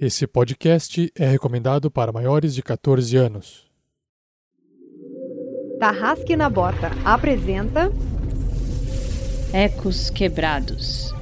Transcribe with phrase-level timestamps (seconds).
[0.00, 3.66] Esse podcast é recomendado para maiores de 14 anos.
[5.80, 7.90] Tarrasque na Bota apresenta
[9.52, 11.12] Ecos Quebrados.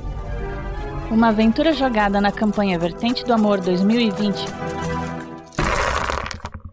[1.10, 4.45] Uma aventura jogada na campanha Vertente do Amor 2020.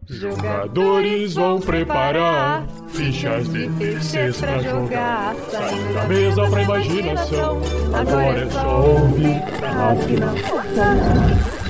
[0.10, 5.36] Jogadores vão preparar fichas de terceiros pra jogar.
[5.50, 7.62] Saindo da mesa pra imaginação.
[7.94, 11.63] Agora é só ouvir Tarrasque na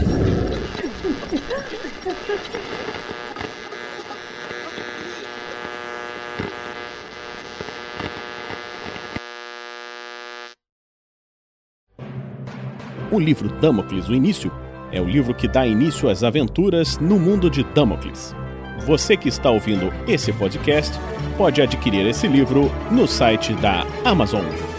[13.14, 14.52] O livro Damocles, o início,
[14.92, 18.36] é o livro que dá início às aventuras no mundo de Damocles.
[18.88, 21.00] Você que está ouvindo esse podcast
[21.38, 24.73] pode adquirir esse livro no site da Amazon.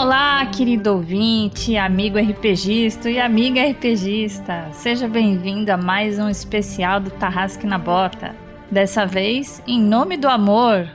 [0.00, 4.70] Olá, querido ouvinte, amigo RPGista e amiga RPGista.
[4.72, 8.34] Seja bem-vindo a mais um especial do Tarrasque na Bota.
[8.70, 10.88] Dessa vez, em nome do amor.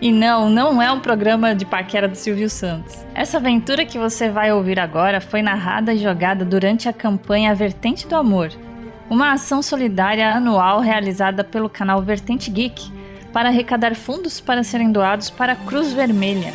[0.00, 3.04] E não, não é um programa de paquera do Silvio Santos.
[3.14, 8.08] Essa aventura que você vai ouvir agora foi narrada e jogada durante a campanha Vertente
[8.08, 8.50] do Amor,
[9.10, 13.01] uma ação solidária anual realizada pelo canal Vertente Geek
[13.32, 16.52] para arrecadar fundos para serem doados para a Cruz Vermelha.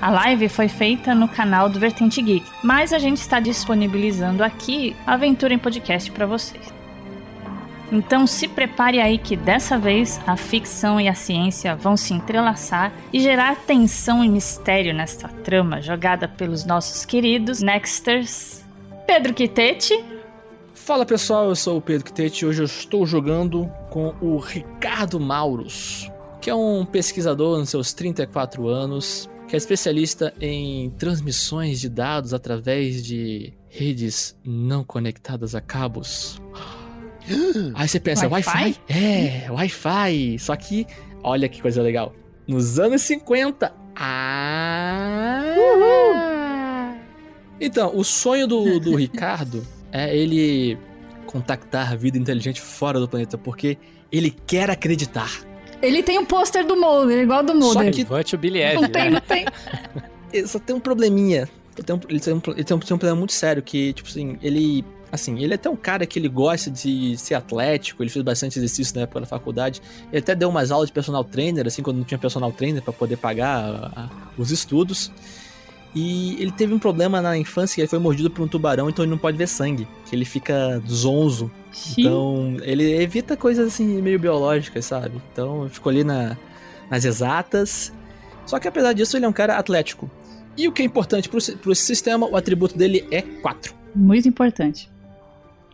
[0.00, 4.94] A live foi feita no canal do Vertente Geek, mas a gente está disponibilizando aqui
[5.06, 6.78] a aventura em podcast para vocês.
[7.90, 12.92] Então se prepare aí que dessa vez a ficção e a ciência vão se entrelaçar
[13.12, 18.62] e gerar tensão e mistério nesta trama jogada pelos nossos queridos Nexters
[19.06, 19.98] Pedro Quitete
[20.74, 25.18] Fala pessoal, eu sou o Pedro Quitete e hoje eu estou jogando com o Ricardo
[25.18, 31.88] Maurus, que é um pesquisador nos seus 34 anos, que é especialista em transmissões de
[31.88, 36.40] dados através de redes não conectadas a cabos.
[37.74, 38.50] Aí você pensa, Wi-Fi?
[38.50, 38.80] Wi-Fi?
[38.88, 40.38] É, Wi-Fi.
[40.38, 40.86] Só que,
[41.22, 42.14] olha que coisa legal.
[42.46, 43.72] Nos anos 50.
[43.94, 45.44] Ah!
[47.60, 50.78] Então, o sonho do, do Ricardo é ele
[51.28, 53.76] contactar a vida inteligente fora do planeta, porque
[54.10, 55.30] ele quer acreditar.
[55.82, 57.84] Ele tem um pôster do Mulder, igual do Mulder.
[57.84, 59.10] Só que Vante o Biliev, Não tem, né?
[59.10, 59.44] não tem.
[60.32, 61.48] ele só tem um probleminha.
[61.76, 63.92] Ele tem um, ele tem um, ele tem um, tem um problema muito sério, que,
[63.92, 64.84] tipo assim, ele.
[65.10, 68.58] Assim, ele é até um cara que ele gosta de ser atlético, ele fez bastante
[68.58, 69.80] exercício na época da faculdade.
[70.12, 72.92] Ele até deu umas aulas de personal trainer, assim, quando não tinha personal trainer para
[72.92, 75.10] poder pagar a- a- os estudos.
[75.94, 79.04] E ele teve um problema na infância que ele foi mordido por um tubarão, então
[79.04, 81.50] ele não pode ver sangue, que ele fica zonzo.
[81.96, 85.20] Então, ele evita coisas assim meio biológicas, sabe?
[85.32, 86.36] Então, ficou ali na,
[86.90, 87.92] nas exatas.
[88.46, 90.10] Só que apesar disso, ele é um cara atlético.
[90.56, 93.74] E o que é importante pro, si- pro sistema, o atributo dele é 4.
[93.94, 94.90] Muito importante.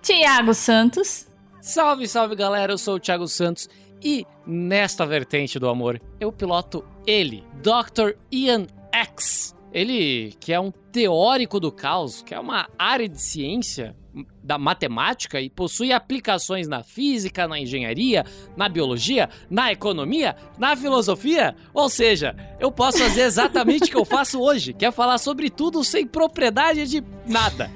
[0.03, 1.27] Tiago Santos.
[1.61, 3.69] Salve, salve galera, eu sou o Thiago Santos
[4.03, 8.11] e nesta vertente do amor eu piloto ele, Dr.
[8.31, 9.55] Ian X.
[9.75, 13.97] Ele que é um teórico do caos, que é uma área de ciência
[14.43, 18.25] da matemática e possui aplicações na física, na engenharia,
[18.57, 21.57] na biologia, na economia, na filosofia.
[21.73, 25.51] Ou seja, eu posso fazer exatamente o que eu faço hoje, que é falar sobre
[25.51, 27.69] tudo sem propriedade de nada.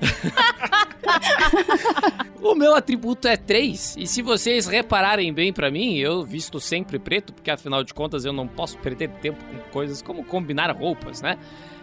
[2.42, 6.98] O meu atributo é 3, e se vocês repararem bem pra mim, eu visto sempre
[6.98, 11.20] preto, porque afinal de contas eu não posso perder tempo com coisas como combinar roupas,
[11.20, 11.38] né?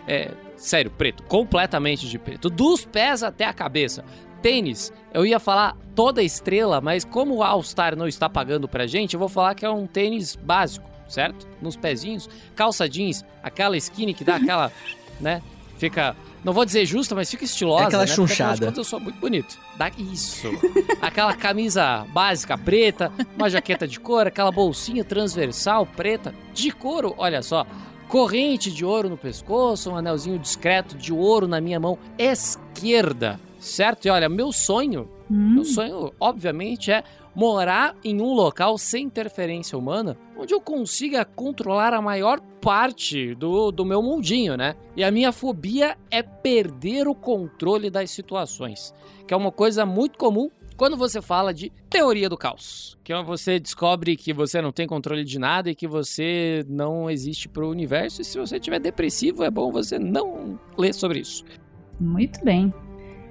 [0.07, 4.03] É, sério, preto, completamente de preto, dos pés até a cabeça.
[4.41, 8.87] Tênis, eu ia falar toda estrela, mas como o All Star não está pagando pra
[8.87, 11.47] gente, eu vou falar que é um tênis básico, certo?
[11.61, 14.71] Nos pezinhos, calça jeans, aquela skinny que dá aquela,
[15.21, 15.41] né?
[15.77, 16.15] Fica
[16.47, 17.83] não vou dizer justa, mas fica estilosa.
[17.83, 18.07] É aquela né?
[18.07, 18.65] Porque, chunchada.
[18.67, 19.59] contas, eu sou muito bonito.
[19.75, 20.47] Dá isso.
[21.01, 27.41] Aquela camisa básica preta, uma jaqueta de couro, aquela bolsinha transversal preta de couro, olha
[27.41, 27.67] só.
[28.07, 34.05] Corrente de ouro no pescoço, um anelzinho discreto de ouro na minha mão esquerda, certo?
[34.05, 37.03] E olha, meu sonho, meu sonho, obviamente, é
[37.37, 43.71] morar em um local sem interferência humana, onde eu consiga controlar a maior parte do,
[43.71, 44.75] do meu mundinho, né?
[44.95, 48.91] E a minha fobia é perder o controle das situações,
[49.27, 53.23] que é uma coisa muito comum quando você fala de teoria do caos, que é
[53.23, 57.69] você descobre que você não tem controle de nada e que você não existe pro
[57.69, 61.45] universo, e se você estiver depressivo, é bom você não ler sobre isso.
[61.99, 62.73] Muito bem.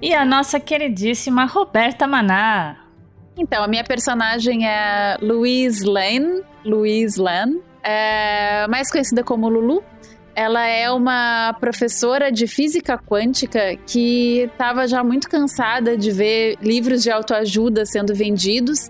[0.01, 2.86] E a nossa queridíssima Roberta Maná.
[3.37, 9.83] Então, a minha personagem é Louise Lane, Louise Lane, é mais conhecida como Lulu.
[10.35, 17.01] Ela é uma professora de física quântica que estava já muito cansada de ver livros
[17.01, 18.89] de autoajuda sendo vendidos.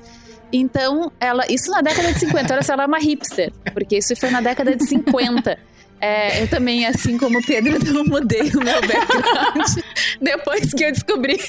[0.51, 1.43] Então, ela.
[1.49, 4.41] Isso na década de 50, olha só, ela é uma hipster, porque isso foi na
[4.41, 5.57] década de 50.
[5.99, 9.83] É, eu também, assim como o Pedro, não mudei o meu background
[10.21, 11.39] depois que eu descobri.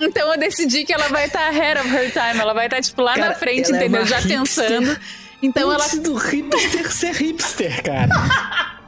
[0.00, 2.76] Então eu decidi que ela vai estar tá ahead of her time, ela vai estar,
[2.76, 4.00] tá, tipo, lá Cara, na frente, ela é entendeu?
[4.02, 4.38] uma Já hipster.
[4.38, 5.00] pensando.
[5.42, 5.84] Então ela.
[5.84, 8.08] Antes do hipster ser hipster, cara.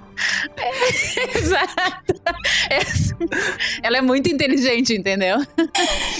[1.34, 2.14] Exato.
[2.68, 2.80] É-
[3.82, 5.38] Ela é muito inteligente, entendeu?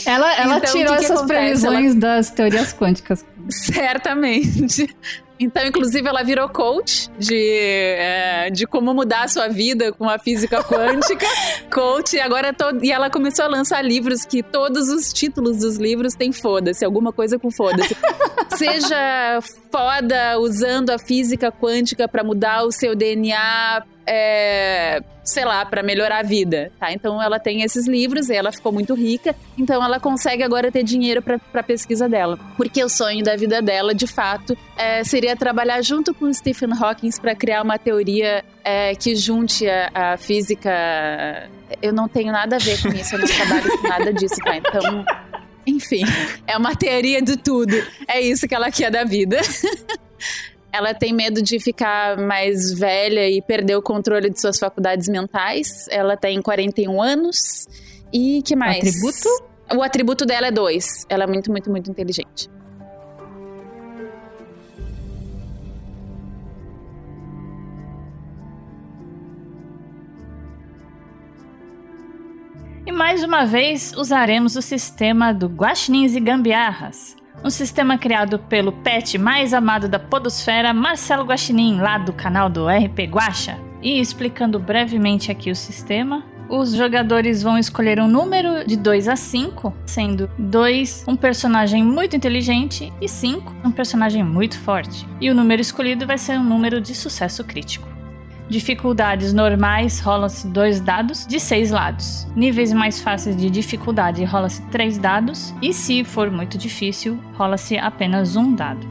[0.07, 1.39] Ela, ela Então, tirou que que essas acontece?
[1.41, 3.25] previsões das teorias quânticas.
[3.51, 4.95] Certamente.
[5.41, 10.19] Então, inclusive, ela virou coach de, é, de como mudar a sua vida com a
[10.19, 11.27] física quântica.
[11.73, 15.77] coach, e agora to- e ela começou a lançar livros que todos os títulos dos
[15.79, 17.97] livros têm foda-se, alguma coisa com foda-se.
[18.57, 19.41] Seja
[19.73, 26.19] foda usando a física quântica para mudar o seu DNA, é, sei lá, para melhorar
[26.19, 26.93] a vida, tá?
[26.93, 30.83] Então ela tem esses livros, e ela ficou muito rica, então ela consegue agora ter
[30.83, 32.37] dinheiro para pesquisa dela.
[32.57, 37.11] Porque o sonho da vida dela, de fato, é, seria trabalhar junto com Stephen Hawking
[37.21, 41.49] para criar uma teoria é, que junte a, a física.
[41.81, 44.57] Eu não tenho nada a ver com isso, eu não trabalho com nada disso, tá?
[44.57, 45.05] Então.
[45.65, 46.03] Enfim,
[46.49, 47.77] é uma teoria de tudo.
[48.09, 49.39] É isso que ela quer da vida.
[50.73, 55.87] Ela tem medo de ficar mais velha e perder o controle de suas faculdades mentais.
[55.91, 57.67] Ela tem 41 anos.
[58.13, 58.79] E que mais?
[58.79, 59.51] Atributo?
[59.77, 61.07] O atributo dela é 2.
[61.09, 62.49] Ela é muito, muito, muito inteligente.
[72.87, 77.20] E mais uma vez usaremos o sistema do Guaxinins e Gambiarras.
[77.43, 82.67] Um sistema criado pelo pet mais amado da podosfera, Marcelo Guaxinim, lá do canal do
[82.69, 83.59] RP Guaxa.
[83.83, 89.17] E explicando brevemente aqui o sistema, os jogadores vão escolher um número de 2 a
[89.17, 95.09] 5, sendo 2 um personagem muito inteligente e 5 um personagem muito forte.
[95.19, 97.89] E o número escolhido vai ser um número de sucesso crítico.
[98.51, 102.27] Dificuldades normais rolam-se dois dados de seis lados.
[102.35, 105.55] Níveis mais fáceis de dificuldade rola-se três dados.
[105.63, 108.85] E se for muito difícil, rola-se apenas um dado.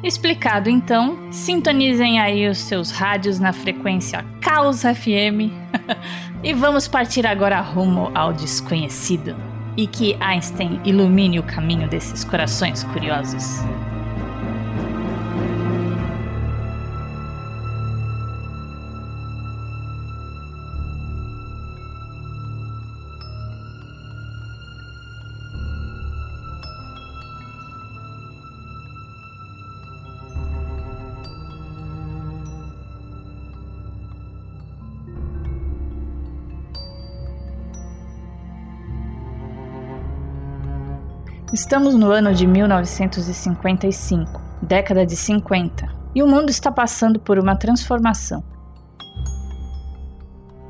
[0.00, 5.50] Explicado então, sintonizem aí os seus rádios na frequência Caos FM
[6.44, 9.34] e vamos partir agora rumo ao desconhecido.
[9.76, 13.58] E que Einstein ilumine o caminho desses corações curiosos.
[41.52, 47.56] Estamos no ano de 1955, década de 50, e o mundo está passando por uma
[47.56, 48.44] transformação.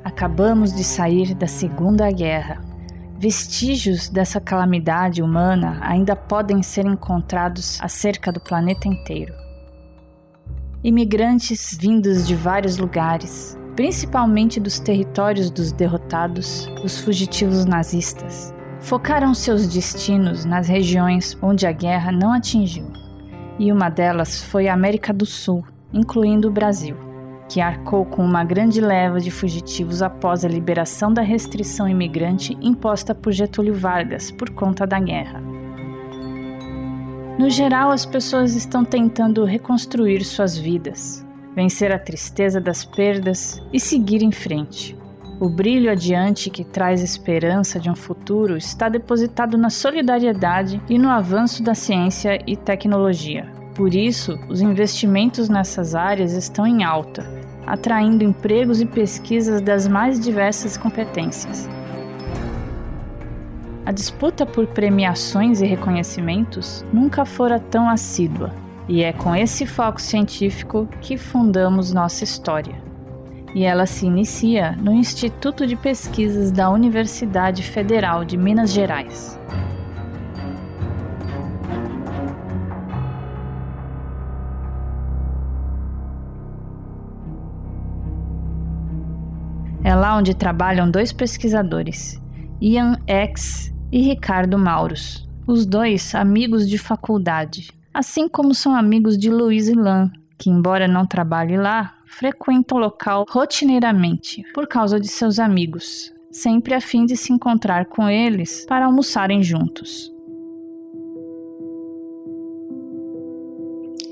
[0.03, 2.63] Acabamos de sair da Segunda Guerra.
[3.19, 9.35] Vestígios dessa calamidade humana ainda podem ser encontrados acerca do planeta inteiro.
[10.83, 19.67] Imigrantes vindos de vários lugares, principalmente dos territórios dos derrotados, os fugitivos nazistas, focaram seus
[19.67, 22.91] destinos nas regiões onde a guerra não atingiu,
[23.59, 26.97] e uma delas foi a América do Sul, incluindo o Brasil,
[27.49, 33.15] que arcou com uma grande leva de fugitivos após a liberação da restrição imigrante imposta
[33.15, 35.43] por Getúlio Vargas por conta da guerra.
[37.39, 43.81] No geral, as pessoas estão tentando reconstruir suas vidas, vencer a tristeza das perdas e
[43.81, 45.00] seguir em frente.
[45.41, 51.09] O brilho adiante que traz esperança de um futuro está depositado na solidariedade e no
[51.09, 53.51] avanço da ciência e tecnologia.
[53.75, 57.25] Por isso, os investimentos nessas áreas estão em alta,
[57.67, 61.67] atraindo empregos e pesquisas das mais diversas competências.
[63.87, 68.53] A disputa por premiações e reconhecimentos nunca fora tão assídua,
[68.87, 72.90] e é com esse foco científico que fundamos nossa história
[73.55, 79.39] e ela se inicia no Instituto de Pesquisas da Universidade Federal de Minas Gerais.
[89.83, 92.21] É lá onde trabalham dois pesquisadores,
[92.61, 95.29] Ian X e Ricardo Mauros.
[95.47, 101.05] Os dois amigos de faculdade, assim como são amigos de Luiz Lan, que, embora não
[101.07, 107.17] trabalhe lá, frequenta o local rotineiramente por causa de seus amigos, sempre a fim de
[107.17, 110.13] se encontrar com eles para almoçarem juntos.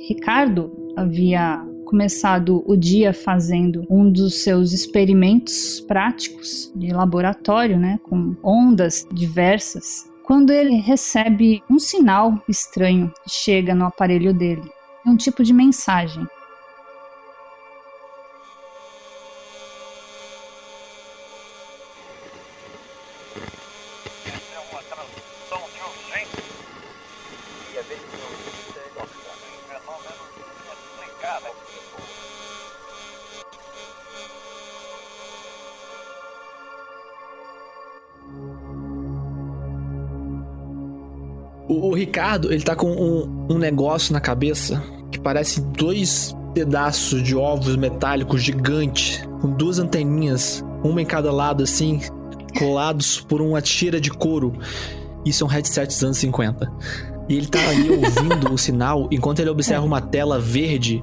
[0.08, 8.36] Ricardo havia começado o dia fazendo um dos seus experimentos práticos de laboratório, né, com
[8.42, 14.70] ondas diversas, quando ele recebe um sinal estranho que chega no aparelho dele.
[15.06, 16.26] É um tipo de mensagem.
[41.88, 47.34] O, Ricardo, ele tá com um, um negócio na cabeça que parece dois pedaços de
[47.34, 52.02] ovos metálicos gigantes, com duas anteninhas, uma em cada lado, assim,
[52.58, 54.52] colados por uma tira de couro.
[55.24, 56.70] Isso é um headset dos anos 50.
[57.26, 61.02] E ele tá ali ouvindo o sinal enquanto ele observa uma tela verde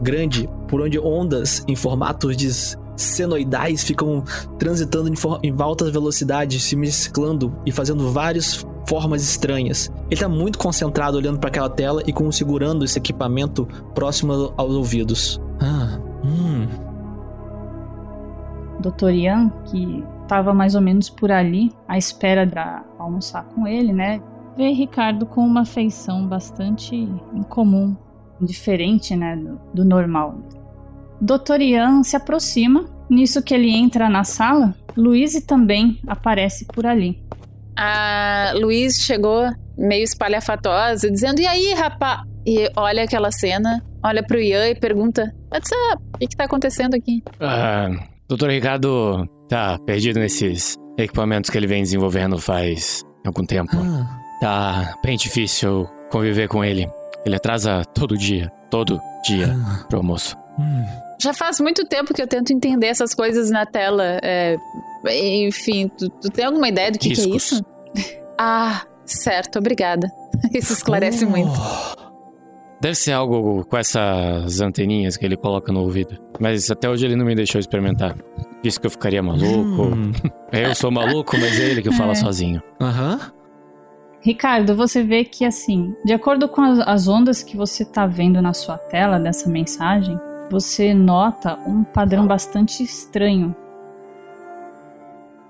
[0.00, 2.48] grande por onde ondas em formatos de
[2.96, 4.22] senoidais ficam
[4.56, 9.90] transitando em, em altas velocidades, se mesclando e fazendo várias formas estranhas.
[10.10, 14.74] Ele tá muito concentrado olhando para aquela tela e com segurando esse equipamento próximo aos
[14.74, 15.40] ouvidos.
[15.60, 16.66] Ah, hum.
[18.80, 19.10] Dr.
[19.10, 24.20] Ian, que estava mais ou menos por ali, à espera para almoçar com ele, né?
[24.56, 26.94] Vê Ricardo com uma feição bastante
[27.32, 27.96] incomum,
[28.40, 30.36] diferente, né, do, do normal.
[31.20, 31.60] Dr.
[31.60, 37.22] Ian se aproxima, nisso que ele entra na sala, Louise também aparece por ali.
[37.76, 42.24] A Luiz chegou meio espalhafatosa, dizendo: E aí, rapá?
[42.46, 46.02] E olha aquela cena, olha pro Ian e pergunta: What's up?
[46.14, 47.22] O que, que tá acontecendo aqui?
[47.40, 47.88] Ah,
[48.28, 53.76] Doutor Ricardo tá perdido nesses equipamentos que ele vem desenvolvendo faz algum tempo.
[53.76, 56.88] Ah, Tá bem difícil conviver com ele.
[57.24, 60.36] Ele atrasa todo dia, todo dia ah, pro almoço.
[60.58, 60.84] hum.
[61.22, 64.18] Já faz muito tempo que eu tento entender essas coisas na tela.
[64.22, 64.56] é,
[65.46, 67.64] enfim, tu, tu tem alguma ideia do que, que é isso?
[68.38, 70.10] Ah, certo, obrigada.
[70.52, 71.52] Isso esclarece muito.
[72.80, 76.18] Deve ser algo com essas anteninhas que ele coloca no ouvido.
[76.40, 78.16] Mas até hoje ele não me deixou experimentar.
[78.64, 79.82] Disse que eu ficaria maluco.
[79.94, 80.10] Hum.
[80.50, 82.14] Eu sou maluco, mas é ele que fala É.
[82.16, 82.60] sozinho.
[82.80, 83.20] Aham.
[84.20, 88.40] Ricardo, você vê que assim, de acordo com as, as ondas que você tá vendo
[88.42, 90.18] na sua tela dessa mensagem,
[90.52, 93.56] você nota um padrão bastante estranho.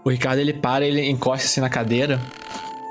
[0.05, 2.21] O Ricardo ele para, ele encosta assim na cadeira,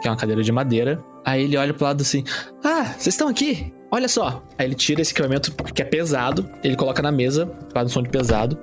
[0.01, 1.01] que é uma cadeira de madeira.
[1.23, 2.25] Aí ele olha pro lado assim:
[2.61, 3.73] Ah, vocês estão aqui?
[3.89, 4.43] Olha só.
[4.57, 8.03] Aí ele tira esse equipamento que é pesado, ele coloca na mesa, faz um som
[8.03, 8.57] de pesado.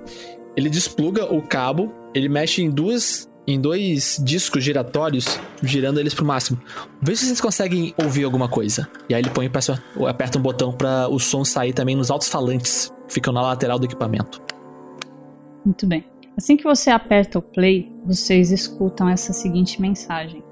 [0.55, 3.27] Ele despluga o cabo, ele mexe em duas.
[3.47, 6.61] Em dois discos giratórios, girando eles pro máximo.
[7.01, 8.87] Vê se vocês conseguem ouvir alguma coisa.
[9.09, 9.51] E aí ele põe
[10.07, 13.87] aperta um botão para o som sair também nos altos falantes ficam na lateral do
[13.87, 14.43] equipamento.
[15.65, 16.05] Muito bem.
[16.37, 20.43] Assim que você aperta o play, vocês escutam essa seguinte mensagem.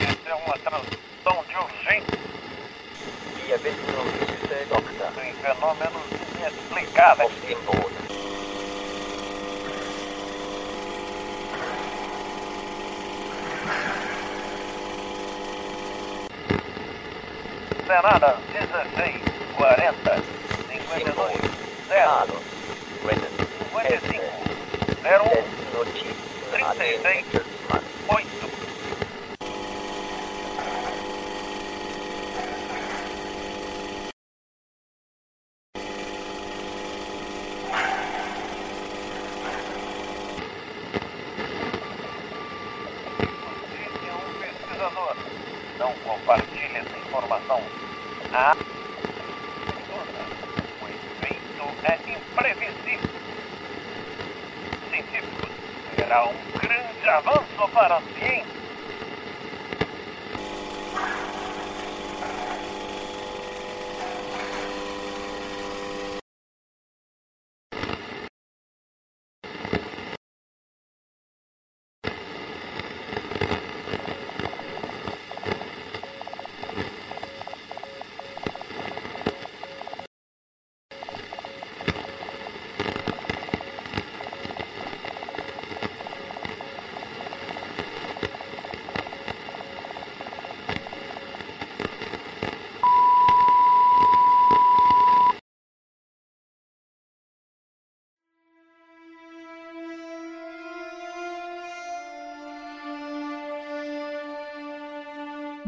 [0.00, 2.18] Essa é uma tradução de urgência.
[5.14, 6.02] Tem fenômenos
[6.38, 7.32] inexplicáveis.
[17.88, 19.22] Senada 16,
[19.56, 20.20] 40,
[20.68, 21.32] 52,
[21.88, 22.36] 0,
[23.72, 24.20] 55,
[25.02, 25.46] 01,
[26.52, 27.47] 36,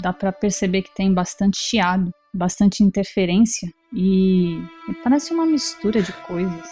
[0.00, 4.59] dá pra perceber que tem bastante chiado, bastante interferência e
[5.02, 6.69] parece uma mistura de coisas.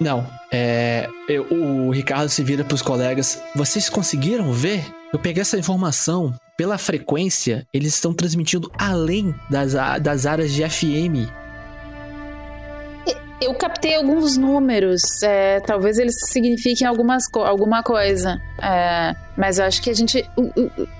[0.00, 1.08] Não, é.
[1.28, 3.42] eu- o Ricardo se vira pros colegas.
[3.56, 4.84] Vocês conseguiram ver?
[5.12, 6.32] Eu peguei essa informação.
[6.56, 11.28] Pela frequência, eles estão transmitindo além das, das áreas de FM.
[13.40, 18.36] Eu captei alguns números, é, talvez eles signifiquem algumas alguma coisa.
[18.60, 20.28] É, mas eu acho que a gente.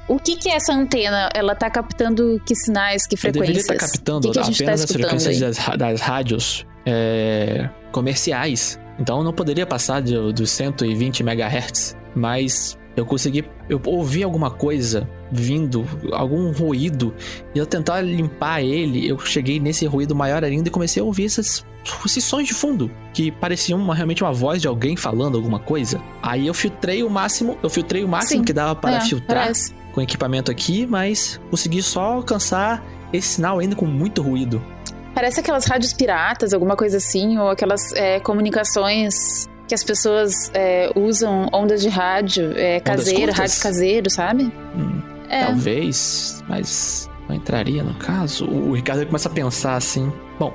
[0.09, 1.29] O, que, que é essa antena?
[1.35, 3.59] Ela tá captando que sinais, que frequências?
[3.59, 7.69] estar captando o que, que a gente tá apenas as frequências das, das rádios é,
[7.93, 8.81] comerciais.
[8.99, 11.97] Então não poderia passar dos 120 MHz.
[12.15, 13.45] Mas eu consegui.
[13.69, 17.15] Eu ouvi alguma coisa vindo, algum ruído.
[17.55, 21.25] E eu tentar limpar ele, eu cheguei nesse ruído maior ainda e comecei a ouvir
[21.25, 21.65] esses,
[22.05, 22.91] esses sons de fundo.
[23.13, 26.01] Que pareciam uma- realmente uma voz de alguém falando alguma coisa.
[26.23, 27.57] Aí eu filtrei o máximo.
[27.63, 29.78] Eu filtrei o máximo Sim, que dava para É, filtrar parece.
[29.99, 34.65] Com equipamento aqui, mas consegui só alcançar esse sinal ainda com muito ruído.
[35.13, 40.89] Parece aquelas rádios piratas, alguma coisa assim, ou aquelas é, comunicações que as pessoas é,
[40.95, 44.45] usam ondas de rádio é, caseiro, rádio caseiro, sabe?
[44.77, 45.47] Hum, É.
[45.47, 48.47] Talvez, mas não entraria no caso.
[48.47, 50.13] O Ricardo começa a pensar assim.
[50.39, 50.55] Bom,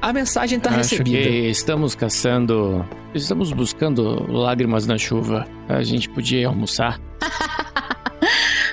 [0.00, 1.18] a mensagem tá Acho recebida.
[1.18, 2.86] que estamos caçando.
[3.12, 5.44] Estamos buscando lágrimas na chuva.
[5.68, 6.44] A gente podia ir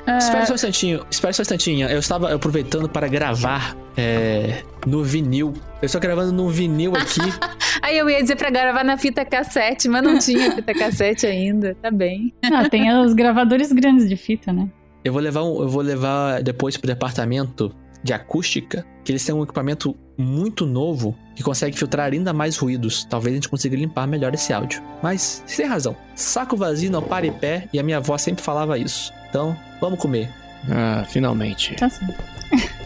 [0.05, 1.87] Espera só um instantinho, espera só um instantinho.
[1.87, 5.53] Eu estava aproveitando para gravar é, no vinil.
[5.81, 7.21] Eu estou gravando no vinil aqui.
[7.81, 11.75] Aí eu ia dizer pra gravar na fita cassete, mas não tinha fita cassete ainda.
[11.81, 12.33] Tá bem.
[12.43, 14.69] Ah, tem os gravadores grandes de fita, né?
[15.03, 19.33] Eu vou levar, um- eu vou levar depois pro departamento de acústica, que eles têm
[19.33, 23.05] um equipamento muito novo que consegue filtrar ainda mais ruídos.
[23.09, 24.81] Talvez a gente consiga limpar melhor esse áudio.
[25.01, 25.95] Mas você tem razão.
[26.15, 29.11] Saco vazio não para em pé e a minha avó sempre falava isso.
[29.29, 30.29] Então, vamos comer.
[30.69, 31.75] Ah, finalmente.
[31.75, 32.23] Tá certo.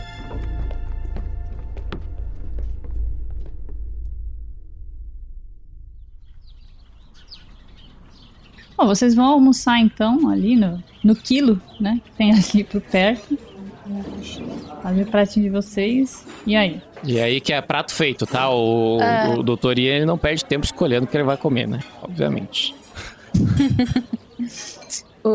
[8.76, 12.00] Bom, vocês vão almoçar então ali no, no quilo, né?
[12.06, 13.38] Que tem ali por perto.
[14.84, 16.26] Fazer o pratinho de vocês.
[16.46, 16.82] E aí?
[17.04, 18.50] E aí que é prato feito, tá?
[18.50, 19.30] O, É.
[19.30, 21.80] o doutor Ian não perde tempo escolhendo o que ele vai comer, né?
[22.02, 22.76] Obviamente.
[25.24, 25.30] O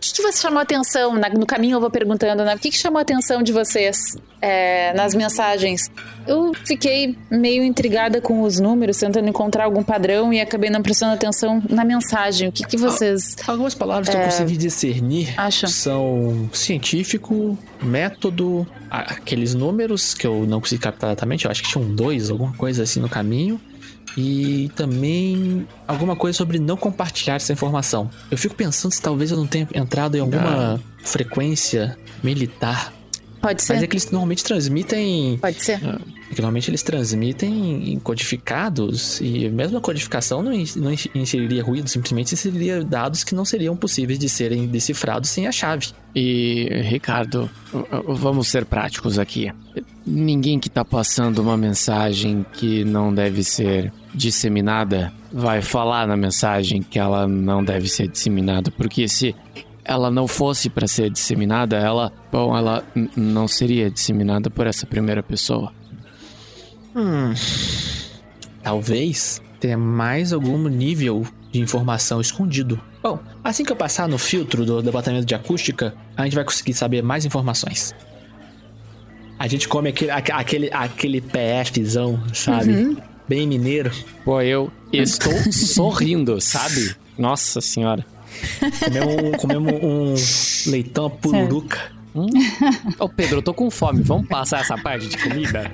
[0.00, 1.14] que, que você chamou a atenção?
[1.14, 2.54] Na- no caminho eu vou perguntando, né?
[2.54, 5.90] O que, que chamou a atenção de vocês é, nas mensagens?
[6.26, 11.14] Eu fiquei meio intrigada com os números, tentando encontrar algum padrão e acabei não prestando
[11.14, 12.48] atenção na mensagem.
[12.48, 13.36] O que, que vocês.
[13.46, 14.24] Algumas palavras que eu É.
[14.24, 15.68] consegui discernir Acham?
[15.68, 21.44] são científico, método, aqueles números que eu não consegui captar exatamente.
[21.44, 23.60] Eu acho que tinham dois, alguma coisa assim no caminho.
[24.20, 28.10] E também alguma coisa sobre não compartilhar essa informação.
[28.30, 32.92] Eu fico pensando se talvez eu não tenha entrado em alguma frequência militar.
[33.40, 33.74] Pode ser?
[33.74, 35.38] Mas é que eles normalmente transmitem.
[35.40, 35.74] Pode ser?
[35.74, 39.20] É que normalmente eles transmitem em codificados.
[39.20, 43.76] E mesmo a codificação não, não ins- inseriria ruído, simplesmente inseriria dados que não seriam
[43.76, 45.86] possíveis de serem decifrados sem a chave.
[46.12, 47.48] E, Ricardo,
[48.08, 49.52] vamos ser práticos aqui.
[50.04, 56.82] Ninguém que tá passando uma mensagem que não deve ser disseminada vai falar na mensagem
[56.82, 59.34] que ela não deve ser disseminada, porque se
[59.84, 62.84] ela não fosse para ser disseminada, ela, bom, ela
[63.16, 65.72] não seria disseminada por essa primeira pessoa.
[66.94, 67.32] Hum.
[68.62, 72.80] Talvez tenha mais algum nível de informação escondido.
[73.02, 76.74] Bom, assim que eu passar no filtro do departamento de acústica, a gente vai conseguir
[76.74, 77.94] saber mais informações.
[79.38, 82.96] A gente come aquele, aque- aquele, aquele PFzão, sabe?
[83.28, 83.90] Bem mineiro.
[84.24, 86.96] Pô, eu estou sorrindo, sabe?
[87.18, 88.04] Nossa senhora.
[88.82, 91.92] Comemos um, comemos um leitão pururuca.
[92.14, 92.26] Hum?
[92.98, 94.02] Ô Pedro, eu tô com fome.
[94.02, 95.70] Vamos passar essa parte de comida?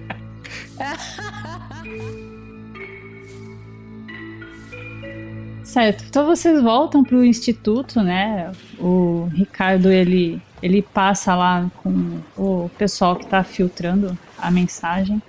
[5.63, 6.05] Certo.
[6.09, 8.51] Então vocês voltam pro instituto, né?
[8.79, 15.23] O Ricardo ele ele passa lá com o pessoal que tá filtrando a mensagem.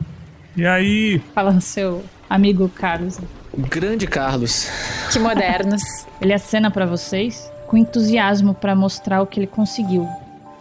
[0.56, 1.22] E aí?
[1.34, 3.20] Fala seu amigo Carlos.
[3.58, 4.68] Grande Carlos.
[5.12, 5.82] Que modernos.
[6.22, 10.08] Ele acena pra vocês com entusiasmo pra mostrar o que ele conseguiu.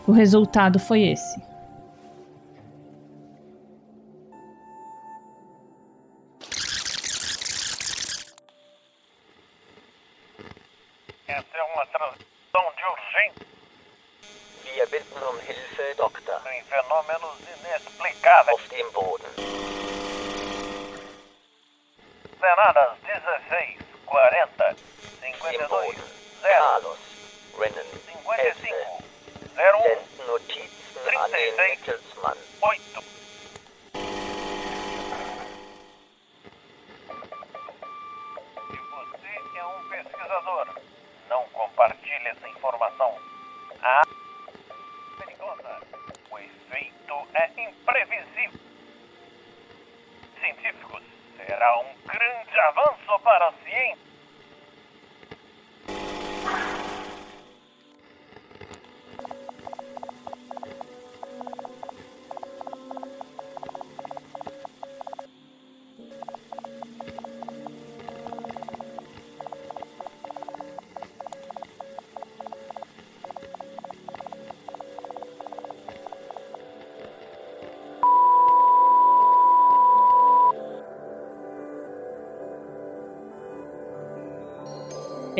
[0.06, 1.40] O resultado foi esse.
[11.26, 13.46] Essa é uma transmissão de urgência
[14.64, 16.40] Wir bitten um Hilfe, Doktor.
[16.52, 18.54] em fenômenos inexplicáveis.
[18.54, 19.63] Auf dem Boden.
[22.44, 24.76] Cenadas 16, 40,
[25.22, 26.04] Im 52, Boden.
[26.42, 26.98] 0, Carlos.
[27.58, 27.86] Rennen.
[28.04, 28.74] 55,
[29.56, 32.36] Den Notizen an den Mittelsmann.
[32.60, 33.02] 8.
[38.60, 40.66] Se você é um pesquisador,
[41.30, 43.18] não compartilhe essa informação.
[43.80, 44.02] A
[45.18, 45.80] perigosa.
[46.30, 48.60] O efeito é imprevisível.
[50.38, 50.83] Científicos,
[51.46, 54.03] será um grande avanço para a ciência.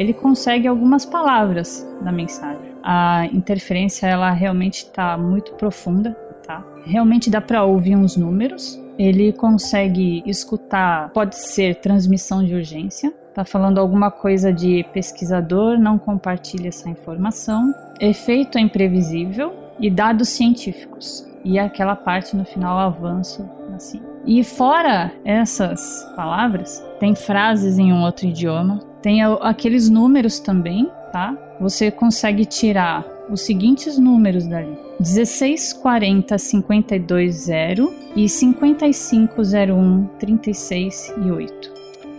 [0.05, 2.75] Ele consegue algumas palavras na mensagem.
[2.83, 6.13] A interferência ela realmente está muito profunda,
[6.47, 6.63] tá?
[6.85, 8.79] Realmente dá para ouvir uns números.
[8.99, 13.13] Ele consegue escutar, pode ser transmissão de urgência.
[13.35, 17.75] Tá falando alguma coisa de pesquisador, não compartilha essa informação.
[17.99, 21.27] Efeito é imprevisível e dados científicos.
[21.43, 24.01] E aquela parte no final avanço assim.
[24.27, 31.37] E fora essas palavras, tem frases em um outro idioma, tem aqueles números também, tá?
[31.61, 41.15] Você consegue tirar os seguintes números dali: 16 40 52 0 e 55 01 36
[41.23, 41.75] e 8.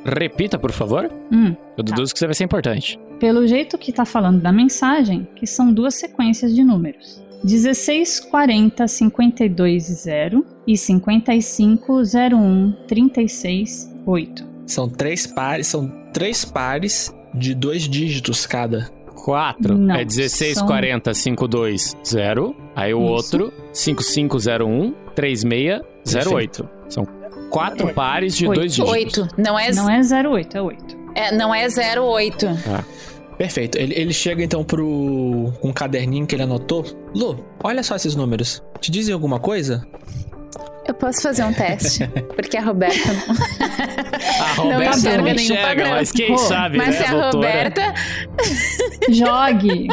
[0.05, 1.11] Repita, por favor.
[1.31, 2.99] Hum, Eu deduzo que isso vai ser importante.
[3.19, 7.19] pelo jeito que tá falando da mensagem, que são duas sequências de números.
[7.43, 14.45] 16 40 52 0 e 55 01 36 8.
[14.67, 18.89] São três pares, são três pares de dois dígitos cada.
[19.25, 22.55] 4 Não, é 16 são- 40 52 0.
[22.75, 23.11] Aí o Isso.
[23.11, 26.69] outro 5501 3608.
[26.89, 27.07] São
[27.49, 28.59] quatro pares de Oito.
[28.59, 28.91] dois dígitos.
[28.93, 29.27] Oito.
[29.37, 30.97] Não é, Não é 08, é 8.
[31.15, 32.47] é, não é 08.
[33.37, 33.77] Perfeito.
[33.77, 35.51] Ele, ele chega então pro.
[35.59, 36.85] com um caderninho que ele anotou.
[37.13, 38.63] Lu, olha só esses números.
[38.79, 39.85] Te dizem alguma coisa?
[40.87, 42.07] Eu posso fazer um teste?
[42.35, 43.35] Porque a Roberta não.
[44.57, 47.33] Não Roberta enxerga não nenhum enxerga, mas quem Pô, sabe, Mas né, se a doutora?
[47.33, 47.93] Roberta.
[49.09, 49.87] Jogue.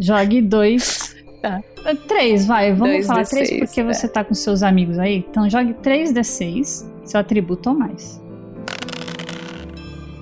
[0.00, 1.16] Jogue dois.
[1.42, 1.62] Tá.
[2.06, 2.72] Três, vai.
[2.72, 3.92] Vamos Dois falar D6, três porque tá.
[3.92, 5.24] você tá com seus amigos aí.
[5.30, 8.20] Então jogue 3D6, seu atributo ou mais.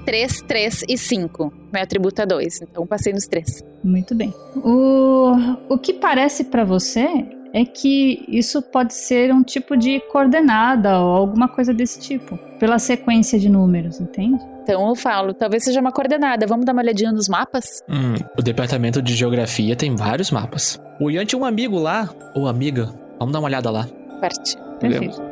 [0.08, 1.52] 3, 3 e 5.
[1.70, 2.62] Meu atributo é 2.
[2.62, 3.62] Então passei nos 3.
[3.84, 4.32] Muito bem.
[4.56, 5.34] O,
[5.68, 11.16] o que parece pra você é que isso pode ser um tipo de coordenada ou
[11.16, 14.38] alguma coisa desse tipo, pela sequência de números, entende?
[14.62, 16.46] Então eu falo, talvez seja uma coordenada.
[16.46, 17.82] Vamos dar uma olhadinha nos mapas?
[17.88, 20.78] Hum, o departamento de geografia tem vários mapas.
[21.00, 22.92] O Ian tinha um amigo lá, ou amiga.
[23.18, 23.86] Vamos dar uma olhada lá.
[24.20, 24.56] Parte.
[24.78, 25.22] Perfeito.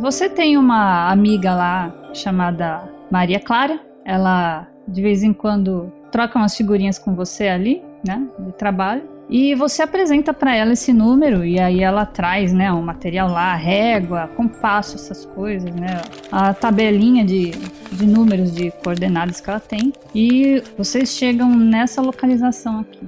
[0.00, 3.78] Você tem uma amiga lá chamada Maria Clara.
[4.04, 9.08] Ela de vez em quando troca umas figurinhas com você ali, né, de trabalho.
[9.32, 13.54] E você apresenta para ela esse número e aí ela traz, né, um material lá,
[13.54, 17.50] régua, compasso, essas coisas, né, a tabelinha de,
[17.92, 19.90] de números de coordenadas que ela tem.
[20.14, 23.06] E vocês chegam nessa localização aqui.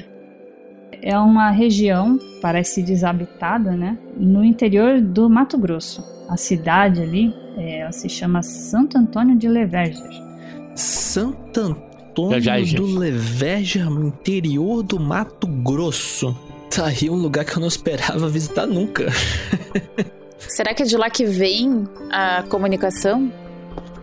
[1.03, 3.99] É uma região, parece desabitada, né?
[4.17, 6.03] No interior do Mato Grosso.
[6.31, 10.11] A cidade ali, é, ela se chama Santo Antônio de Leverger.
[10.75, 11.77] Santo
[12.15, 12.77] Antônio Leveja.
[12.77, 16.37] do Leveja, interior do Mato Grosso.
[16.71, 19.11] Tá aí um lugar que eu não esperava visitar nunca.
[20.39, 23.33] Será que é de lá que vem a comunicação?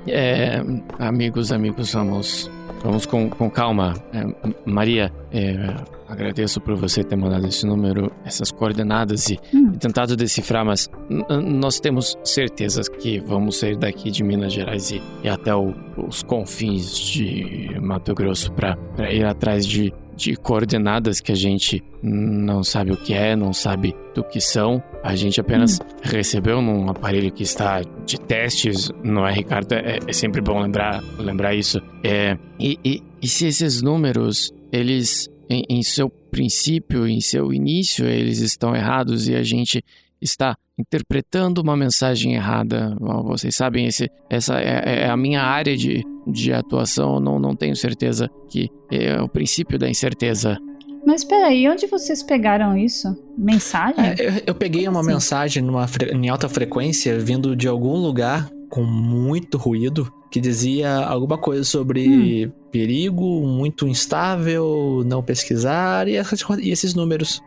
[0.07, 0.61] É,
[0.99, 2.51] amigos, amigos, vamos,
[2.83, 3.93] vamos com, com calma.
[4.13, 4.25] É,
[4.65, 5.75] Maria, é,
[6.11, 9.71] agradeço por você ter mandado esse número, essas coordenadas e, Hum.
[9.73, 10.89] e tentado decifrar, mas
[11.43, 16.21] nós temos certezas que vamos sair daqui de Minas Gerais e, e até o- os
[16.23, 18.77] confins de Mato Grosso para
[19.11, 23.95] ir atrás de, de coordenadas que a gente não sabe o que é, não sabe
[24.13, 24.81] do que são.
[25.03, 29.71] A gente apenas recebeu num aparelho que está de testes, não é, Ricardo?
[29.73, 31.81] É, é sempre bom lembrar, lembrar isso.
[32.03, 38.05] É, e, e, e se esses números, eles, em, em seu princípio, em seu início,
[38.05, 39.83] eles estão errados e a gente
[40.21, 42.95] está interpretando uma mensagem errada.
[42.99, 47.15] Bom, Vocês sabem, esse, essa é, é a minha área de, de atuação.
[47.15, 50.57] Eu não, não tenho certeza que é o princípio da incerteza.
[51.05, 53.07] Mas peraí, onde vocês pegaram isso?
[53.37, 54.05] Mensagem?
[54.05, 55.09] É, eu, eu peguei uma Sim.
[55.09, 61.37] mensagem numa em alta frequência vindo de algum lugar com muito ruído que dizia alguma
[61.37, 67.43] coisa sobre perigo, muito instável, não pesquisar e, essas e esses números.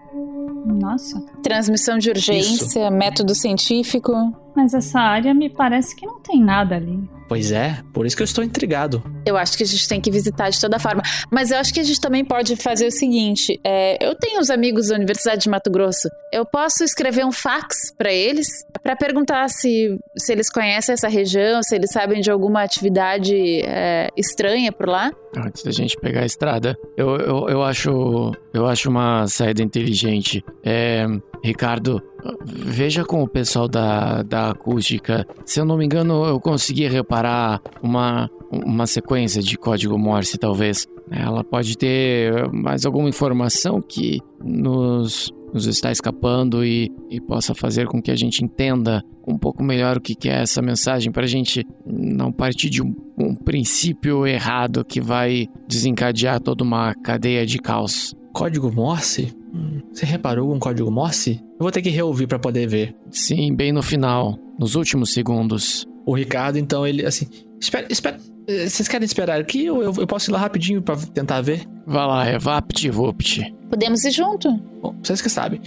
[0.67, 1.19] Nossa.
[1.43, 4.13] Transmissão de urgência, método científico.
[4.55, 7.09] Mas essa área me parece que não tem nada ali.
[7.29, 9.03] Pois é, por isso que eu estou intrigado.
[9.25, 11.03] Eu acho que a gente tem que visitar de toda forma.
[11.31, 14.51] Mas eu acho que a gente também pode fazer o seguinte: é, eu tenho os
[14.51, 16.09] amigos da Universidade de Mato Grosso.
[16.33, 18.47] Eu posso escrever um fax pra eles
[18.83, 24.09] pra perguntar se, se eles conhecem essa região, se eles sabem de alguma atividade é,
[24.17, 25.11] estranha por lá.
[25.37, 30.45] Antes da gente pegar a estrada, eu, eu, eu acho eu acho uma saída inteligente.
[30.63, 31.07] É,
[31.43, 32.03] Ricardo,
[32.45, 35.27] veja com o pessoal da, da acústica.
[35.45, 40.87] Se eu não me engano, eu consegui reparar uma, uma sequência de código Morse, talvez.
[41.11, 47.87] Ela pode ter mais alguma informação que nos, nos está escapando e, e possa fazer
[47.87, 51.25] com que a gente entenda um pouco melhor o que, que é essa mensagem, para
[51.25, 57.47] a gente não partir de um, um princípio errado que vai desencadear toda uma cadeia
[57.47, 58.15] de caos.
[58.33, 59.44] Código Morse?
[59.93, 61.41] Você reparou um código Morse?
[61.53, 62.95] Eu vou ter que reouvir pra poder ver.
[63.11, 65.87] Sim, bem no final, nos últimos segundos.
[66.07, 67.27] O Ricardo, então, ele assim.
[67.61, 68.19] Espera, espera.
[68.49, 71.63] eh, Vocês querem esperar aqui ou eu, eu posso ir lá rapidinho pra tentar ver?
[71.87, 73.55] Vá lá, é vapt-vupt.
[73.71, 74.53] Podemos ir junto?
[74.83, 75.61] Bom, vocês que sabem.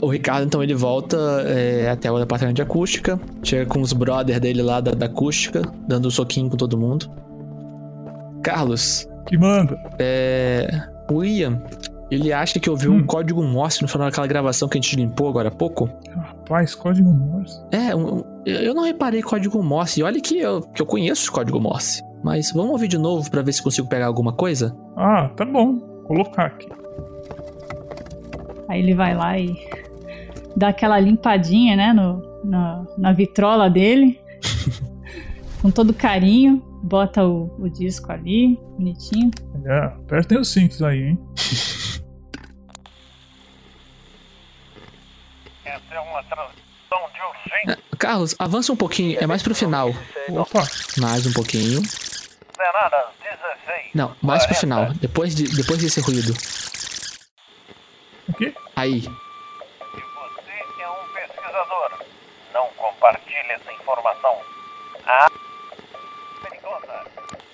[0.00, 3.20] O Ricardo, então, ele volta é, até o departamento de acústica.
[3.42, 7.10] Chega com os brothers dele lá da, da acústica, dando um soquinho com todo mundo.
[8.42, 9.78] Carlos, Que manda.
[9.98, 10.68] é.
[11.10, 11.62] O Ian,
[12.10, 15.28] ele acha que ouviu um código Morse no final daquela gravação que a gente limpou
[15.28, 15.88] agora há pouco.
[16.16, 17.60] Rapaz, código Morse.
[17.72, 20.00] É, um- eu não reparei código Morse.
[20.00, 22.02] E olha que eu, que eu conheço o código Morse.
[22.22, 24.76] Mas vamos ouvir de novo pra ver se consigo pegar alguma coisa?
[24.96, 25.74] Ah, tá bom.
[25.78, 26.68] Vou colocar aqui.
[28.68, 29.54] Aí ele vai lá e
[30.56, 34.20] dá aquela limpadinha, né, no, na, na vitrola dele.
[35.62, 36.62] com todo carinho.
[36.82, 39.30] Bota o, o disco ali, bonitinho.
[39.64, 41.18] É, apertem os cintos aí, hein?
[45.64, 47.78] Essa é uma transmissão de urgência.
[47.98, 49.18] Carlos, avança um pouquinho.
[49.20, 49.90] É mais pro final.
[50.30, 50.62] Opa.
[50.98, 51.82] Mais um pouquinho.
[52.56, 53.90] Zeradas 16.
[53.94, 54.92] Não, mais pro final.
[54.94, 56.32] Depois, de, depois desse ruído.
[58.28, 58.54] O quê?
[58.74, 59.00] Aí.
[59.00, 62.04] Você é um pesquisador.
[62.54, 64.40] Não compartilhe essa informação.
[65.06, 65.30] Ah,
[66.42, 67.04] perigosa.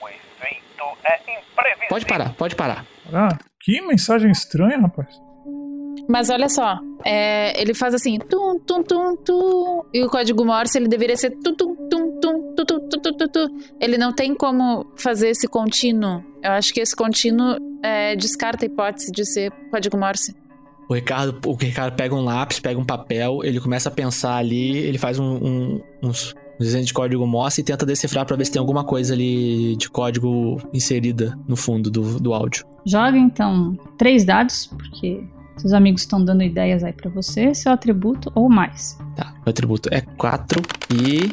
[0.01, 1.52] O efeito é imprevisível.
[1.89, 2.87] Pode parar, pode parar.
[3.13, 5.09] Ah, que mensagem estranha, rapaz.
[6.09, 10.77] Mas olha só, é, ele faz assim, tum, tum, tum, tum, e o código Morse
[10.77, 13.47] ele deveria ser tum, tum, tum, tum, tum, tum, tum, tum, tum, tum.
[13.81, 16.23] Ele não tem como fazer esse contínuo.
[16.43, 20.35] Eu acho que esse contínuo é, descarta a hipótese de ser código Morse.
[20.89, 24.79] O Ricardo, o Ricardo pega um lápis, pega um papel, ele começa a pensar ali,
[24.79, 26.35] ele faz um, um, uns
[26.67, 29.89] desenhos de código Morse e tenta decifrar pra ver se tem alguma coisa ali de
[29.89, 32.67] código inserida no fundo do, do áudio.
[32.85, 35.23] Joga então três dados, porque
[35.57, 38.99] seus amigos estão dando ideias aí pra você, seu atributo ou mais.
[39.17, 41.33] Tá, o atributo é 4 e.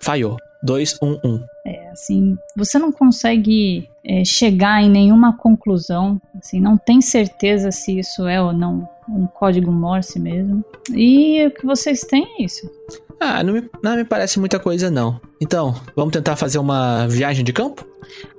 [0.00, 0.36] Falhou.
[0.64, 1.44] 2, 1, 1.
[1.66, 7.98] É, assim, você não consegue é, chegar em nenhuma conclusão, assim, não tem certeza se
[7.98, 10.64] isso é ou não um código Morse mesmo.
[10.94, 12.70] E o que vocês têm é isso.
[13.24, 15.20] Ah, não me, não me parece muita coisa, não.
[15.42, 17.84] Então, vamos tentar fazer uma viagem de campo?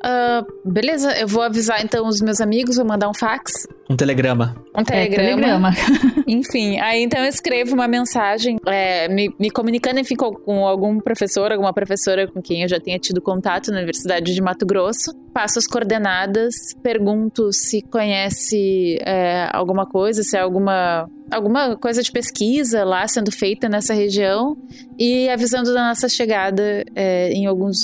[0.02, 4.56] Ah, beleza, eu vou avisar então os meus amigos, vou mandar um fax, Um telegrama.
[4.76, 5.72] um É, telegrama.
[6.28, 11.00] Enfim, aí então eu escrevo uma mensagem é, me, me comunicando, enfim, com, com algum
[11.00, 15.13] professor, alguma professora com quem eu já tenha tido contato na Universidade de Mato Grosso.
[15.34, 22.12] Passo as coordenadas, pergunto se conhece é, alguma coisa, se é alguma, alguma coisa de
[22.12, 24.56] pesquisa lá sendo feita nessa região
[24.98, 27.78] e avisando da nossa chegada é, em alguns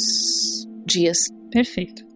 [0.86, 1.18] dias.
[1.52, 2.10] Perfeito.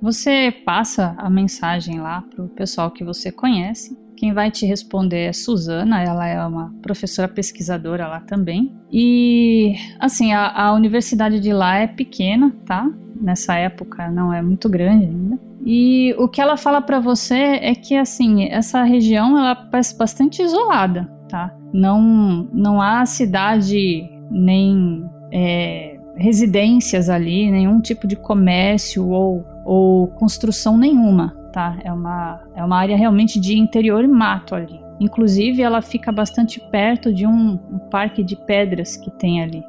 [0.00, 3.96] Você passa a mensagem lá pro pessoal que você conhece.
[4.16, 8.76] Quem vai te responder é Suzana, ela é uma professora pesquisadora lá também.
[8.92, 12.88] E, assim, a, a universidade de lá é pequena, tá?
[13.20, 15.38] Nessa época não é muito grande ainda.
[15.64, 20.42] E o que ela fala pra você é que, assim, essa região ela parece bastante
[20.42, 21.54] isolada, tá?
[21.72, 25.87] Não, não há cidade nem é,
[26.18, 31.78] residências ali, nenhum tipo de comércio ou, ou construção nenhuma, tá?
[31.84, 34.80] É uma, é uma área realmente de interior e mato ali.
[35.00, 39.62] Inclusive, ela fica bastante perto de um, um parque de pedras que tem ali.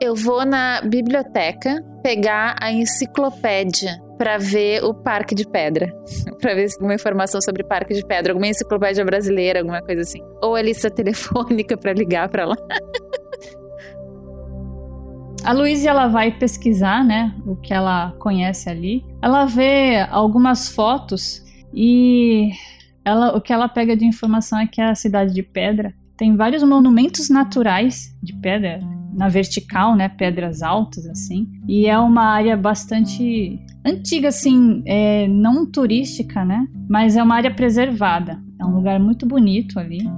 [0.00, 5.92] Eu vou na biblioteca pegar a enciclopédia para ver o Parque de Pedra,
[6.40, 10.54] para ver alguma informação sobre Parque de Pedra, alguma enciclopédia brasileira, alguma coisa assim, ou
[10.54, 12.56] a lista telefônica para ligar para lá.
[15.44, 19.04] A Luísa ela vai pesquisar, né, o que ela conhece ali.
[19.20, 22.50] Ela vê algumas fotos e
[23.04, 26.62] ela, o que ela pega de informação é que a cidade de Pedra tem vários
[26.62, 28.80] monumentos naturais de pedra
[29.12, 31.46] na vertical, né, pedras altas assim.
[31.68, 37.52] E é uma área bastante antiga, assim, é, não turística, né, mas é uma área
[37.52, 38.40] preservada.
[38.58, 40.08] É um lugar muito bonito ali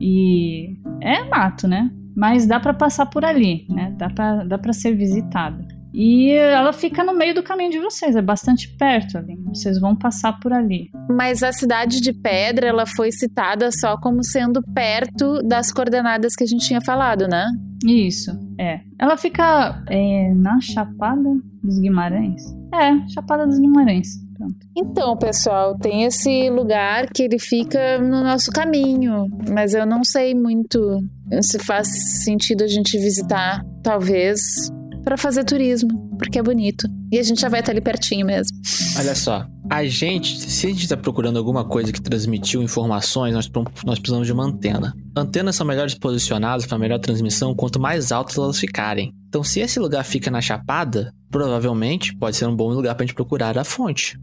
[0.00, 1.90] e é mato, né?
[2.20, 3.94] Mas dá para passar por ali, né?
[3.96, 5.64] Dá para dá para ser visitado.
[5.92, 9.36] E ela fica no meio do caminho de vocês, é bastante perto ali.
[9.46, 10.90] Vocês vão passar por ali.
[11.08, 16.44] Mas a cidade de Pedra, ela foi citada só como sendo perto das coordenadas que
[16.44, 17.46] a gente tinha falado, né?
[17.84, 18.80] Isso, é.
[18.98, 21.30] Ela fica é, na Chapada
[21.62, 22.42] dos Guimarães?
[22.72, 24.08] É, Chapada dos Guimarães.
[24.40, 24.56] Pronto.
[24.74, 30.34] Então, pessoal, tem esse lugar que ele fica no nosso caminho, mas eu não sei
[30.34, 30.80] muito
[31.42, 31.88] se faz
[32.24, 34.40] sentido a gente visitar, talvez
[35.04, 36.88] para fazer turismo, porque é bonito.
[37.12, 38.56] E a gente já vai estar ali pertinho mesmo.
[38.96, 43.50] Olha só, a gente, se a gente está procurando alguma coisa que transmitiu informações, nós,
[43.84, 44.94] nós precisamos de uma antena.
[45.16, 49.12] Antenas são melhores posicionadas para melhor transmissão quanto mais altas elas ficarem.
[49.28, 53.06] Então, se esse lugar fica na Chapada, provavelmente pode ser um bom lugar para a
[53.06, 54.18] gente procurar a fonte.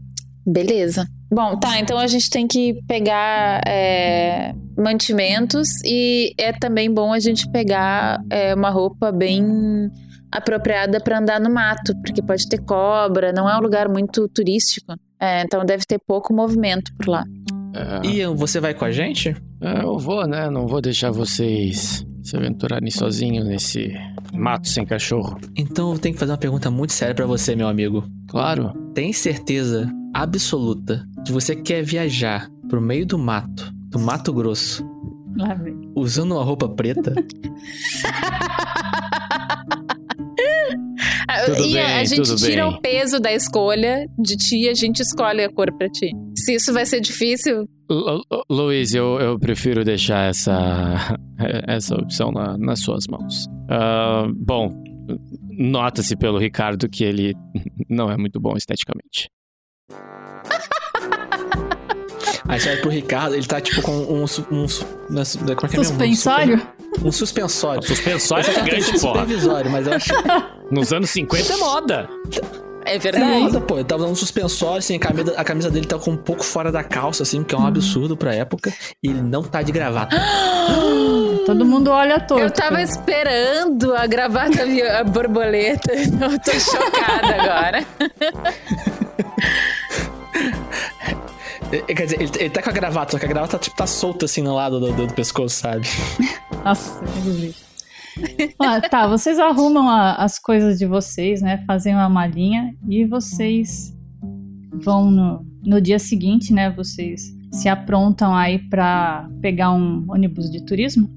[0.46, 1.06] Beleza.
[1.30, 7.18] Bom, tá, então a gente tem que pegar é, mantimentos e é também bom a
[7.18, 9.90] gente pegar é, uma roupa bem
[10.32, 14.94] apropriada para andar no mato, porque pode ter cobra, não é um lugar muito turístico.
[15.20, 17.24] É, então deve ter pouco movimento por lá.
[17.74, 18.06] É...
[18.06, 19.36] Ian, você vai com a gente?
[19.60, 20.48] É, eu vou, né?
[20.48, 23.92] Não vou deixar vocês se aventurarem sozinhos nesse
[24.32, 25.38] mato sem cachorro.
[25.56, 28.04] Então eu tenho que fazer uma pergunta muito séria para você, meu amigo.
[28.28, 28.72] Claro.
[28.94, 34.84] Tem certeza absoluta de você quer viajar pro meio do mato, do Mato Grosso,
[35.94, 37.14] usando uma roupa preta?
[41.44, 42.74] Tudo e bem, a gente tira bem.
[42.74, 46.10] o peso da escolha de ti e a gente escolhe a cor pra ti.
[46.36, 47.68] Se isso vai ser difícil.
[47.88, 51.18] Lu Luiz, eu, eu prefiro deixar essa,
[51.66, 53.46] essa opção na, nas suas mãos.
[53.46, 54.74] Uh, bom,
[55.50, 57.34] nota-se pelo Ricardo que ele
[57.88, 59.28] não é muito bom esteticamente.
[62.48, 64.22] Aí você vai pro Ricardo, ele tá tipo com um.
[64.22, 64.66] um, um
[65.06, 66.62] como é que é Suspensório?
[67.04, 67.82] Um suspensório.
[67.82, 68.98] suspensório é grande, pô.
[68.98, 70.12] Supervisório, mas eu acho.
[70.70, 72.08] Nos anos 50 é moda.
[72.86, 73.24] É verdade.
[73.24, 73.74] É moda, pô.
[73.74, 76.42] Ele tava usando um suspensório, assim, a camisa, a camisa dele tá com um pouco
[76.42, 78.72] fora da calça, assim, que é um absurdo pra época.
[79.02, 80.16] E ele não tá de gravata.
[81.44, 82.40] Todo mundo olha todo.
[82.40, 84.64] Eu tava esperando a gravata
[84.98, 85.92] a borboleta.
[85.96, 87.86] Eu tô chocada agora.
[91.70, 94.24] Quer dizer, ele, ele tá com a gravata, só que a gravata tipo, tá solta
[94.24, 95.86] assim no lado do, do, do pescoço, sabe?
[96.64, 97.54] Nossa, que
[98.58, 101.62] ah, tá, vocês arrumam a, as coisas de vocês, né?
[101.66, 103.94] Fazem uma malinha e vocês
[104.72, 106.70] vão no, no dia seguinte, né?
[106.70, 111.08] Vocês se aprontam aí para pegar um ônibus de turismo.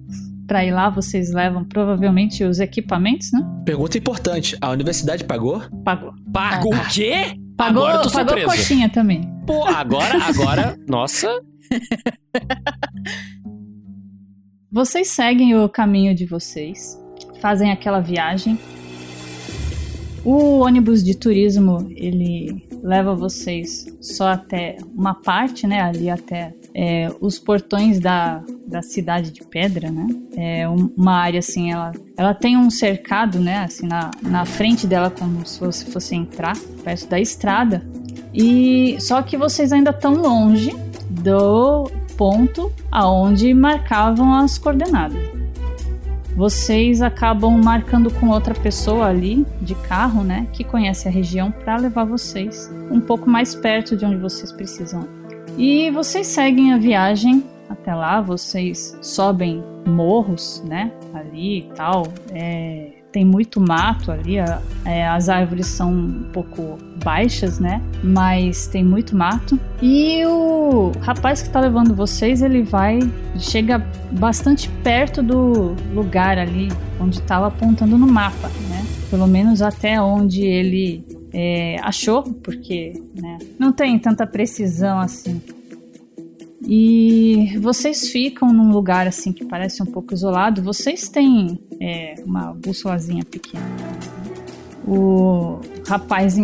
[0.48, 3.42] Pra ir lá, vocês levam provavelmente os equipamentos, né?
[3.66, 5.62] Pergunta importante: a universidade pagou?
[5.84, 6.14] Pagou.
[6.32, 7.38] Pagou ah, o quê?
[7.62, 8.48] Pagou, agora eu tô pagou surpreso.
[8.48, 9.22] coxinha também.
[9.46, 11.40] Pô, agora, agora, nossa.
[14.72, 17.00] Vocês seguem o caminho de vocês,
[17.40, 18.58] fazem aquela viagem.
[20.26, 25.82] O ônibus de turismo, ele leva vocês só até uma parte, né?
[25.82, 30.08] Ali até é, os portões da, da cidade de Pedra, né?
[30.36, 33.60] É uma área assim, ela, ela tem um cercado, né?
[33.60, 37.86] Assim, na, na frente dela, como se você fosse entrar perto da estrada.
[38.34, 40.74] E só que vocês ainda estão longe
[41.10, 45.42] do ponto aonde marcavam as coordenadas.
[46.36, 51.76] Vocês acabam marcando com outra pessoa ali de carro, né, que conhece a região para
[51.76, 55.21] levar vocês um pouco mais perto de onde vocês precisam.
[55.58, 62.08] E vocês seguem a viagem até lá, vocês sobem morros, né, ali e tal.
[62.34, 64.38] É, tem muito mato ali,
[64.86, 67.82] é, as árvores são um pouco baixas, né?
[68.02, 69.60] Mas tem muito mato.
[69.82, 73.00] E o rapaz que tá levando vocês, ele vai,
[73.38, 78.86] chega bastante perto do lugar ali onde estava apontando no mapa, né?
[79.10, 81.04] Pelo menos até onde ele
[81.34, 85.42] é, achou, porque né, não tem tanta precisão assim.
[86.64, 90.62] E vocês ficam num lugar assim que parece um pouco isolado.
[90.62, 93.66] Vocês têm é, uma bússolazinha pequena.
[94.88, 96.38] O rapaz,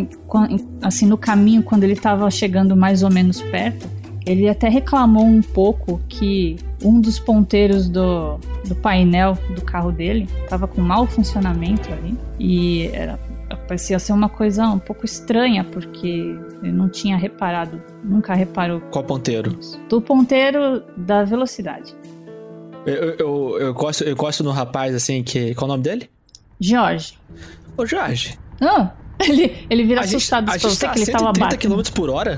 [0.81, 3.87] assim, no caminho, quando ele estava chegando mais ou menos perto,
[4.25, 10.27] Ele até reclamou um pouco que um dos ponteiros do, do painel do carro dele
[10.43, 12.13] estava com mau funcionamento ali.
[12.37, 13.17] E era,
[13.67, 18.79] parecia ser uma coisa um pouco estranha, porque ele não tinha reparado, nunca reparou.
[18.91, 19.57] Qual ponteiro?
[19.89, 21.93] Do ponteiro da velocidade.
[22.85, 25.53] Eu, eu, eu, gosto, eu gosto no rapaz assim, que.
[25.55, 26.09] Qual é o nome dele?
[26.59, 27.19] Jorge.
[27.75, 28.39] Ô, Jorge.
[28.61, 31.17] Ah, ele, ele vira a gente- assustado a pra gente você tá que ele a
[31.17, 31.83] tava 130 batendo.
[31.83, 32.37] km por hora?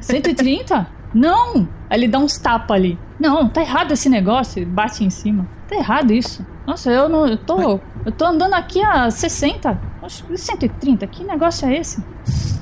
[0.00, 0.86] 130?
[1.14, 1.68] Não!
[1.88, 2.98] Aí ele dá uns tapas ali.
[3.18, 4.58] Não, tá errado esse negócio.
[4.60, 5.48] Ele bate em cima.
[5.68, 6.44] Tá errado isso.
[6.66, 7.26] Nossa, eu não.
[7.26, 7.80] Eu tô.
[8.04, 9.78] Eu tô andando aqui a 60.
[10.02, 11.06] Oxe, 130?
[11.06, 12.02] Que negócio é esse?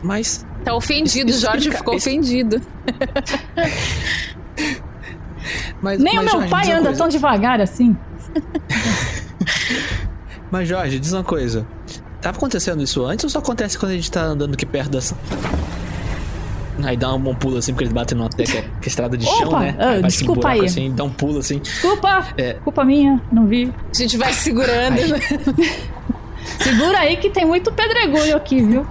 [0.02, 0.44] Mas.
[0.64, 2.60] Tá ofendido, Jorge ficou ofendido.
[5.82, 6.98] Mas, Nem mas, o meu Jorge, pai anda coisa.
[6.98, 7.94] tão devagar assim.
[10.50, 11.66] Mas, Jorge, diz uma coisa.
[12.20, 15.14] Tava acontecendo isso antes ou só acontece quando a gente tá andando aqui perto das.
[16.82, 19.24] Aí dá um, um pulo assim, porque eles batem numa teca, que é estrada de
[19.24, 19.76] chão, Opa, né?
[19.78, 20.66] ah, Aí bate desculpa um buraco aí.
[20.66, 21.58] assim, dá um pulo assim.
[21.58, 22.26] Desculpa!
[22.36, 22.54] É.
[22.54, 23.72] Culpa minha, não vi.
[23.90, 24.96] A gente vai segurando.
[26.58, 28.86] Segura aí que tem muito pedregulho aqui, viu?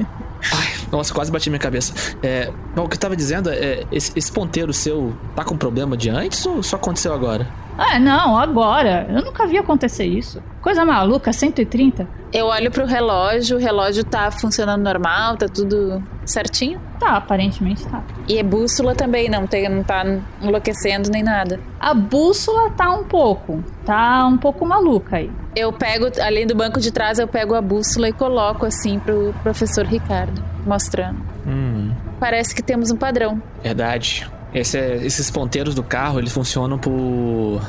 [0.91, 1.93] Nossa, quase bati minha cabeça.
[2.21, 5.95] É, bom, o que eu tava dizendo é, esse, esse ponteiro seu tá com problema
[5.95, 7.47] de antes ou só aconteceu agora?
[7.77, 9.07] Ah, não, agora.
[9.09, 10.41] Eu nunca vi acontecer isso.
[10.61, 12.07] Coisa maluca, 130.
[12.31, 16.79] Eu olho pro relógio, o relógio tá funcionando normal, tá tudo certinho.
[16.99, 18.01] Tá, aparentemente tá.
[18.27, 20.03] E a bússola também não, tem, não tá
[20.41, 21.59] enlouquecendo nem nada.
[21.79, 23.63] A bússola tá um pouco.
[23.85, 25.29] Tá um pouco maluca aí.
[25.55, 29.33] Eu pego, além do banco de trás, eu pego a bússola e coloco assim pro
[29.43, 31.19] professor Ricardo, mostrando.
[31.45, 33.41] Hum, Parece que temos um padrão.
[33.61, 34.27] verdade.
[34.53, 37.61] Esse é- esses ponteiros do carro, eles funcionam por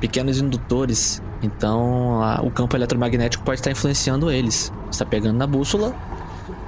[0.00, 1.22] pequenos indutores.
[1.42, 4.72] Então, a- o campo eletromagnético pode estar influenciando eles.
[4.90, 5.94] Você tá pegando na bússola.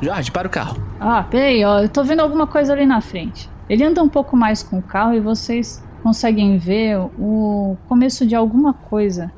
[0.03, 0.81] Jorge, para o carro.
[0.99, 1.81] Ah, peraí, ó.
[1.81, 3.49] Eu tô vendo alguma coisa ali na frente.
[3.69, 8.35] Ele anda um pouco mais com o carro e vocês conseguem ver o começo de
[8.35, 9.31] alguma coisa.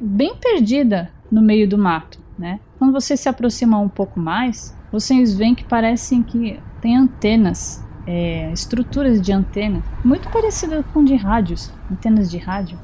[0.00, 2.58] Bem perdida no meio do mato, né?
[2.78, 7.82] Quando vocês se aproximam um pouco mais, vocês veem que parecem que tem antenas.
[8.06, 9.82] É, estruturas de antena.
[10.04, 11.70] Muito parecidas com de rádios.
[11.90, 12.78] Antenas de rádio.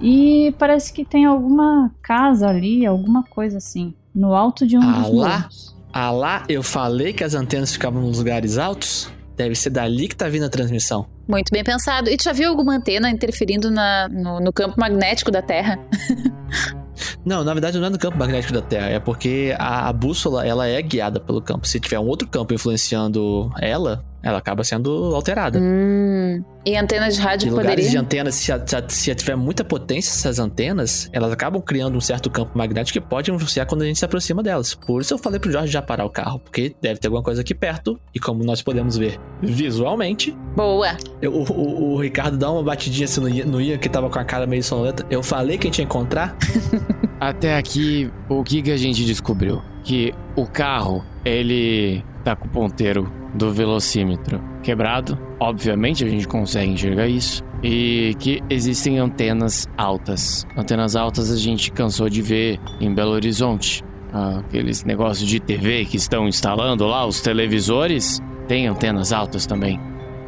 [0.00, 3.94] E parece que tem alguma casa ali, alguma coisa assim.
[4.14, 5.48] No alto de um Ah dos lá?
[5.92, 9.10] Ah lá, eu falei que as antenas ficavam nos lugares altos?
[9.36, 11.06] Deve ser dali que tá vindo a transmissão.
[11.28, 12.08] Muito bem pensado.
[12.08, 15.78] E tu já viu alguma antena interferindo na, no, no campo magnético da Terra?
[17.24, 20.46] Não, na verdade não é no campo magnético da Terra, é porque a, a bússola
[20.46, 21.66] ela é guiada pelo campo.
[21.66, 25.58] Se tiver um outro campo influenciando ela, ela acaba sendo alterada.
[25.60, 26.42] Hum.
[26.64, 27.90] E antena de rádio De lugares poderia?
[27.90, 28.52] de antenas, se,
[28.88, 33.30] se, tiver muita potência essas antenas, elas acabam criando um certo campo magnético que pode
[33.30, 34.74] influenciar quando a gente se aproxima delas.
[34.74, 37.40] Por isso eu falei pro Jorge já parar o carro, porque deve ter alguma coisa
[37.42, 40.96] aqui perto, e como nós podemos ver visualmente, Boa.
[41.22, 44.10] eu- o, o- o Ricardo dá uma batidinha assim no, Ian- no Ian, que tava
[44.10, 45.06] com a cara meio sonolenta.
[45.08, 46.36] Eu falei que a gente ia encontrar.
[47.20, 49.62] Até aqui, o que, que a gente descobriu?
[49.84, 55.16] Que o carro, ele tá com o ponteiro do velocímetro quebrado.
[55.38, 57.44] Obviamente a gente consegue enxergar isso.
[57.62, 60.44] E que existem antenas altas.
[60.56, 63.84] Antenas altas a gente cansou de ver em Belo Horizonte.
[64.12, 69.80] Aqueles negócios de TV que estão instalando lá, os televisores, tem antenas altas também.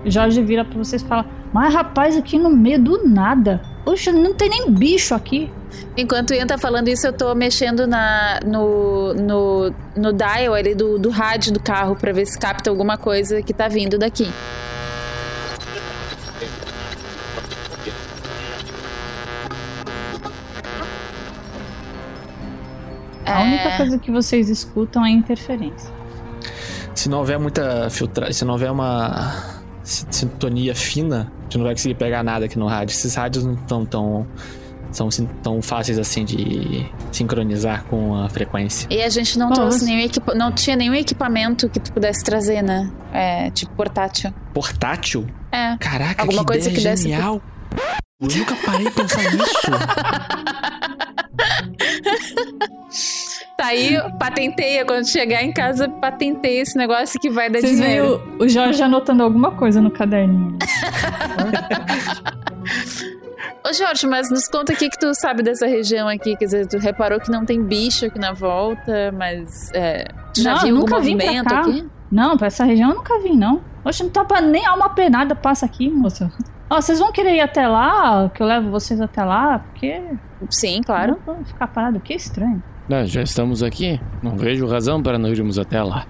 [0.06, 3.60] Jorge vira pra vocês e fala: Mas rapaz, aqui no meio do nada.
[3.84, 5.50] Poxa, não tem nem bicho aqui.
[5.96, 10.74] Enquanto o Ian tá falando isso, eu tô mexendo na, no, no, no dial ali
[10.74, 14.28] do, do rádio do carro pra ver se capta alguma coisa que tá vindo daqui.
[23.24, 23.44] A É.
[23.44, 25.90] única coisa que vocês escutam é interferência.
[26.94, 31.64] Se não houver muita filtragem, se não houver uma si- sintonia fina, a gente não
[31.64, 32.92] vai conseguir pegar nada aqui no rádio.
[32.94, 34.26] Esses rádios não estão tão,
[34.90, 35.08] são
[35.42, 38.86] tão fáceis assim de sincronizar com a frequência.
[38.90, 42.24] E a gente não Bom, trouxe nenhum equipa não tinha nenhum equipamento que tu pudesse
[42.24, 42.90] trazer, né?
[43.12, 44.32] É, tipo portátil.
[44.54, 45.26] Portátil?
[45.52, 45.76] É.
[45.78, 47.40] Caraca, Alguma que coisa ideia que desse- genial!
[48.20, 49.68] Eu nunca parei pra pensar nisso.
[53.56, 54.84] Tá aí, patenteia.
[54.86, 58.36] Quando chegar em casa, patenteia esse negócio que vai dar Vocês veem dinheiro.
[58.38, 60.56] o, o Jorge anotando alguma coisa no caderninho.
[63.66, 66.36] Ô Jorge, mas nos conta o que, que tu sabe dessa região aqui.
[66.36, 70.54] Quer dizer, tu reparou que não tem bicho aqui na volta, mas é, tu já
[70.54, 71.60] Não, viu algum nunca vim pra movimento cá.
[71.60, 71.88] aqui?
[72.10, 73.60] Não, pra essa região eu nunca vim, não.
[73.84, 76.32] Oxe, não tá pra nem alma penada passa aqui, moça.
[76.70, 80.02] Ó, vocês vão querer ir até lá, que eu levo vocês até lá, porque.
[80.50, 81.18] Sim, claro.
[81.26, 82.62] Não vou ficar parado, que estranho.
[82.88, 84.00] Não, já estamos aqui.
[84.22, 86.06] Não vejo razão para não irmos até lá.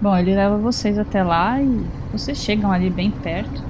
[0.00, 3.62] Bom, ele leva vocês até lá e Vocês chegam ali bem perto.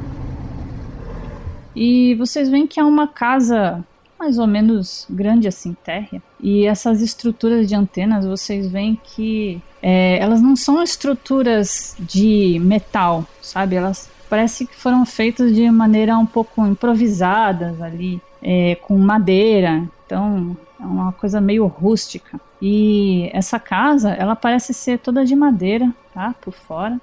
[1.74, 3.84] E vocês veem que é uma casa
[4.18, 6.22] mais ou menos grande assim, térrea.
[6.40, 13.26] E essas estruturas de antenas, vocês veem que é, elas não são estruturas de metal,
[13.42, 13.76] sabe?
[13.76, 19.82] Elas parece que foram feitas de maneira um pouco improvisadas ali, é, com madeira.
[20.06, 22.40] Então, é uma coisa meio rústica.
[22.60, 26.34] E essa casa, ela parece ser toda de madeira, tá?
[26.40, 26.98] Por fora.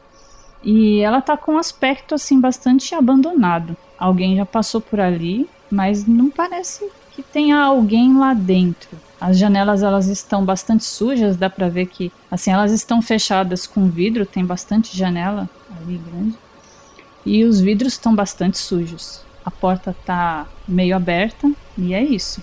[0.63, 3.75] E ela tá com um aspecto assim bastante abandonado.
[4.01, 8.89] Alguém já passou por ali, mas não parece que tenha alguém lá dentro.
[9.19, 13.87] As janelas elas estão bastante sujas, dá para ver que assim elas estão fechadas com
[13.87, 15.47] vidro, tem bastante janela
[15.77, 16.35] ali grande.
[17.23, 19.21] E os vidros estão bastante sujos.
[19.45, 22.41] A porta tá meio aberta e é isso.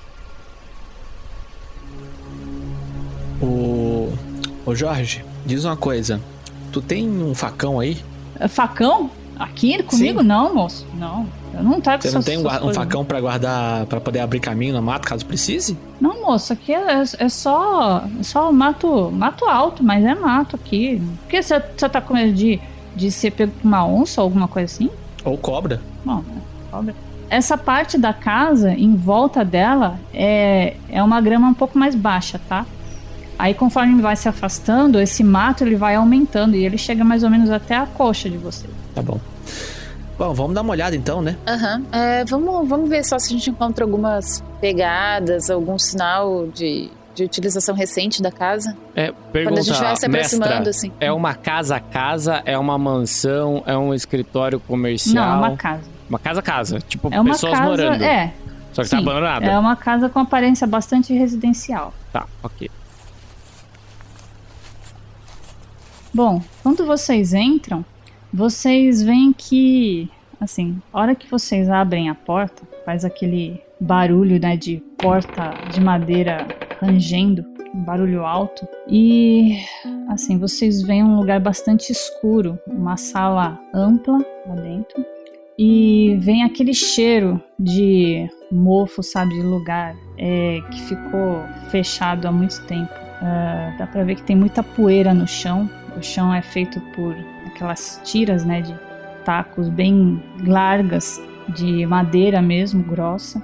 [3.42, 4.12] O.
[4.64, 6.20] Ô Jorge, diz uma coisa.
[6.70, 8.00] Tu tem um facão aí?
[8.38, 9.10] É Facão?
[9.36, 10.22] Aqui comigo?
[10.22, 10.86] Não, moço.
[10.94, 11.26] Não.
[11.58, 14.74] Eu não trago Você não tem um, um facão pra guardar, pra poder abrir caminho
[14.74, 15.76] no mato caso precise?
[16.00, 21.02] Não, moço, aqui é, é só, é só mato, mato alto, mas é mato aqui.
[21.22, 22.60] Por que você você tá com medo de,
[22.94, 24.90] de ser pego por uma onça ou alguma coisa assim?
[25.24, 25.80] Ou cobra?
[26.04, 26.94] Bom, é, cobra.
[27.30, 32.40] Essa parte da casa, em volta dela, é, é uma grama um pouco mais baixa,
[32.48, 32.64] tá?
[33.38, 37.30] Aí conforme vai se afastando, esse mato ele vai aumentando e ele chega mais ou
[37.30, 38.66] menos até a coxa de você.
[38.94, 39.20] Tá bom.
[40.18, 41.36] Bom, vamos dar uma olhada então, né?
[41.46, 41.84] Aham.
[41.92, 47.22] É, vamos, vamos ver só se a gente encontra algumas pegadas, algum sinal de, de
[47.22, 48.76] utilização recente da casa.
[48.96, 50.92] É, pergunta, Quando a gente vai se aproximando, mestra, assim.
[50.98, 55.24] É uma casa casa, é uma mansão, é um escritório comercial?
[55.24, 55.82] Não, é uma casa.
[56.08, 58.02] Uma casa casa, tipo É uma pessoas casa, morando.
[58.02, 58.32] é.
[58.72, 59.46] Só que tá sim, abandonada.
[59.46, 61.94] É uma casa com aparência bastante residencial.
[62.12, 62.68] Tá, ok.
[66.12, 67.84] Bom, quando vocês entram,
[68.32, 70.10] vocês veem que,
[70.40, 75.80] assim, a hora que vocês abrem a porta, faz aquele barulho, né, de porta de
[75.80, 76.46] madeira
[76.80, 78.66] rangendo, um barulho alto.
[78.88, 79.58] E,
[80.08, 85.04] assim, vocês veem um lugar bastante escuro, uma sala ampla lá dentro.
[85.58, 92.64] E vem aquele cheiro de mofo, sabe, de lugar é, que ficou fechado há muito
[92.66, 92.92] tempo.
[93.20, 95.68] Ah, dá pra ver que tem muita poeira no chão.
[95.96, 97.14] O chão é feito por
[97.46, 98.74] aquelas tiras, né, de
[99.24, 103.42] tacos bem largas, de madeira mesmo, grossa.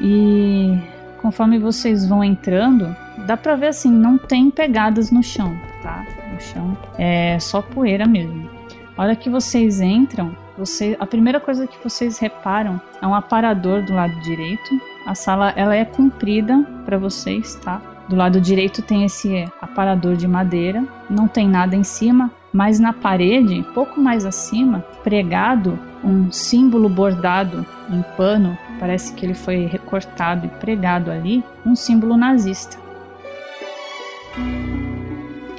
[0.00, 0.78] E
[1.20, 2.94] conforme vocês vão entrando,
[3.26, 6.04] dá pra ver assim, não tem pegadas no chão, tá?
[6.32, 8.48] No chão é só poeira mesmo.
[8.96, 13.82] A hora que vocês entram, você, a primeira coisa que vocês reparam é um aparador
[13.82, 14.80] do lado direito.
[15.06, 17.80] A sala ela é comprida para vocês, tá?
[18.10, 22.92] Do lado direito tem esse aparador de madeira, não tem nada em cima, mas na
[22.92, 30.44] parede, pouco mais acima, pregado um símbolo bordado em pano, parece que ele foi recortado
[30.44, 32.76] e pregado ali, um símbolo nazista.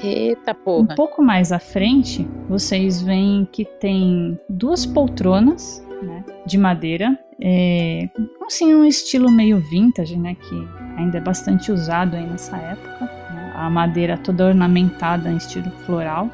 [0.03, 0.95] Eita Um porra.
[0.95, 8.09] pouco mais à frente, vocês veem que tem duas poltronas né, de madeira, é,
[8.45, 13.05] assim, um estilo meio vintage, né, que ainda é bastante usado aí nessa época.
[13.33, 16.29] né, a madeira toda ornamentada em estilo floral.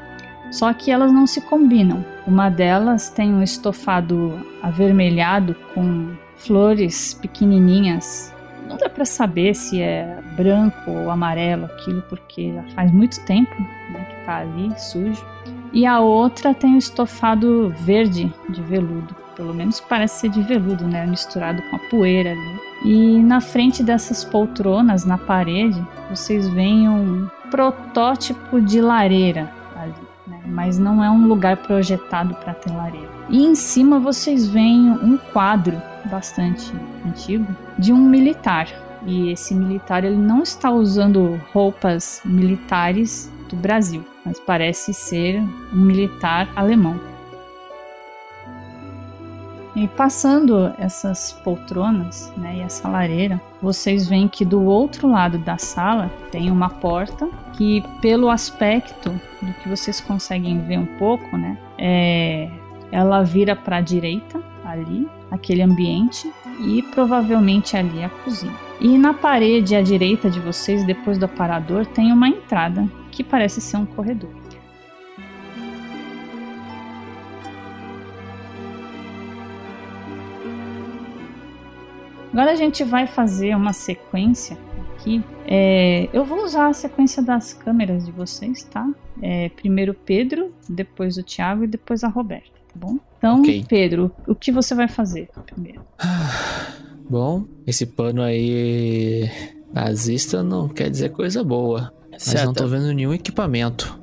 [0.50, 2.04] Só que elas não se combinam.
[2.26, 8.34] Uma delas tem um estofado avermelhado com flores pequenininhas.
[8.66, 13.54] Não dá para saber se é branco ou amarelo aquilo, porque já faz muito tempo
[13.92, 15.24] né, que tá ali sujo.
[15.72, 19.14] E a outra tem um estofado verde de veludo.
[19.36, 21.06] Pelo menos parece ser de veludo, né?
[21.06, 22.67] Misturado com a poeira ali.
[22.84, 29.94] E na frente dessas poltronas, na parede, vocês veem um protótipo de lareira ali,
[30.26, 30.40] né?
[30.46, 33.08] Mas não é um lugar projetado para ter lareira.
[33.28, 36.72] E em cima vocês veem um quadro bastante
[37.06, 37.46] antigo
[37.78, 38.68] de um militar.
[39.06, 45.40] E esse militar ele não está usando roupas militares do Brasil, mas parece ser
[45.72, 46.98] um militar alemão.
[49.76, 55.58] E passando essas poltronas né, e essa lareira, vocês veem que do outro lado da
[55.58, 59.10] sala tem uma porta que, pelo aspecto
[59.40, 62.50] do que vocês conseguem ver um pouco, né, é,
[62.90, 68.54] ela vira para a direita ali, aquele ambiente, e provavelmente ali a cozinha.
[68.80, 73.60] E na parede à direita de vocês, depois do aparador, tem uma entrada que parece
[73.60, 74.30] ser um corredor.
[82.38, 84.56] Agora a gente vai fazer uma sequência
[84.92, 85.20] aqui.
[85.44, 88.88] É, eu vou usar a sequência das câmeras de vocês, tá?
[89.20, 92.96] É, primeiro o Pedro, depois o Thiago e depois a Roberta, tá bom?
[93.18, 93.64] Então, Ok.
[93.68, 95.84] Pedro, o que você vai fazer primeiro?
[97.10, 99.28] Bom, esse pano aí
[99.74, 101.92] nazista não quer dizer coisa boa.
[102.12, 102.46] Mas Certo.
[102.46, 103.98] não tô vendo nenhum equipamento.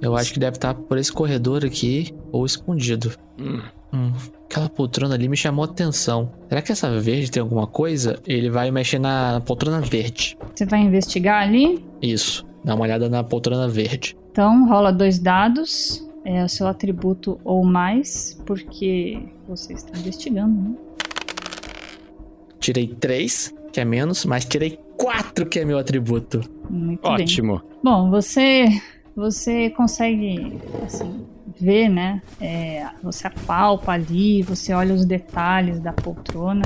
[0.00, 3.12] Eu acho que deve estar por esse corredor aqui ou escondido.
[3.38, 3.60] Hum.
[3.92, 4.12] Hum,
[4.48, 6.32] aquela poltrona ali me chamou a atenção.
[6.48, 8.18] Será que essa verde tem alguma coisa?
[8.26, 10.36] Ele vai mexer na poltrona verde.
[10.54, 11.84] Você vai investigar ali?
[12.00, 12.46] Isso.
[12.64, 14.16] Dá uma olhada na poltrona verde.
[14.32, 16.04] Então, rola dois dados.
[16.24, 20.74] É o seu atributo ou mais, porque você está investigando, né?
[22.58, 26.42] Tirei três, que é menos, mas tirei quatro, que é meu atributo.
[26.68, 27.12] Muito bem.
[27.12, 27.62] Ótimo.
[27.82, 28.68] Bom, você
[29.16, 31.24] você consegue assim
[31.60, 32.22] ver, né?
[32.40, 36.64] É, você apalpa ali, você olha os detalhes da poltrona.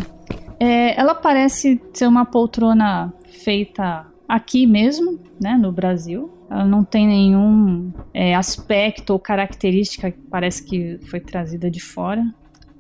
[0.59, 3.13] É, ela parece ser uma poltrona
[3.43, 5.57] feita aqui mesmo, né?
[5.57, 6.31] No Brasil.
[6.51, 12.25] Ela não tem nenhum é, aspecto ou característica que parece que foi trazida de fora.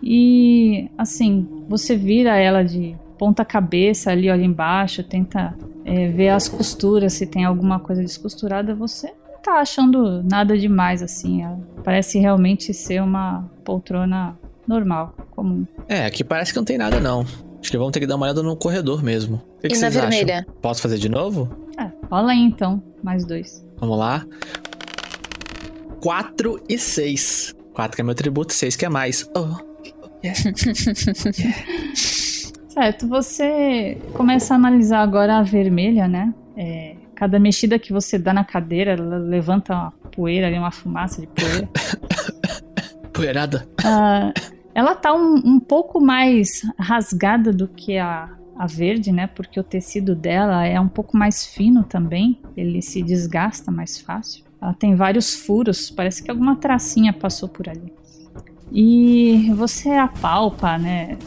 [0.02, 6.48] E assim, você vira ela de ponta cabeça ali, olha embaixo, tenta é, ver as
[6.48, 11.42] costuras, se tem alguma coisa descosturada, você tá achando nada demais assim.
[11.42, 15.66] Ela parece realmente ser uma poltrona normal, comum.
[15.88, 17.20] É, aqui parece que não tem nada, não.
[17.60, 19.36] Acho que vamos ter que dar uma olhada no corredor mesmo.
[19.58, 20.10] O que, que E na vocês acham?
[20.10, 20.46] vermelha?
[20.60, 21.48] Posso fazer de novo?
[21.78, 23.64] É, rola aí então, mais dois.
[23.78, 24.24] Vamos lá.
[26.00, 27.54] 4 e 6.
[27.74, 29.28] 4 que é meu atributo, 6 que é mais.
[29.36, 29.72] Oh.
[32.68, 36.32] Certo, você começa a analisar agora a vermelha, né?
[36.56, 41.20] É, cada mexida que você dá na cadeira, ela levanta uma poeira ali, uma fumaça
[41.20, 41.68] de poeira.
[43.12, 43.68] Poeirada.
[43.84, 44.32] Ah,
[44.74, 49.26] ela tá um, um pouco mais rasgada do que a, a verde, né?
[49.26, 52.40] Porque o tecido dela é um pouco mais fino também.
[52.56, 54.44] Ele se desgasta mais fácil.
[54.60, 57.92] Ela tem vários furos, parece que alguma tracinha passou por ali.
[58.70, 61.18] E você apalpa, né?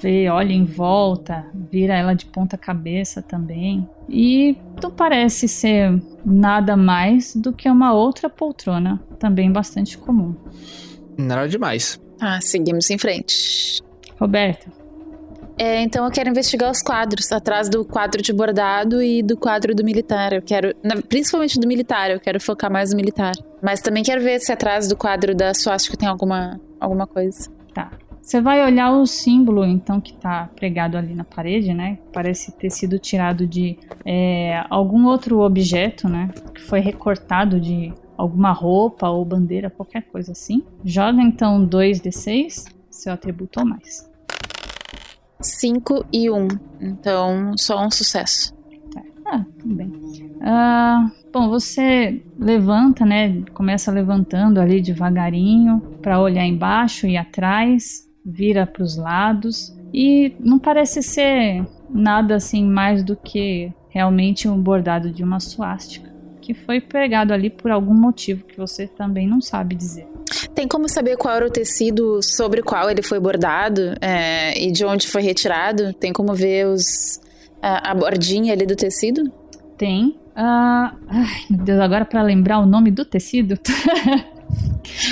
[0.00, 3.88] Vê, olha em volta, vira ela de ponta cabeça também.
[4.08, 10.34] E não parece ser nada mais do que uma outra poltrona, também bastante comum.
[11.16, 12.00] Nada demais.
[12.20, 13.82] Ah, seguimos em frente.
[14.18, 14.70] Roberto,
[15.60, 19.74] É, então eu quero investigar os quadros, atrás do quadro de bordado e do quadro
[19.74, 20.32] do militar.
[20.32, 23.32] Eu quero, na- principalmente do militar, eu quero focar mais no militar.
[23.60, 27.50] Mas também quero ver se atrás do quadro da suástica tem alguma, alguma coisa.
[27.74, 27.90] Tá.
[28.22, 31.98] Você vai olhar o símbolo, então, que tá pregado ali na parede, né?
[32.12, 36.30] Parece ter sido tirado de é, algum outro objeto, né?
[36.54, 40.62] Que foi recortado de alguma roupa ou bandeira, qualquer coisa assim.
[40.84, 44.08] Joga então 2d6, seu atributo ou mais.
[45.40, 46.36] 5 e 1.
[46.36, 46.48] Um.
[46.80, 48.58] Então, só um sucesso.
[49.30, 49.92] Ah, tudo bem.
[50.40, 53.42] Ah, bom, você levanta, né?
[53.52, 60.58] Começa levantando ali devagarinho para olhar embaixo e atrás, vira para os lados e não
[60.58, 66.08] parece ser nada assim mais do que realmente um bordado de uma suástica
[66.42, 70.08] que foi pregado ali por algum motivo que você também não sabe dizer.
[70.54, 74.72] Tem como saber qual era o tecido sobre o qual ele foi bordado é, e
[74.72, 75.92] de onde foi retirado?
[75.92, 77.20] Tem como ver os,
[77.60, 79.30] a, a bordinha ali do tecido?
[79.76, 80.18] Tem.
[80.34, 83.58] Ah, ai, meu Deus, agora para lembrar o nome do tecido.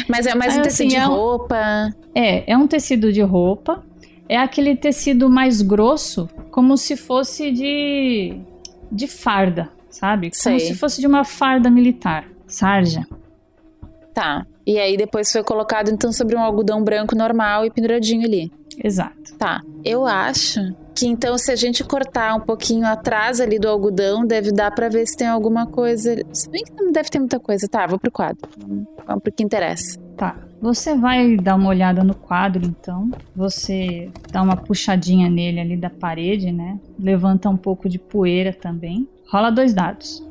[0.09, 1.95] Mas é mais um É, tecido assim, de é um- roupa.
[2.14, 3.82] É, é um tecido de roupa.
[4.28, 8.41] É aquele tecido mais grosso, como se fosse de
[8.91, 10.30] de farda, sabe?
[10.30, 10.61] Como Sei.
[10.61, 13.05] se fosse de uma farda militar, sarja.
[14.14, 14.47] Tá.
[14.66, 18.51] E aí depois foi colocado então sobre um algodão branco normal e penduradinho ali.
[18.82, 19.34] Exato.
[19.39, 19.61] Tá.
[19.84, 20.61] Eu acho
[20.97, 24.88] que então se a gente cortar um pouquinho atrás ali do algodão, deve dar pra
[24.88, 26.16] ver se tem alguma coisa.
[26.32, 27.68] Se bem que não deve ter muita coisa.
[27.68, 28.49] Tá, vou pro quadro.
[29.07, 30.01] Vamos pro que interessa.
[30.16, 30.34] Tá.
[30.59, 33.11] Você vai dar uma olhada no quadro, então.
[33.34, 36.80] Você dá uma puxadinha nele ali da parede, né?
[36.99, 39.07] Levanta um pouco de poeira também.
[39.30, 40.26] Rola dois dados.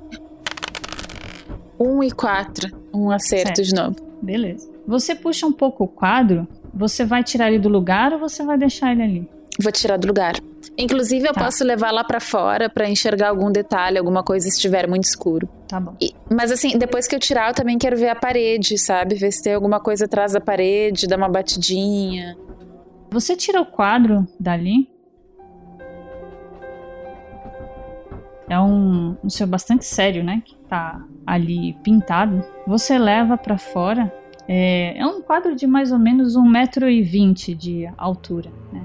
[1.79, 2.75] Um e quatro.
[2.91, 3.61] Um acerto Certo.
[3.61, 3.95] de novo.
[4.19, 4.67] Beleza.
[4.87, 6.47] Você puxa um pouco o quadro.
[6.73, 9.29] Você vai tirar ele do lugar ou você vai deixar ele ali?
[9.61, 10.33] Vou tirar do lugar.
[10.77, 11.45] Inclusive, eu Tá.
[11.45, 15.47] posso levar lá pra fora pra enxergar algum detalhe, alguma coisa se estiver muito escuro.
[15.67, 15.95] Tá bom.
[16.01, 19.15] E- mas assim, depois que eu tirar, eu também quero ver a parede, sabe?
[19.15, 22.35] Ver se tem alguma coisa atrás da parede, dar uma batidinha.
[23.09, 24.89] Você tira o quadro dali.
[28.49, 30.41] É um, um seu bastante sério, né?
[30.45, 32.43] Que tá ali pintado.
[32.67, 34.13] Você leva pra fora.
[34.47, 38.81] É, é um quadro de mais ou menos 1,20m de altura, né?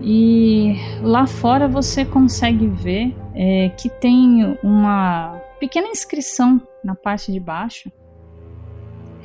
[0.00, 7.38] E lá fora você consegue ver é, que tem uma pequena inscrição na parte de
[7.40, 7.90] baixo.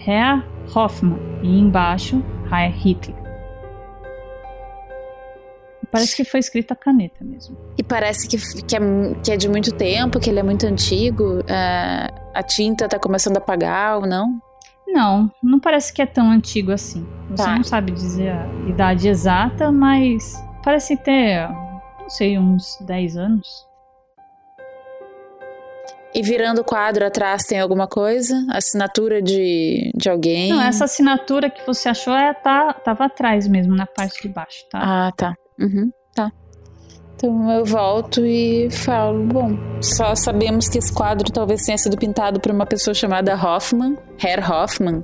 [0.05, 0.43] Herr
[0.75, 1.17] Hoffmann.
[1.41, 3.25] E embaixo Heil Hitler.
[5.91, 7.55] Parece que foi escrito a caneta mesmo.
[7.77, 8.79] E parece que, que, é,
[9.23, 11.39] que é de muito tempo, que ele é muito antigo.
[11.47, 14.41] é, a tinta tá começando a apagar ou não?
[14.87, 17.05] Não, não parece que é tão antigo assim.
[17.29, 17.55] Você Tá.
[17.55, 20.35] não sabe dizer a idade exata, mas
[20.65, 23.47] parece ter, não sei, uns 10 anos.
[26.13, 28.35] E virando o quadro atrás tem alguma coisa?
[28.49, 30.49] Assinatura de, de alguém?
[30.49, 34.65] Não, essa assinatura que você achou é, tá, tava atrás mesmo, na parte de baixo,
[34.71, 34.79] tá?
[34.81, 35.35] Ah, tá.
[35.59, 36.31] Uhum, tá.
[37.15, 42.39] Então eu volto e falo, bom, só sabemos que esse quadro talvez tenha sido pintado
[42.39, 45.03] por uma pessoa chamada Hoffman, Herr Hoffman,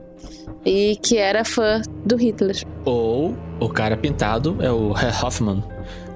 [0.66, 2.56] e que era fã do Hitler.
[2.86, 5.64] Ou o cara pintado é o Herr Hoffmann.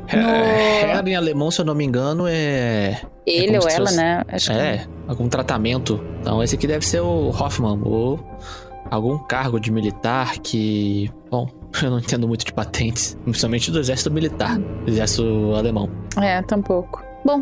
[0.08, 3.02] Herr, No- Herr em alemão, se eu não me engano, é.
[3.26, 4.22] Ele como ou ela, fosse- né?
[4.28, 6.00] Acho que É, algum tratamento.
[6.22, 8.20] Então esse aqui deve ser o Hoffman, ou
[8.92, 11.10] algum cargo de militar que.
[11.32, 11.48] Bom,
[11.82, 15.90] eu não entendo muito de patentes, principalmente do exército militar, exército alemão.
[16.22, 17.04] É, tampouco.
[17.26, 17.42] Bom,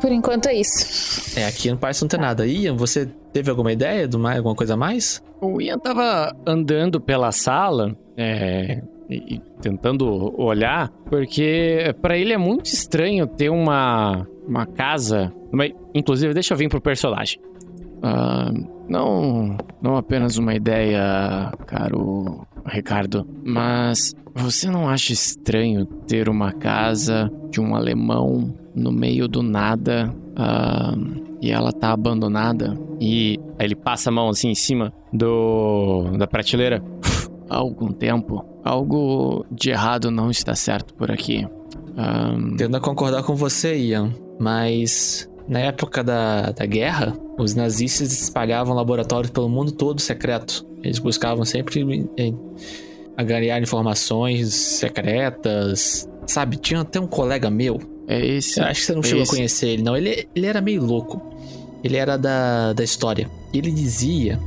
[0.00, 1.38] por enquanto é isso.
[1.38, 2.46] É, aqui não parece não ter nada.
[2.46, 5.22] Ian, você teve alguma ideia de mais, alguma coisa a mais?
[5.40, 12.38] O Ian tava andando pela sala, é, e, e tentando olhar, porque pra ele é
[12.38, 15.32] muito estranho ter uma, uma casa.
[15.52, 17.38] uma- inclusive, deixa eu vir pro personagem.
[18.02, 18.50] Ah,
[18.88, 27.30] não, não apenas uma ideia, caro Ricardo, mas você não acha estranho ter uma casa
[27.50, 30.94] de um alemão no meio do nada ah,
[31.40, 32.78] e ela tá abandonada?
[33.00, 36.82] E ele passa a mão assim em cima do da prateleira.
[37.48, 41.46] Há algum tempo, algo de errado não está certo por aqui.
[41.96, 48.12] Ahn, Tendo a concordar com você, Ian, mas na época da, da guerra, os nazistas
[48.12, 50.66] espalhavam laboratórios pelo mundo todo secreto.
[50.82, 52.38] Eles buscavam sempre em,
[53.16, 56.08] angariar informações secretas.
[56.26, 57.78] Sabe, tinha até um colega meu.
[58.06, 58.60] É esse.
[58.60, 59.32] Eu acho que você não chegou esse.
[59.32, 59.96] a conhecer ele, não.
[59.96, 61.20] Ele, ele era meio louco.
[61.82, 63.30] Ele era da, da história.
[63.52, 64.38] Ele dizia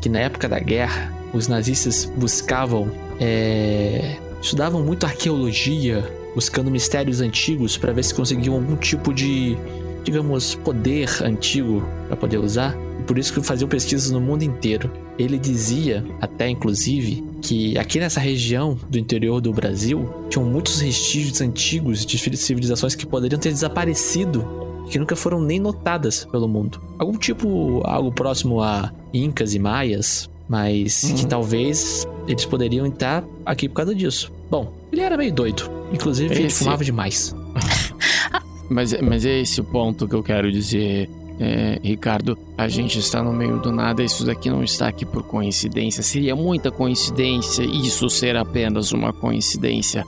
[0.00, 2.90] que na época da guerra, os nazistas buscavam.
[3.20, 6.04] é, estudavam muito arqueologia,
[6.34, 9.56] buscando mistérios antigos para ver se conseguiam algum tipo de,
[10.04, 12.76] digamos, poder antigo para poder usar.
[13.08, 14.90] Por isso que faziam pesquisas no mundo inteiro.
[15.18, 21.40] Ele dizia, até inclusive, que aqui nessa região do interior do Brasil tinham muitos vestígios
[21.40, 24.46] antigos de civilizações que poderiam ter desaparecido
[24.90, 26.80] que nunca foram nem notadas pelo mundo.
[26.98, 33.68] Algum tipo, algo próximo a Incas e Maias, mas que talvez eles poderiam estar aqui
[33.70, 34.30] por causa disso.
[34.50, 35.70] Bom, ele era meio doido.
[35.92, 37.34] Inclusive, ele Esse- fumava demais.
[38.70, 42.36] Mas, mas é esse o ponto que eu quero dizer, é, Ricardo.
[42.56, 46.02] A gente está no meio do nada, isso daqui não está aqui por coincidência.
[46.02, 50.04] Seria muita coincidência isso ser apenas uma coincidência.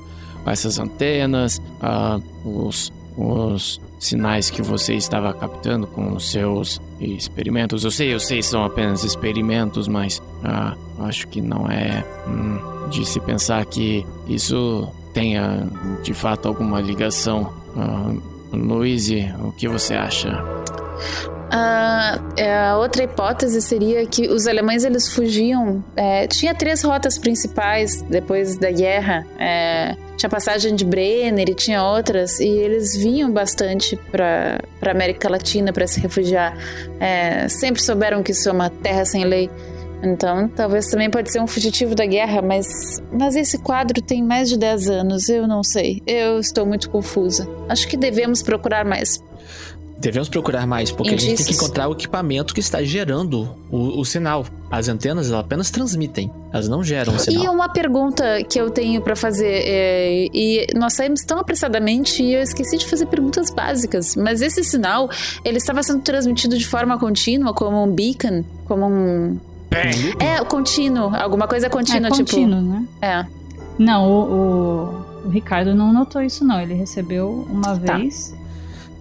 [0.46, 7.84] Essas antenas, ah, os, os sinais que você estava captando com os seus experimentos.
[7.84, 13.04] Eu sei, eu sei, são apenas experimentos, mas ah, acho que não é hum, de
[13.06, 15.68] se pensar que isso tenha
[16.02, 17.52] de fato alguma ligação.
[17.76, 18.12] Ah,
[18.52, 20.59] Luíse, o que você acha?
[22.36, 25.82] É, a outra hipótese seria que os alemães eles fugiam.
[25.96, 29.26] é, tinha três rotas principais depois da guerra.
[29.38, 35.28] É, tinha passagem de Brenner e tinha outras, e eles vinham bastante para para América
[35.28, 36.56] Latina para se refugiar.
[36.98, 39.50] É, sempre souberam que isso é uma terra sem lei.
[40.02, 42.66] Então, talvez também pode ser um fugitivo da guerra, mas,
[43.12, 46.02] mas esse quadro tem mais de 10 anos, eu não sei.
[46.06, 47.46] Eu estou muito confusa.
[47.68, 49.22] Acho que devemos procurar mais.
[50.00, 51.62] Devemos procurar mais, porque a gente tem que Indícios.
[51.62, 54.46] encontrar o equipamento que está gerando o, o sinal.
[54.70, 57.52] As antenas elas apenas transmitem, elas não geram o E sinal.
[57.52, 62.40] uma pergunta que eu tenho pra fazer, é, e nós saímos tão apressadamente e eu
[62.40, 65.10] esqueci de fazer perguntas básicas, mas esse sinal,
[65.44, 69.38] ele estava sendo transmitido de forma contínua, como um beacon, como um...
[70.18, 72.30] É, contínuo, alguma coisa contínua, é tipo...
[72.30, 72.84] contínuo, né?
[73.02, 73.26] É.
[73.78, 74.22] Não, o,
[75.24, 76.60] o, o Ricardo não notou isso, não.
[76.60, 77.96] Ele recebeu uma Tá.
[77.96, 78.34] vez.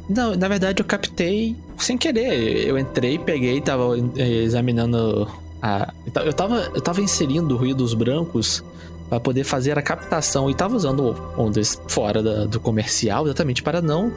[0.10, 2.68] Não, na verdade eu captei sem querer.
[2.68, 5.28] Eu entrei, peguei, tava eh, examinando
[5.62, 5.94] a.
[6.06, 8.64] eu ta- Eu tava, eu tava inserindo ruídos brancos
[9.10, 13.82] para poder fazer a captação e tava usando ondas fora da- do comercial exatamente para
[13.82, 14.12] não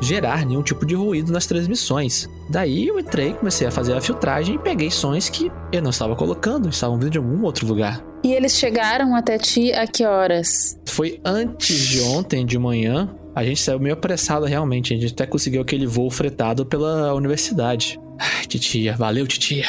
[0.00, 2.28] gerar nenhum tipo de ruído nas transmissões.
[2.48, 6.14] Daí eu entrei, comecei a fazer a filtragem e peguei sons que eu não estava
[6.14, 8.00] colocando, estavam vindo de algum outro lugar.
[8.22, 10.78] E eles chegaram até ti a que horas?
[10.86, 13.08] Foi antes de ontem de manhã.
[13.38, 14.92] A gente saiu meio apressado realmente.
[14.92, 18.00] A gente até conseguiu aquele voo fretado pela universidade.
[18.18, 19.64] Ai, titia, valeu, titia.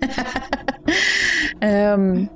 [1.62, 2.26] Ahn,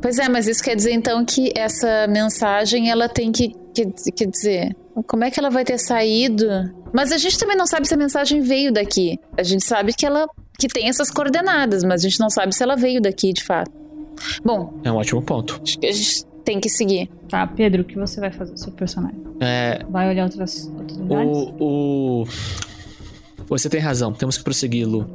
[0.00, 4.26] Pois é, mas isso quer dizer então que essa mensagem ela tem que, que quer
[4.26, 4.76] dizer,
[5.08, 6.46] como é que ela vai ter saído?
[6.92, 9.18] Mas a gente também não sabe se a mensagem veio daqui.
[9.36, 12.62] A gente sabe que ela que tem essas coordenadas, mas a gente não sabe se
[12.62, 13.72] ela veio daqui de fato.
[14.44, 15.58] Bom, É um ótimo ponto.
[15.64, 17.08] acho que a gente tem que seguir.
[17.28, 19.18] Tá, Pedro, o que você vai fazer, seu personagem?
[19.40, 21.30] É, Vai olhar outras, outros lugares?
[21.30, 22.24] o, o.
[23.48, 25.10] Você tem razão, temos que prosseguir, Lu.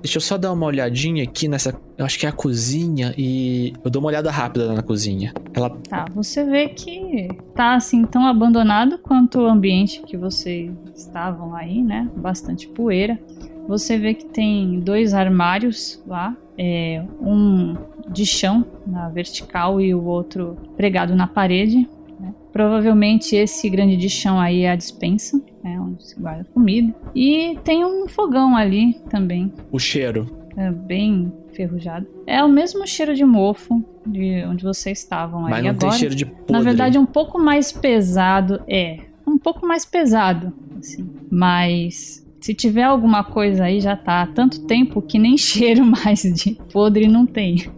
[0.00, 1.74] Deixa eu só dar uma olhadinha aqui nessa.
[1.96, 3.72] Eu acho que é a cozinha e.
[3.82, 5.32] Eu dou uma olhada rápida na cozinha.
[5.54, 5.70] Ela.
[5.88, 11.82] Tá, você vê que tá assim tão abandonado quanto o ambiente que vocês estavam aí,
[11.82, 12.08] né?
[12.16, 13.18] Bastante poeira.
[13.66, 17.76] Você vê que tem dois armários lá, é, um
[18.10, 21.88] de chão na vertical e o outro pregado na parede.
[22.20, 22.34] né?
[22.52, 26.94] Provavelmente esse grande de chão aí é a dispensa, né, onde se guarda comida.
[27.14, 30.26] E tem um fogão ali também, O cheiro.
[30.56, 32.06] é, bem enferrujado.
[32.26, 35.90] É o mesmo cheiro de mofo de onde vocês estavam aí Mas não agora.
[35.90, 36.52] tem cheiro de podre.
[36.52, 38.60] Na verdade, um pouco mais pesado.
[38.68, 41.08] É, um pouco mais pesado, assim.
[41.30, 46.20] Mas se tiver alguma coisa aí, já tá há tanto tempo que nem cheiro mais
[46.20, 47.72] de podre não tem.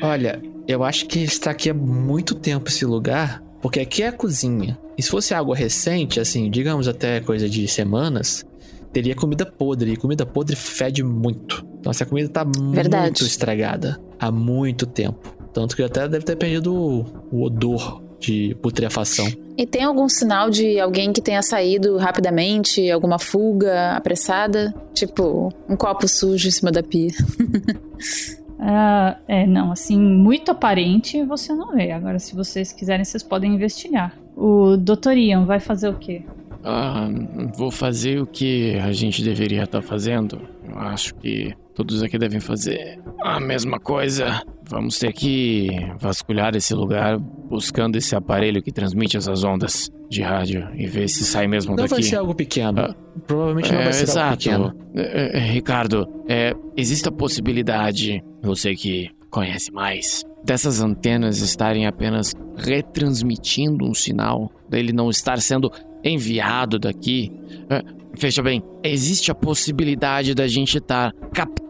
[0.00, 4.12] Olha, eu acho que está aqui há muito tempo esse lugar, porque aqui é a
[4.12, 4.78] cozinha.
[4.96, 8.46] E se fosse algo recente, assim, digamos até coisa de semanas,
[8.92, 9.94] teria comida podre.
[9.94, 11.66] E comida podre fede muito.
[11.80, 13.02] Então essa comida tá Verdade.
[13.02, 15.36] muito estragada há muito tempo.
[15.52, 19.30] Tanto que até deve ter perdido o, o odor de putrefação.
[19.56, 24.74] E tem algum sinal de alguém que tenha saído rapidamente, alguma fuga apressada?
[24.94, 27.10] Tipo, um copo sujo em cima da pia.
[28.60, 31.92] Ah, é, não, assim, muito aparente você não vê.
[31.92, 34.18] Agora, se vocês quiserem, vocês podem investigar.
[34.36, 35.16] O Dr.
[35.16, 36.24] Ian vai fazer o quê?
[36.64, 37.08] Ah,
[37.56, 40.40] vou fazer o que a gente deveria estar fazendo.
[40.68, 44.42] Eu acho que todos aqui devem fazer a mesma coisa.
[44.68, 45.68] Vamos ter que
[46.00, 51.24] vasculhar esse lugar buscando esse aparelho que transmite essas ondas de rádio e ver se
[51.24, 51.90] sai mesmo Não daqui.
[51.90, 52.80] vai ser algo pequeno.
[52.80, 52.94] Ah.
[53.28, 54.36] Provavelmente não É, vai ser algo exato.
[54.38, 54.74] pequeno.
[54.96, 62.34] É, é, Ricardo, é, existe a possibilidade, você que conhece mais, dessas antenas estarem apenas
[62.56, 65.70] retransmitindo um sinal, dele não estar sendo
[66.02, 67.30] enviado daqui.
[67.70, 67.82] É,
[68.18, 71.67] veja bem, existe a possibilidade da gente estar captando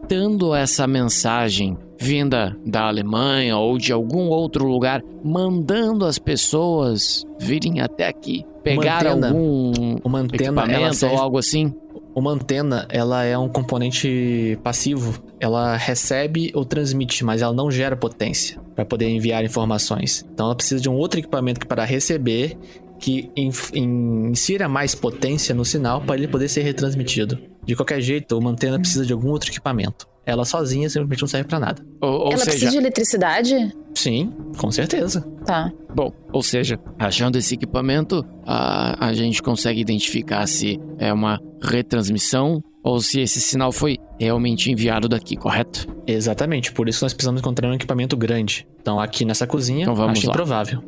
[0.55, 8.07] essa mensagem vinda da Alemanha ou de algum outro lugar, mandando as pessoas virem até
[8.07, 11.73] aqui, pegar antena- algum Uma antena, equipamento serve ou algo assim.
[12.15, 15.21] Uma antena, ela é um componente passivo.
[15.39, 20.25] Ela recebe ou transmite, mas ela não gera potência para poder enviar informações.
[20.33, 22.57] Então ela precisa de um outro equipamento para receber
[22.99, 23.31] que
[23.73, 27.39] insira mais potência no sinal para ele poder ser retransmitido.
[27.65, 30.07] De qualquer jeito, uma antena precisa de algum outro equipamento.
[30.25, 31.81] Ela sozinha simplesmente não serve para nada.
[32.01, 33.75] Ou, ou Ela seja, precisa de eletricidade?
[33.95, 35.21] Sim, com certeza.
[35.45, 35.71] Tá.
[35.95, 42.63] bom, ou seja, achando esse equipamento, a, a gente consegue identificar se é uma retransmissão
[42.83, 45.87] ou se esse sinal foi realmente enviado daqui, correto?
[46.07, 48.67] Exatamente, por isso nós precisamos encontrar um equipamento grande.
[48.81, 50.33] Então aqui nessa cozinha, Então vamos acho lá.
[50.33, 50.83] improvável.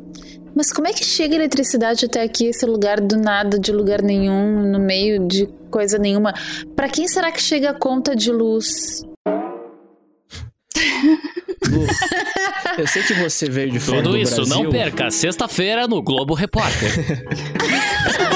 [0.55, 4.69] Mas como é que chega eletricidade até aqui, esse lugar do nada, de lugar nenhum,
[4.69, 6.33] no meio de coisa nenhuma?
[6.75, 9.01] Pra quem será que chega a conta de luz?
[11.69, 11.85] Lu,
[12.77, 14.63] eu sei que você veio de fora Tudo do isso, Brasil.
[14.63, 15.09] não perca.
[15.09, 16.91] Sexta-feira no Globo Repórter.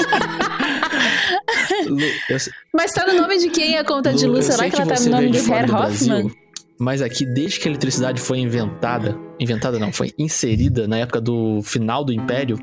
[1.88, 4.46] Lu, eu sei- Mas tá no nome de quem a conta de Lu, luz?
[4.46, 6.22] eu Será sei que ela tá você no nome veio de de Herr Hoffman?
[6.22, 6.36] Brasil,
[6.78, 11.60] Mas aqui, desde que a eletricidade foi inventada, inventada não, foi inserida na época do
[11.62, 12.58] final do Império,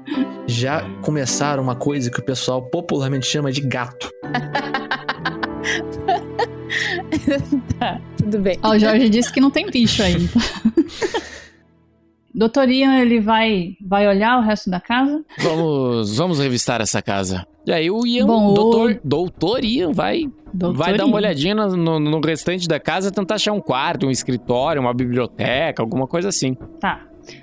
[0.47, 4.09] já começaram uma coisa que o pessoal popularmente chama de gato.
[7.79, 8.57] Tá, tudo bem.
[8.63, 10.15] Ó, o Jorge disse que não tem bicho aí.
[12.33, 15.23] Doutor Ian, ele vai, vai olhar o resto da casa?
[15.39, 17.45] Vamos, vamos revistar essa casa.
[17.65, 20.23] E aí o Ian, Bom, o- doutor, doutor Ian, vai,
[20.53, 24.07] Doutor vai dar uma olhadinha no, no- no restante da casa, tentar achar um quarto,
[24.07, 26.55] um escritório, uma biblioteca, alguma coisa assim.
[26.79, 27.01] Tá.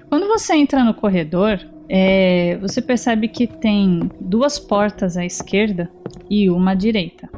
[0.09, 5.91] Quando você entra no corredor, é, você percebe que tem duas portas à esquerda
[6.29, 7.29] e uma à direita.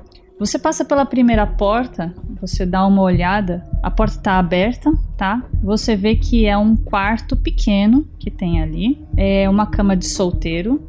[0.42, 5.40] Você passa pela primeira porta, você dá uma olhada, a porta está aberta, tá?
[5.62, 10.82] Você vê que é um quarto pequeno que tem ali, é uma cama de solteiro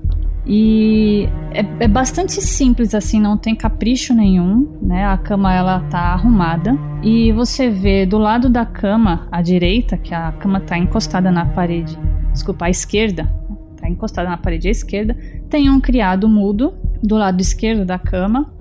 [0.43, 5.05] e é, é bastante simples assim, não tem capricho nenhum, né?
[5.05, 10.15] A cama ela tá arrumada e você vê do lado da cama à direita, que
[10.15, 11.95] a cama tá encostada na parede,
[12.31, 13.31] desculpa, à esquerda,
[13.79, 15.15] tá encostada na parede à esquerda,
[15.47, 16.73] tem um criado mudo
[17.03, 18.51] do lado esquerdo da cama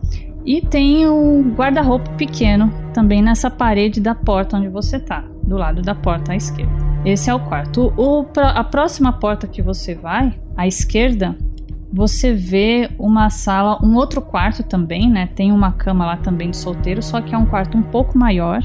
[0.45, 5.83] e tem um guarda-roupa pequeno também nessa parede da porta onde você tá, do lado
[5.83, 6.73] da porta à esquerda.
[7.05, 7.93] Esse é o quarto.
[7.97, 11.37] O, a próxima porta que você vai, à esquerda,
[11.93, 15.29] você vê uma sala, um outro quarto também, né?
[15.35, 18.63] Tem uma cama lá também de solteiro, só que é um quarto um pouco maior.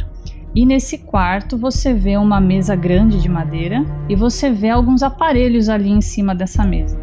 [0.55, 5.69] E nesse quarto você vê uma mesa grande de madeira e você vê alguns aparelhos
[5.69, 6.97] ali em cima dessa mesa.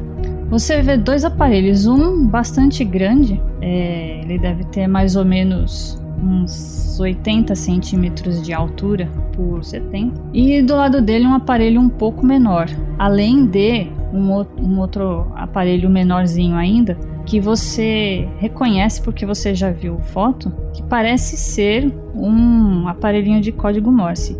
[0.50, 6.98] Você vê dois aparelhos, um bastante grande, é, ele deve ter mais ou menos uns
[6.98, 12.66] 80 centímetros de altura por 70, e do lado dele um aparelho um pouco menor,
[12.98, 20.00] além de um, um outro aparelho menorzinho ainda, que você reconhece porque você já viu
[20.00, 24.36] foto, que parece ser um aparelhinho de código Morse.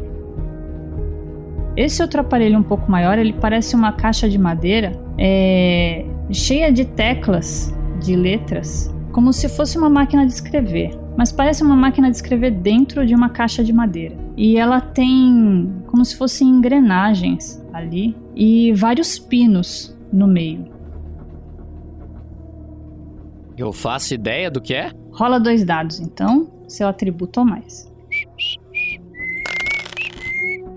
[1.77, 6.85] Esse outro aparelho um pouco maior, ele parece uma caixa de madeira é, cheia de
[6.85, 10.99] teclas, de letras, como se fosse uma máquina de escrever.
[11.17, 14.17] Mas parece uma máquina de escrever dentro de uma caixa de madeira.
[14.37, 20.67] E ela tem como se fossem engrenagens ali e vários pinos no meio.
[23.57, 24.91] Eu faço ideia do que é?
[25.13, 27.90] Rola dois dados, então, seu atributo ou mais.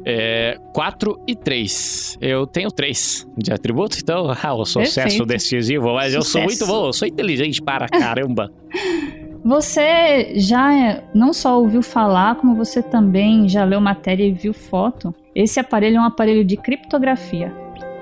[0.06, 2.18] É 4 e 3.
[2.22, 5.26] Eu tenho 3 de atributo, então ah, o sucesso Perfeito.
[5.26, 5.94] decisivo.
[5.94, 6.46] Mas eu sou Sucesso.
[6.46, 8.52] muito bom, eu sou inteligente para caramba.
[9.46, 14.54] Você já é- não só ouviu falar, como você também já leu matéria e viu
[14.54, 15.14] foto.
[15.36, 17.54] Esse aparelho é um aparelho de criptografia.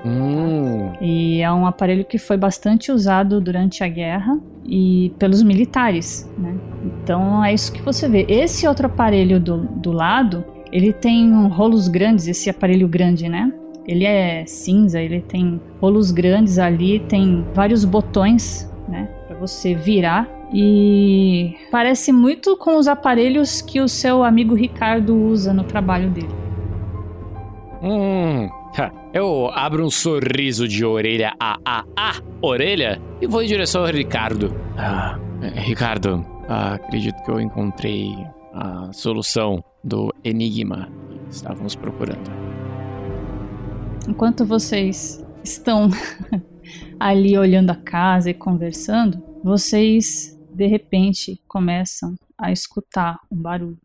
[0.04, 6.28] Hum, E é um aparelho que foi bastante usado durante a guerra e pelos militares,
[6.38, 6.54] né?
[6.84, 8.24] Então é isso que você vê.
[8.28, 13.52] Esse outro aparelho do, do lado, ele tem rolos grandes, esse aparelho grande, né?
[13.86, 19.08] Ele é cinza, ele tem rolos grandes ali, tem vários botões, né?
[19.26, 20.28] Pra você virar.
[20.54, 26.34] E parece muito com os aparelhos que o seu amigo Ricardo usa no trabalho dele.
[27.82, 28.48] hum.
[29.12, 33.88] Eu abro um sorriso de orelha a a a orelha e vou em direção ao
[33.88, 34.54] Ricardo.
[34.78, 35.18] Ah,
[35.54, 38.16] Ricardo, acredito que eu encontrei
[38.52, 42.30] a solução do enigma que estávamos procurando.
[44.08, 45.88] Enquanto vocês estão
[46.98, 53.78] ali olhando a casa e conversando, vocês de repente começam a escutar um barulho.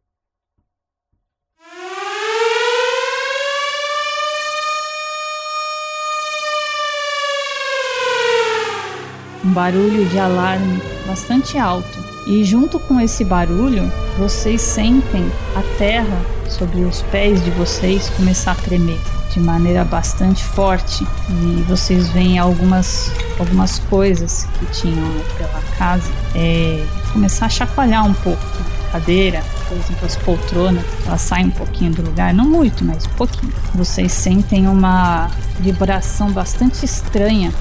[9.46, 12.17] Um barulho de alarme bastante alto.
[12.28, 15.26] E junto com esse barulho, vocês sentem
[15.56, 19.00] a terra sobre os pés de vocês começar a tremer
[19.32, 21.08] de maneira bastante forte.
[21.30, 23.10] E vocês veem algumas,
[23.40, 28.44] algumas coisas que tinham pela casa é, começar a chacoalhar um pouco.
[28.90, 33.06] A cadeira, por exemplo, as poltronas, elas saem um pouquinho do lugar, não muito, mas
[33.06, 33.54] um pouquinho.
[33.74, 37.54] Vocês sentem uma vibração bastante estranha.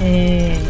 [0.00, 0.60] É,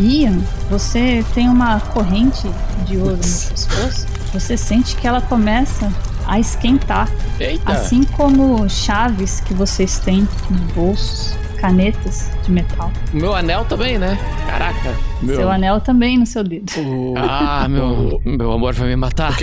[0.00, 0.38] Ian,
[0.68, 2.48] você tem uma corrente
[2.86, 4.06] de ouro no pescoço.
[4.32, 5.92] Você sente que ela começa
[6.26, 7.08] a esquentar.
[7.38, 7.72] Eita!
[7.72, 12.90] Assim como chaves que vocês têm nos bolsos, canetas de metal.
[13.12, 14.18] Meu anel também, né?
[14.46, 14.94] Caraca.
[15.22, 15.36] Meu...
[15.36, 16.72] Seu anel também no seu dedo.
[17.16, 19.36] Ah, meu, meu amor vai me matar.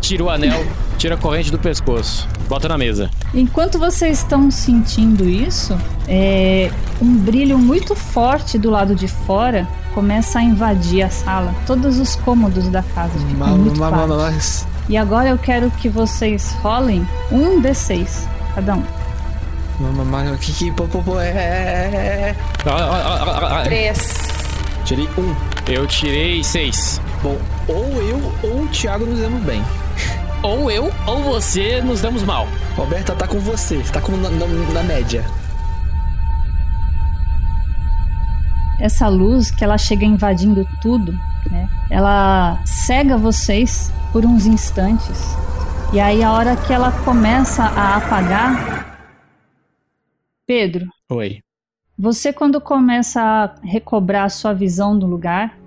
[0.00, 0.64] Tira o anel,
[0.96, 3.10] tira a corrente do pescoço, bota na mesa.
[3.34, 5.76] Enquanto vocês estão sentindo isso,
[6.06, 6.70] é,
[7.00, 11.54] um brilho muito forte do lado de fora começa a invadir a sala.
[11.66, 13.78] Todos os cômodos da casa ficam muito.
[14.88, 18.84] E agora eu quero que vocês rolem um D6, cada um.
[19.80, 20.72] Mamãe, que que
[21.20, 22.34] é.
[23.64, 24.18] Três.
[24.84, 25.34] Tirei um.
[25.70, 27.00] Eu tirei seis.
[27.22, 27.36] Bom,
[27.68, 29.62] ou eu ou o Thiago nos demos bem.
[30.42, 32.46] Ou eu ou você nos damos mal.
[32.76, 35.24] Roberta tá com você, tá com na, na- na média.
[38.80, 41.12] essa luz que ela chega invadindo tudo,
[41.50, 41.68] né?
[41.90, 45.20] Ela cega vocês por uns instantes.
[45.92, 48.96] E aí a hora que ela começa a apagar,
[50.46, 51.40] Pedro, Oi.
[51.98, 55.58] você quando começa a recobrar a sua visão do lugar,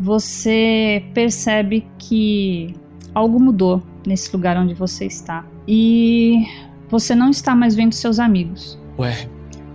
[0.00, 2.74] você percebe que
[3.14, 5.44] algo mudou nesse lugar onde você está.
[5.66, 6.46] E
[6.88, 8.78] você não está mais vendo seus amigos.
[8.98, 9.28] Ué.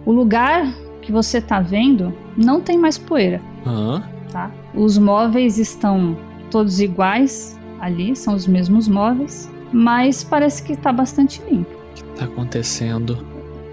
[0.05, 4.03] O lugar que você está vendo não tem mais poeira, Hã?
[4.31, 4.51] tá?
[4.75, 6.17] Os móveis estão
[6.51, 11.69] todos iguais ali, são os mesmos móveis, mas parece que está bastante limpo.
[11.71, 13.17] O que tá acontecendo?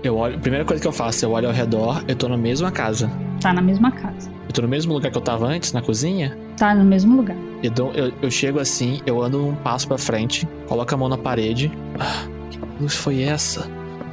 [0.02, 0.38] Eu olho.
[0.38, 3.10] Primeira coisa que eu faço, eu olho ao redor, eu tô na mesma casa.
[3.40, 4.30] Tá na mesma casa.
[4.54, 6.38] Tô no mesmo lugar que eu tava antes, na cozinha.
[6.56, 7.36] Tá no mesmo lugar.
[7.62, 11.08] Eu, dou- eu, eu chego assim, eu ando um passo pra frente, coloco a mão
[11.08, 11.70] na parede.
[11.98, 13.68] Ah, que luz foi essa?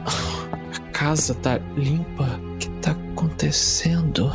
[0.06, 2.24] A casa tá limpa.
[2.54, 4.32] O que tá acontecendo?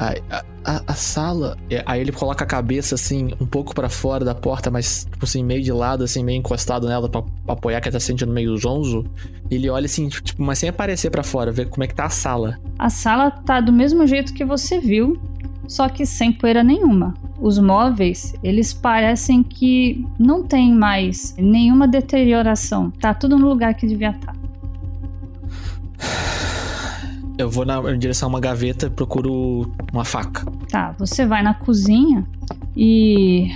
[0.00, 1.58] A, a, a, sala.
[1.68, 5.26] é, Aí ele coloca a cabeça assim, um pouco pra fora da porta, mas tipo
[5.26, 8.32] assim, meio de lado, assim, meio encostado nela pra, pra apoiar, que tá se sentindo
[8.32, 9.04] meio zonzo.
[9.50, 12.10] Ele olha assim, tipo, mas sem aparecer pra fora, ver como é que tá a
[12.10, 12.58] sala.
[12.78, 15.20] A sala tá do mesmo jeito que você viu,
[15.68, 17.12] só que sem poeira nenhuma.
[17.38, 22.90] Os móveis, eles parecem que não tem mais nenhuma deterioração.
[22.90, 24.34] Tá tudo no lugar que devia estar.
[27.40, 30.44] Eu vou na, em direção a uma gaveta e procuro uma faca.
[30.68, 32.26] Tá, você vai na cozinha
[32.76, 33.50] e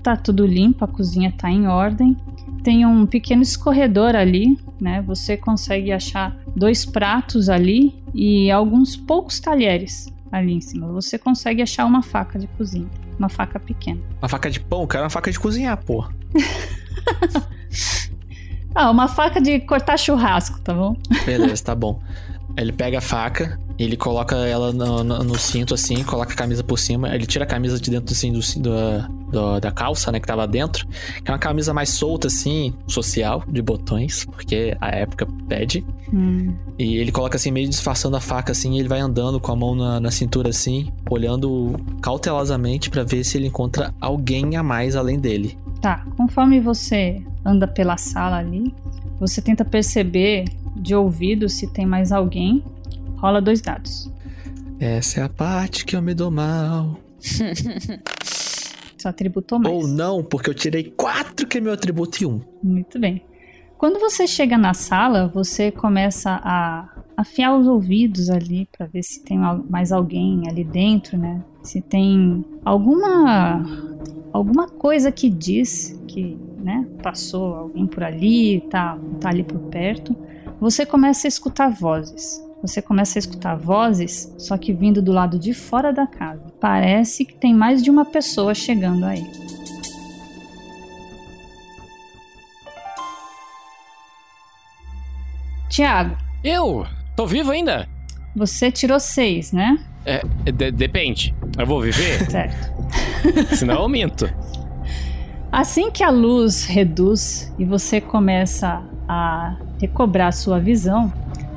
[0.00, 2.16] tá tudo limpo, a cozinha tá em ordem.
[2.62, 5.02] Tem um pequeno escorredor ali, né?
[5.02, 10.86] Você consegue achar dois pratos ali e alguns poucos talheres ali em cima.
[10.92, 14.00] Você consegue achar uma faca de cozinha, uma faca pequena.
[14.22, 16.06] Uma faca de pão, cara, uma faca de cozinhar, pô.
[18.78, 20.94] Ah, uma faca de cortar churrasco, tá bom?
[21.24, 21.98] Beleza, tá bom.
[22.56, 26.64] Ele pega a faca, ele coloca ela no, no- no cinto assim, coloca a camisa
[26.64, 30.18] por cima, ele tira a camisa de dentro assim, do, do- do- da calça, né,
[30.18, 30.86] que tava dentro.
[31.22, 35.84] Que é uma camisa mais solta assim, social, de botões, porque a época pede.
[36.12, 36.54] Hum.
[36.78, 39.56] E ele coloca assim, meio disfarçando a faca assim, e ele vai andando com a
[39.56, 44.96] mão na, na cintura assim, olhando cautelosamente pra ver se ele encontra alguém a mais
[44.96, 45.58] além dele.
[45.80, 48.74] Tá, conforme você anda pela sala ali,
[49.20, 50.44] você tenta perceber
[50.76, 52.62] de ouvido se tem mais alguém.
[53.16, 54.10] Rola dois dados.
[54.78, 57.00] Essa é a parte que eu me dou mal.
[58.98, 59.74] Seu atributo ou mais.
[59.74, 62.40] Ou não, porque eu tirei quatro que é meu atributo e um.
[62.62, 63.22] Muito bem.
[63.78, 69.22] Quando você chega na sala, você começa a afiar os ouvidos ali para ver se
[69.22, 71.42] tem mais alguém ali dentro, né?
[71.62, 73.64] Se tem alguma
[74.32, 80.14] alguma coisa que diz que, né, passou alguém por ali, tá, tá ali por perto.
[80.60, 82.42] Você começa a escutar vozes.
[82.62, 86.42] Você começa a escutar vozes, só que vindo do lado de fora da casa.
[86.60, 89.24] Parece que tem mais de uma pessoa chegando aí.
[95.68, 96.86] Tiago, Eu?
[97.16, 97.88] Tô vivo ainda?
[98.34, 99.78] você tirou seis, né?
[100.04, 101.34] É, de- depende.
[101.58, 102.18] Eu vou viver?
[102.30, 102.70] Certo.
[103.56, 104.28] Senão eu minto.
[105.50, 111.12] Assim que a luz reduz e você começa a recobrar sua visão,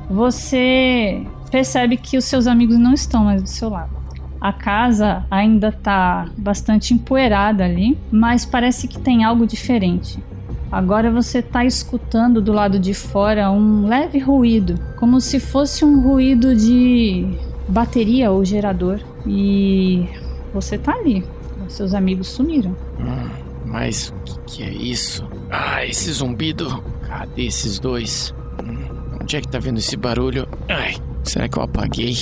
[0.08, 4.00] você percebe que os seus amigos não estão mais do seu lado.
[4.40, 10.18] A casa ainda está bastante empoeirada ali, mas parece que tem algo diferente.
[10.72, 16.00] Agora você está escutando do lado de fora um leve ruído, como se fosse um
[16.00, 17.26] ruído de
[17.68, 19.00] bateria ou gerador.
[19.26, 20.08] E
[20.54, 21.24] você tá ali.
[21.68, 22.74] Seus amigos sumiram.
[22.98, 23.30] Hum,
[23.64, 25.28] mas o que, que é isso?
[25.50, 26.82] Ah, esse zumbido.
[27.10, 28.32] Cadê esses dois?
[28.62, 30.46] Hum, onde é que tá vindo esse barulho?
[30.68, 30.94] Ai,
[31.24, 32.14] será que eu apaguei?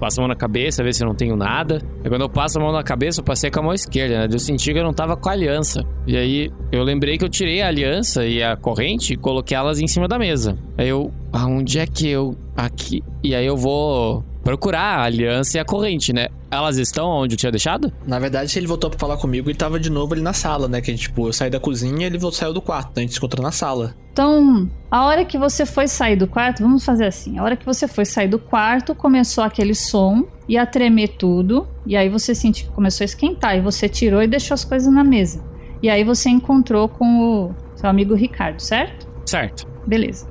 [0.00, 1.82] Passo a mão na cabeça, ver se eu não tenho nada.
[2.02, 4.28] E quando eu passo a mão na cabeça, eu passei com a mão esquerda, né?
[4.32, 5.84] Eu senti que eu não tava com a aliança.
[6.06, 9.78] E aí eu lembrei que eu tirei a aliança e a corrente e coloquei elas
[9.78, 10.56] em cima da mesa.
[10.78, 11.12] Aí eu.
[11.30, 12.34] Aonde é que eu.
[12.56, 13.04] Aqui.
[13.22, 16.26] E aí eu vou procurar a aliança e a corrente, né?
[16.50, 17.92] Elas estão onde eu tinha deixado?
[18.04, 20.80] Na verdade, ele voltou pra falar comigo e tava de novo ali na sala, né?
[20.80, 22.88] Que tipo, eu saí da cozinha e ele voltou- saiu do quarto.
[22.90, 23.94] Então a gente se encontrou na sala.
[24.12, 27.64] Então, a hora que você foi sair do quarto, vamos fazer assim: a hora que
[27.64, 32.66] você foi sair do quarto, começou aquele som, ia tremer tudo, e aí você sentiu
[32.66, 35.44] que começou a esquentar, e você tirou e deixou as coisas na mesa.
[35.80, 37.06] E aí você encontrou com
[37.50, 39.06] o seu amigo Ricardo, certo?
[39.26, 39.64] Certo.
[39.86, 40.26] Beleza.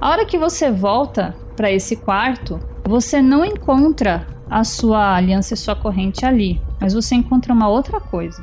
[0.00, 2.58] A hora que você volta para esse quarto,
[2.88, 8.00] você não encontra a sua aliança e sua corrente ali, mas você encontra uma outra
[8.00, 8.42] coisa.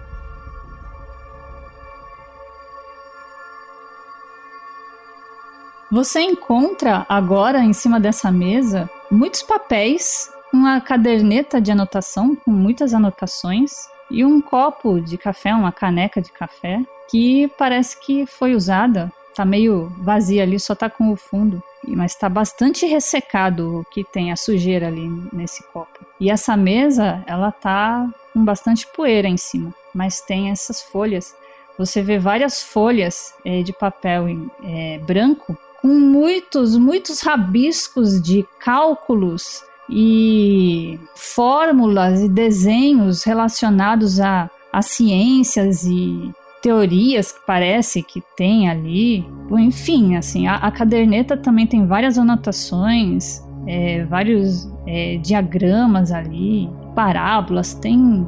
[5.91, 12.93] Você encontra agora em cima dessa mesa muitos papéis, uma caderneta de anotação com muitas
[12.93, 13.71] anotações
[14.11, 19.11] e um copo de café, uma caneca de café que parece que foi usada.
[19.33, 24.03] Tá meio vazia ali, só tá com o fundo, mas tá bastante ressecado o que
[24.03, 26.05] tem a sujeira ali nesse copo.
[26.19, 31.35] E essa mesa, ela tá com bastante poeira em cima, mas tem essas folhas.
[31.77, 34.27] Você vê várias folhas eh, de papel
[34.63, 44.81] eh, branco com muitos, muitos rabiscos de cálculos e fórmulas e desenhos relacionados a, a
[44.81, 46.33] ciências e
[46.65, 49.23] teorias que parece que tem ali.
[49.51, 57.75] Enfim, assim, a, a caderneta também tem várias anotações, é, vários é, diagramas ali, parábolas,
[57.75, 58.27] tem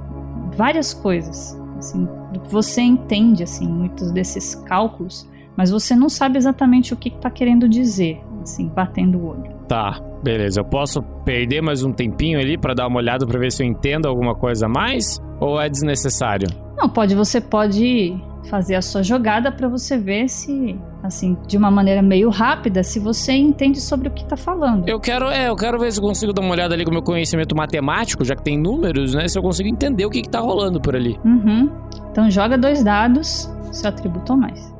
[0.55, 1.59] várias coisas.
[1.79, 7.09] Assim, que você entende, assim, muitos desses cálculos Mas você não sabe exatamente o que
[7.09, 9.51] está querendo dizer, assim, batendo o olho.
[9.67, 10.59] Tá, beleza.
[10.59, 13.67] Eu posso perder mais um tempinho ali pra dar uma olhada pra ver se eu
[13.67, 15.17] entendo alguma coisa a mais?
[15.39, 16.66] Ou é desnecessário?
[16.77, 18.15] Não, pode, você pode
[18.49, 22.99] fazer a sua jogada para você ver se, assim, de uma maneira meio rápida, se
[22.99, 24.87] você entende sobre o que tá falando.
[24.87, 26.93] Eu quero, é, eu quero ver se eu consigo dar uma olhada ali com o
[26.93, 29.27] meu conhecimento matemático, já que tem números, né?
[29.27, 31.19] Se eu consigo entender o que, que tá rolando por ali.
[31.25, 31.69] Uhum.
[32.11, 34.73] Então joga dois dados, seu atributo ou mais.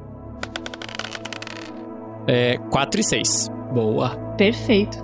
[2.27, 3.49] É 4 e 6.
[3.73, 4.09] Boa.
[4.37, 4.97] Perfeito.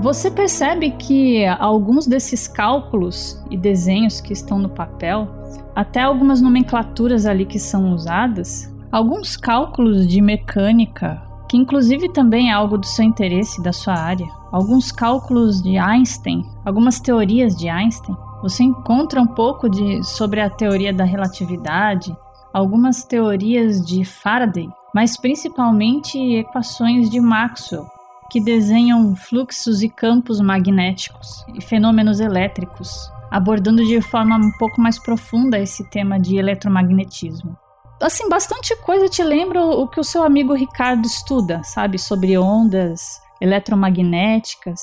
[0.00, 5.28] Você percebe que alguns desses cálculos e desenhos que estão no papel,
[5.74, 12.52] até algumas nomenclaturas ali que são usadas, alguns cálculos de mecânica, que inclusive também é
[12.52, 18.16] algo do seu interesse, da sua área, alguns cálculos de Einstein, algumas teorias de Einstein,
[18.42, 22.16] você encontra um pouco de sobre a teoria da relatividade,
[22.52, 27.86] algumas teorias de Faraday, mas principalmente equações de Maxwell,
[28.30, 34.98] que desenham fluxos e campos magnéticos e fenômenos elétricos, abordando de forma um pouco mais
[34.98, 37.56] profunda esse tema de eletromagnetismo.
[38.00, 43.20] Assim, bastante coisa te lembra o que o seu amigo Ricardo estuda, sabe, sobre ondas
[43.40, 44.80] eletromagnéticas.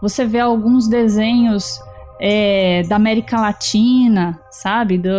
[0.00, 1.80] Você vê alguns desenhos
[2.20, 5.10] é, da América Latina, sabe, do,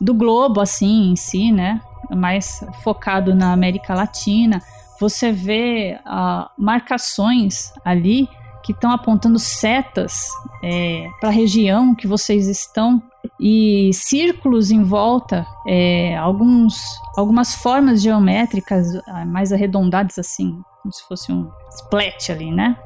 [0.00, 1.80] do globo assim em si, né?
[2.10, 4.62] Mais focado na América Latina
[4.98, 8.28] você vê uh, marcações ali
[8.66, 10.26] que estão apontando setas
[10.62, 13.00] é, para a região que vocês estão
[13.40, 16.76] e círculos em volta, é, alguns,
[17.16, 22.76] algumas formas geométricas ah, mais arredondadas assim, como se fosse um splat ali, né?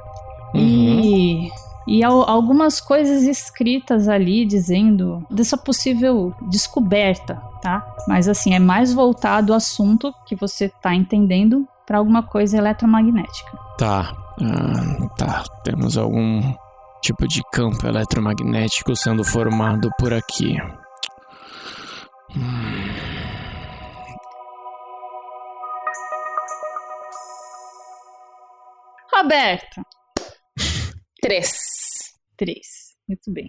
[0.55, 0.61] Uhum.
[0.61, 1.51] E
[1.89, 7.85] e algumas coisas escritas ali dizendo dessa possível descoberta, tá?
[8.07, 13.59] Mas assim, é mais voltado ao assunto que você tá entendendo para alguma coisa eletromagnética.
[13.77, 14.15] Tá.
[14.43, 15.45] Ah, tá.
[15.65, 16.41] Temos algum
[17.03, 20.57] tipo de campo eletromagnético sendo formado por aqui.
[22.37, 23.21] Hum.
[29.13, 29.83] Roberto.
[31.21, 31.53] Três.
[32.37, 32.95] Três.
[33.07, 33.49] Muito bem.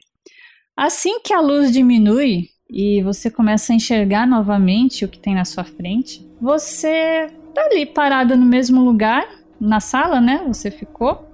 [0.75, 5.45] Assim que a luz diminui e você começa a enxergar novamente o que tem na
[5.45, 9.27] sua frente, você tá ali parada no mesmo lugar,
[9.61, 10.43] na sala, né?
[10.47, 11.29] Você ficou.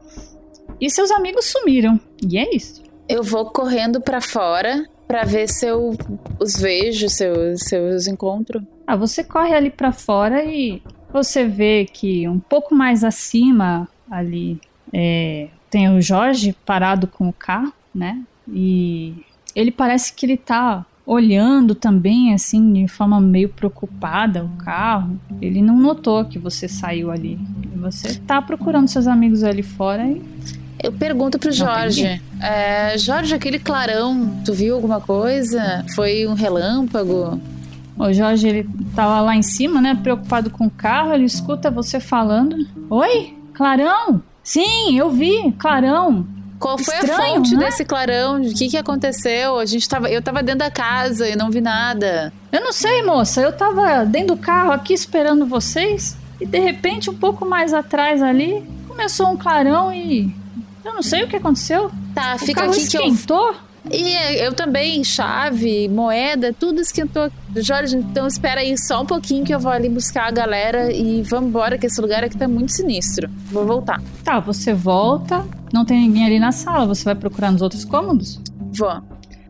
[0.80, 1.99] E seus amigos sumiram.
[2.22, 2.84] E é isso.
[3.08, 5.95] Eu vou correndo para fora para ver se eu
[6.38, 8.68] os vejo, se eu, se eu os encontro.
[8.86, 10.82] Ah, você corre ali para fora e
[11.12, 14.60] você vê que um pouco mais acima ali
[14.94, 18.22] é, tem o Jorge parado com o carro, né?
[18.49, 19.16] E
[19.56, 25.17] ele parece que ele tá olhando também, assim, de forma meio preocupada o carro.
[25.41, 27.39] Ele não notou que você saiu ali.
[27.77, 30.21] Você tá procurando seus amigos ali fora e.
[30.84, 32.21] Eu pergunto pro Jorge.
[32.39, 35.84] É, Jorge, aquele clarão, tu viu alguma coisa?
[35.95, 37.41] Foi um relâmpago?
[37.97, 39.95] O Jorge, ele tava lá em cima, né?
[39.95, 41.13] Preocupado com o carro.
[41.13, 42.55] Ele escuta você falando.
[42.91, 43.35] Oi?
[43.53, 44.21] Clarão?
[44.43, 46.27] Sim, eu vi, clarão.
[46.59, 47.65] Qual foi Estranho, a fonte né?
[47.65, 48.41] desse clarão?
[48.41, 49.59] O que, que aconteceu?
[49.59, 52.34] A gente tava, eu tava dentro da casa e não vi nada.
[52.51, 53.41] Eu não sei, moça.
[53.41, 56.15] Eu tava dentro do carro aqui esperando vocês.
[56.41, 60.34] E de repente, um pouco mais atrás ali, começou um clarão e.
[60.84, 61.91] Eu não sei o que aconteceu.
[62.15, 63.55] Tá, o fica carro aqui que eu- esquentou.
[63.91, 67.31] E eu também, chave, moeda, tudo esquentou.
[67.55, 71.22] Jorge, então espera aí só um pouquinho que eu vou ali buscar a galera e
[71.23, 73.30] vamos embora, que esse lugar aqui tá muito sinistro.
[73.51, 74.01] Vou voltar.
[74.23, 75.45] Tá, você volta.
[75.73, 76.85] Não tem ninguém ali na sala.
[76.85, 78.39] Você vai procurar nos outros cômodos?
[78.72, 79.01] Vou.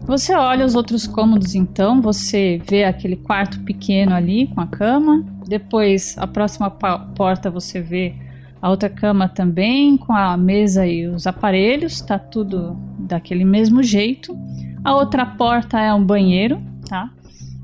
[0.01, 5.26] Você olha os outros cômodos então, você vê aquele quarto pequeno ali com a cama.
[5.45, 8.15] Depois, a próxima porta você vê
[8.61, 14.38] a outra cama também com a mesa e os aparelhos, tá tudo daquele mesmo jeito.
[14.84, 17.11] A outra porta é um banheiro, tá?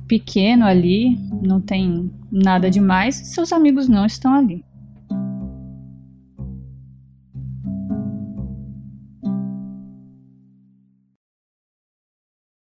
[0.08, 3.16] Pequeno ali, não tem nada demais.
[3.16, 4.64] Seus amigos não estão ali.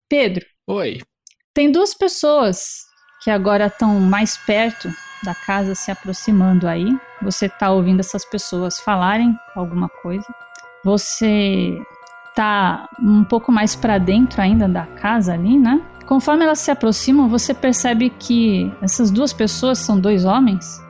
[0.09, 0.99] Pedro, Oi.
[1.53, 2.85] tem duas pessoas
[3.23, 4.89] que agora estão mais perto
[5.23, 6.97] da casa se aproximando aí.
[7.21, 10.27] Você tá ouvindo essas pessoas falarem alguma coisa.
[10.83, 11.81] Você
[12.35, 15.81] tá um pouco mais para dentro ainda da casa ali, né?
[16.05, 20.81] Conforme elas se aproximam, você percebe que essas duas pessoas são dois homens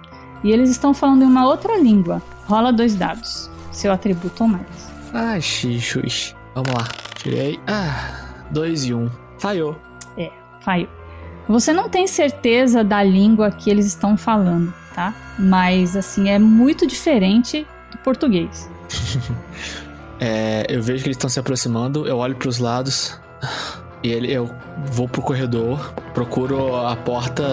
[0.44, 2.22] e eles estão falando em uma outra língua.
[2.46, 3.50] Rola dois dados.
[3.72, 4.92] Seu atributo ou mais.
[5.14, 6.36] Ah, xixi.
[6.54, 6.88] Vamos lá.
[7.16, 7.60] Tirei.
[7.68, 9.10] Ah, dois e um.
[9.40, 9.76] Falhou.
[10.18, 10.32] É,
[10.62, 10.97] falhou.
[11.48, 15.14] Você não tem certeza da língua que eles estão falando, tá?
[15.40, 18.70] Mas assim, é muito diferente do português.
[20.20, 23.20] É, eu vejo que eles estão se aproximando, eu olho pros lados.
[24.04, 24.50] E ele, eu
[24.92, 27.44] vou pro corredor, procuro a porta,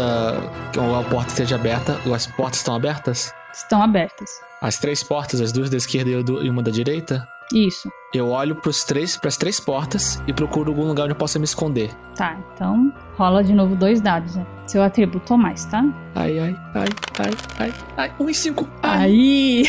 [0.72, 1.98] que a porta esteja aberta.
[2.14, 3.32] As portas estão abertas?
[3.50, 4.30] Estão abertas.
[4.60, 7.26] As três portas, as duas da esquerda e uma da direita?
[7.52, 7.90] Isso.
[8.12, 11.90] Eu olho três, pras três portas e procuro algum lugar onde eu possa me esconder.
[12.14, 14.46] Tá, então rola de novo dois dados, né?
[14.66, 15.84] Seu atributo mais, tá?
[16.14, 16.88] Ai, ai, ai,
[17.18, 18.12] ai, ai, ai.
[18.18, 18.66] Um e cinco.
[18.82, 19.64] Aí!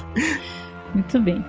[0.94, 1.44] Muito bem.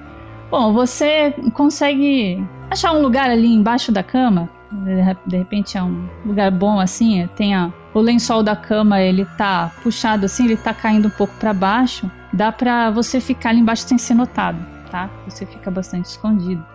[0.49, 4.49] Bom, você consegue achar um lugar ali embaixo da cama.
[4.71, 9.01] De re- de repente é um lugar bom assim, tem a, o lençol da cama,
[9.01, 12.09] ele tá puxado assim, ele tá caindo um pouco pra baixo.
[12.31, 14.57] Dá pra você ficar ali embaixo sem ser notado,
[14.89, 15.09] tá?
[15.27, 16.65] Você fica bastante escondido.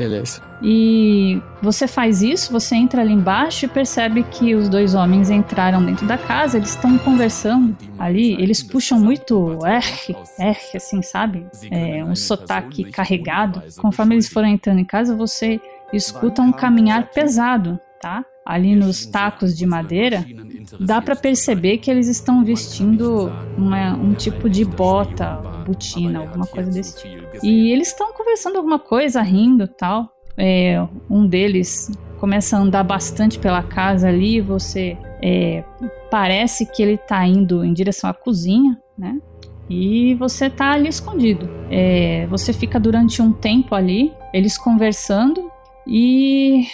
[0.00, 0.40] Beleza.
[0.62, 5.84] E você faz isso, você entra ali embaixo e percebe que os dois homens entraram
[5.84, 11.46] dentro da casa, eles estão conversando ali, eles puxam muito R, R, assim, sabe?
[11.70, 13.62] É um sotaque carregado.
[13.76, 15.60] Conforme eles foram entrando em casa, você
[15.92, 18.24] escuta um caminhar pesado, tá?
[18.50, 20.26] Ali nos tacos de madeira,
[20.78, 25.36] dá pra perceber que eles estão vestindo uma- um tipo de bota,
[25.66, 27.24] botina, alguma coisa desse tipo.
[27.42, 30.08] E eles estão conversando alguma coisa, rindo tal.
[30.36, 34.40] É, um deles começa a andar bastante pela casa ali.
[34.40, 35.62] Você é,
[36.10, 39.18] parece que ele tá indo em direção à cozinha, né?
[39.68, 41.48] E você tá ali escondido.
[41.70, 45.50] É, você fica durante um tempo ali, eles conversando,
[45.86, 46.64] e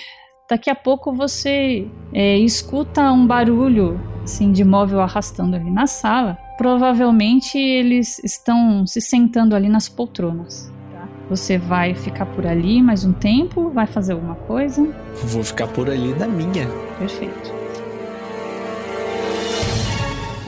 [0.49, 6.39] daqui a pouco você é, escuta um barulho assim, de móvel arrastando ali na sala.
[6.59, 10.73] Provavelmente eles estão se sentando ali nas poltronas.
[10.93, 11.09] tá?
[11.29, 13.71] Você vai ficar por ali mais um tempo?
[13.71, 14.83] Vai fazer alguma coisa?
[15.25, 16.67] Vou ficar por ali na minha.
[16.99, 17.55] Perfeito.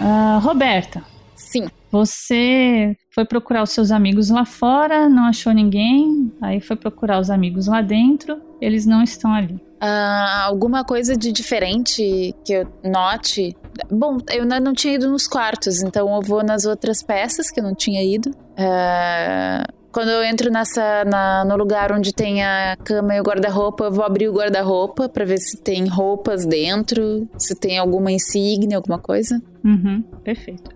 [0.00, 1.02] Ah, Roberta.
[1.36, 1.66] Sim.
[1.90, 7.30] Você foi procurar os seus amigos lá fora, não achou ninguém, aí foi procurar os
[7.30, 9.58] amigos lá dentro, eles não estão ali.
[9.80, 13.56] Ah, alguma coisa de diferente que eu note?
[13.90, 17.64] Bom, eu não tinha ido nos quartos, então eu vou nas outras peças que eu
[17.64, 18.30] não tinha ido.
[18.56, 23.84] Ah, quando eu entro nessa na- no lugar onde tem a cama e o guarda-roupa,
[23.84, 28.76] eu vou abrir o guarda-roupa pra ver se tem roupas dentro, se tem alguma insígnia,
[28.76, 29.40] alguma coisa.
[29.64, 30.70] Uhum, perfeito.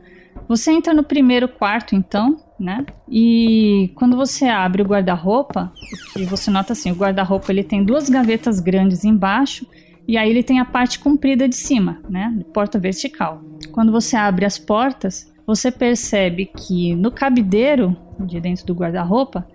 [0.52, 2.84] Você entra no primeiro quarto, então, né?
[3.08, 5.72] E quando você abre o guarda-roupa,
[6.14, 9.66] e você nota assim, o guarda-roupa ele tem duas gavetas grandes embaixo
[10.06, 12.44] e aí ele tem a parte comprida de cima, né?
[12.52, 13.42] Porta vertical.
[13.70, 19.48] Quando você abre as portas, você percebe que no cabideiro de dentro do guarda-roupa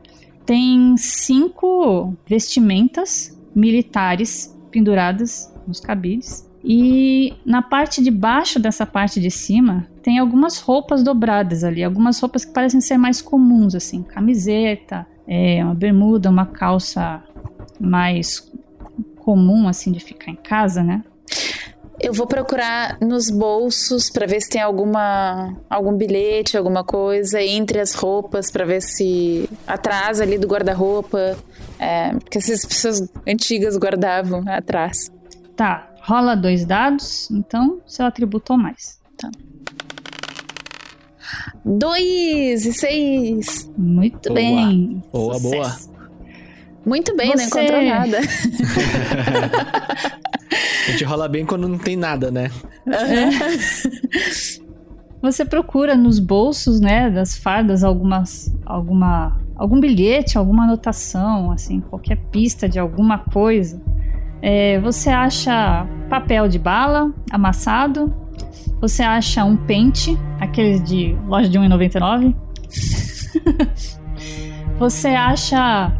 [0.47, 6.46] tem cinco vestimentas militares penduradas nos cabides.
[6.69, 12.19] E na parte de baixo dessa parte de cima tem algumas roupas dobradas ali, algumas
[12.19, 17.23] roupas que parecem ser mais comuns, assim, camiseta, é, uma bermuda, uma calça
[17.79, 18.51] mais
[19.19, 21.01] comum, assim, de ficar em casa, né?
[21.97, 27.79] Eu vou procurar nos bolsos pra ver se tem alguma algum bilhete, alguma coisa entre
[27.79, 31.37] as roupas pra ver se atrás ali do guarda-roupa,
[31.79, 35.09] é, que essas pessoas antigas guardavam atrás.
[35.55, 38.97] Tá, rola dois dados, então seu atributo ou mais.
[39.17, 39.29] Tá.
[41.65, 43.69] Dois e seis.
[43.77, 44.35] Muito Boa.
[44.35, 45.03] bem.
[45.11, 45.75] Boa, boa.
[46.85, 48.19] Muito bem, não Você- encontrou nada.
[50.87, 52.49] A gente rola bem quando não tem nada, né?
[55.21, 62.15] Você procura nos bolsos, né, das fardas algumas alguma algum bilhete, alguma anotação, assim, qualquer
[62.31, 63.81] pista de alguma coisa.
[64.49, 68.15] É, você acha papel de bala amassado.
[68.79, 72.33] Você acha um pente, aqueles de loja de 1,99.
[74.79, 75.91] você acha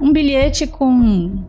[0.00, 1.44] um bilhete com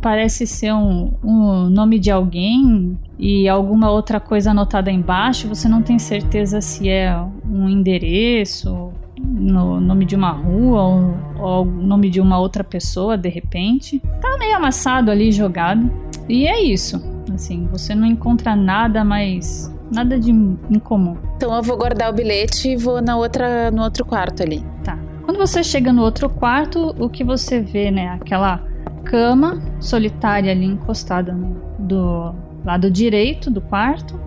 [0.00, 5.48] parece ser um, um nome de alguém e alguma outra coisa anotada embaixo.
[5.48, 7.14] Você não tem certeza se é
[7.46, 8.90] um endereço,
[9.34, 14.00] no nome de uma rua ou, ou o nome de uma outra pessoa de repente.
[14.20, 15.90] Tá meio amassado ali jogado.
[16.28, 17.02] E é isso.
[17.32, 21.16] Assim, você não encontra nada mais nada de incomum.
[21.36, 24.64] Então eu vou guardar o bilhete e vou na outra, no outro quarto ali.
[24.82, 24.98] Tá.
[25.24, 28.08] Quando você chega no outro quarto, o que você vê, né?
[28.08, 28.62] Aquela
[29.04, 32.34] cama solitária ali encostada no- do
[32.64, 34.18] lado direito do quarto.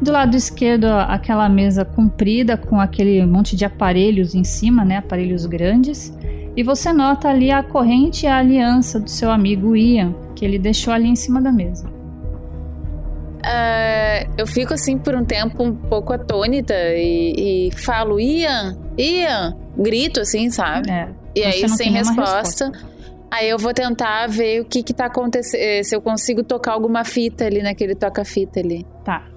[0.00, 4.98] Do lado esquerdo, aquela mesa comprida com aquele monte de aparelhos em cima, né?
[4.98, 6.12] Aparelhos grandes.
[6.56, 10.58] E você nota ali a corrente e a aliança do seu amigo Ian, que ele
[10.58, 11.88] deixou ali em cima da mesa.
[13.42, 19.56] ah, eu fico assim por um tempo um pouco atônita e, e falo, Ian, Ian,
[19.76, 20.90] grito assim, sabe?
[20.90, 21.08] É.
[21.34, 22.70] E aí, sem nenhuma resposta,
[23.30, 27.04] aí eu vou tentar ver o que que tá acontecendo, se eu consigo tocar alguma
[27.04, 28.86] fita ali naquele toca-fita ali.
[29.04, 29.33] Tá.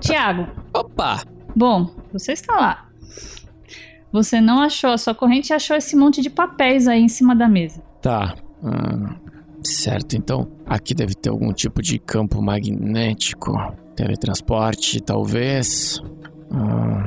[0.00, 0.46] Tiago.
[0.74, 1.22] Opa!
[1.54, 2.88] Bom, você está lá.
[4.12, 7.34] Você não achou a sua corrente e achou esse monte de papéis aí em cima
[7.34, 7.82] da mesa.
[8.00, 8.34] Tá.
[8.64, 9.16] ah,
[9.62, 13.52] certo, então aqui deve ter algum tipo de campo magnético.
[13.94, 16.00] Teletransporte, talvez.
[16.50, 17.04] Ah,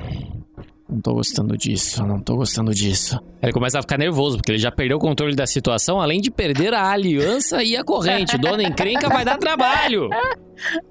[0.91, 3.17] não tô gostando disso, não tô gostando disso.
[3.41, 6.29] Ele começa a ficar nervoso, porque ele já perdeu o controle da situação, além de
[6.29, 8.37] perder a aliança e a corrente.
[8.37, 10.09] Dona Encrenca vai dar trabalho.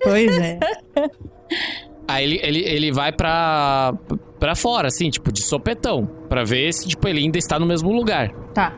[0.03, 0.59] Pois é.
[2.13, 3.95] Aí ele, ele, ele vai pra,
[4.39, 6.09] pra fora, assim, tipo, de sopetão.
[6.29, 8.31] Pra ver se, tipo, ele ainda está no mesmo lugar.
[8.55, 8.73] Tá.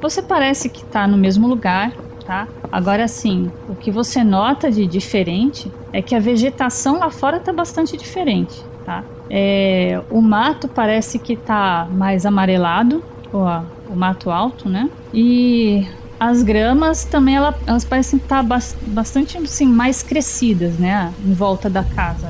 [0.00, 1.92] Você parece que tá no mesmo lugar,
[2.24, 2.46] tá?
[2.70, 7.52] Agora sim, o que você nota de diferente é que a vegetação lá fora tá
[7.52, 9.02] bastante diferente, tá?
[9.30, 13.02] É, o mato parece que tá mais amarelado,
[13.32, 14.88] a- o mato alto, né?
[15.14, 15.86] E
[16.18, 18.44] as gramas também ela- elas parecem estar
[18.86, 21.12] bastante assim, mais crescidas, né?
[21.24, 22.28] Em volta da casa.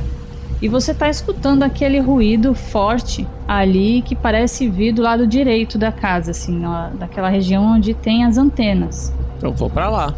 [0.61, 5.93] E você tá escutando aquele ruído forte ali que parece vir do lado direito da
[5.93, 9.13] casa, assim, ó, daquela região onde tem as antenas.
[9.43, 10.15] Eu vou pra lá.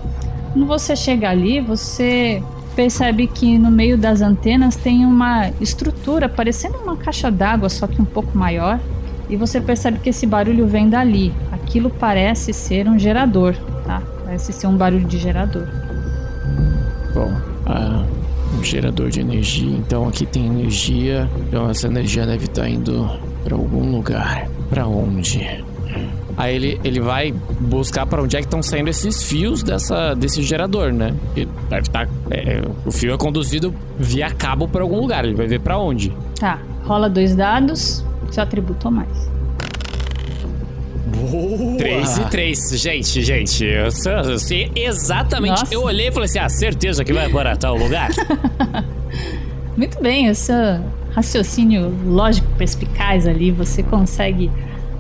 [0.52, 2.42] Quando você chega ali, você
[2.76, 8.00] percebe que no meio das antenas tem uma estrutura parecendo uma caixa d'água, só que
[8.00, 8.78] um pouco maior.
[9.28, 11.32] E você percebe que esse barulho vem dali.
[11.52, 14.02] Aquilo parece ser um gerador, tá?
[14.24, 15.66] Parece ser um barulho de gerador.
[17.14, 17.32] Bom,
[17.66, 18.05] ah,
[18.59, 19.76] um gerador de energia.
[19.76, 21.28] Então aqui tem energia.
[21.46, 23.09] Então essa energia deve estar indo
[23.44, 24.48] pra algum lugar.
[24.70, 25.64] Pra onde?
[26.36, 30.40] Aí ele, ele vai buscar pra onde é que estão saindo esses fios dessa, desse
[30.42, 31.12] gerador, né?
[31.36, 32.09] E deve estar.
[32.86, 35.24] o fio é conduzido via cabo pra algum lugar.
[35.24, 36.12] Ele vai ver pra onde.
[36.38, 39.30] Tá, rola dois dados, seu atributo ou mais.
[41.78, 42.70] 3 e 3.
[42.74, 45.60] Gente, gente, eu sei, exatamente.
[45.60, 45.74] Nossa.
[45.74, 48.10] Eu olhei e falei assim: ah, certeza que vai para tal lugar.
[49.76, 50.52] Muito bem, esse
[51.12, 54.50] raciocínio lógico perspicaz ali, você consegue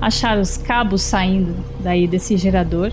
[0.00, 2.92] achar os cabos saindo daí desse gerador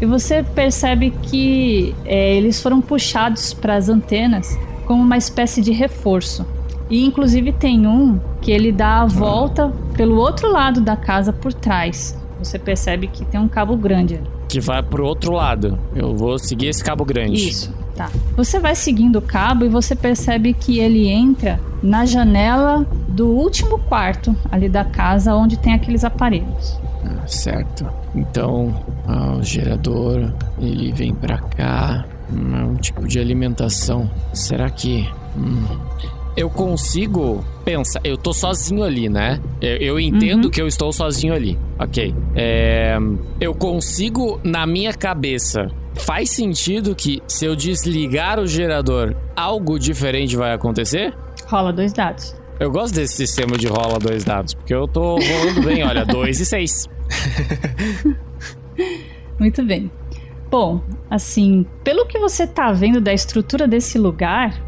[0.00, 4.56] e você percebe que é, eles foram puxados para as antenas
[4.86, 6.46] como uma espécie de reforço.
[6.90, 11.52] E inclusive tem um que ele dá a volta pelo outro lado da casa por
[11.52, 12.18] trás.
[12.38, 14.26] Você percebe que tem um cabo grande ali.
[14.48, 15.78] que vai pro outro lado.
[15.94, 17.48] Eu vou seguir esse cabo grande.
[17.48, 18.10] Isso, tá.
[18.36, 23.78] Você vai seguindo o cabo e você percebe que ele entra na janela do último
[23.78, 26.78] quarto ali da casa onde tem aqueles aparelhos.
[27.04, 27.86] Ah, certo.
[28.14, 28.74] Então,
[29.08, 32.04] ah, o gerador, ele vem pra cá.
[32.32, 34.10] Hum, É um tipo de alimentação.
[34.32, 35.08] Será que.
[35.36, 35.64] hum,
[36.36, 38.00] Eu consigo pensar.
[38.02, 39.40] Eu tô sozinho ali, né?
[39.60, 40.50] Eu, eu entendo Uhum.
[40.50, 41.56] que eu estou sozinho ali.
[41.78, 42.12] Ok.
[42.34, 42.96] É,
[43.40, 45.68] eu consigo, na minha cabeça.
[45.94, 51.14] Faz sentido que se eu desligar o gerador, algo diferente vai acontecer?
[51.46, 52.34] Rola dois dados.
[52.58, 56.40] Eu gosto desse sistema de rola dois dados, porque eu tô rolando bem, olha, dois
[56.40, 56.88] e seis.
[59.38, 59.90] Muito bem.
[60.50, 60.80] Bom,
[61.10, 64.60] assim, pelo que você tá vendo da estrutura desse lugar,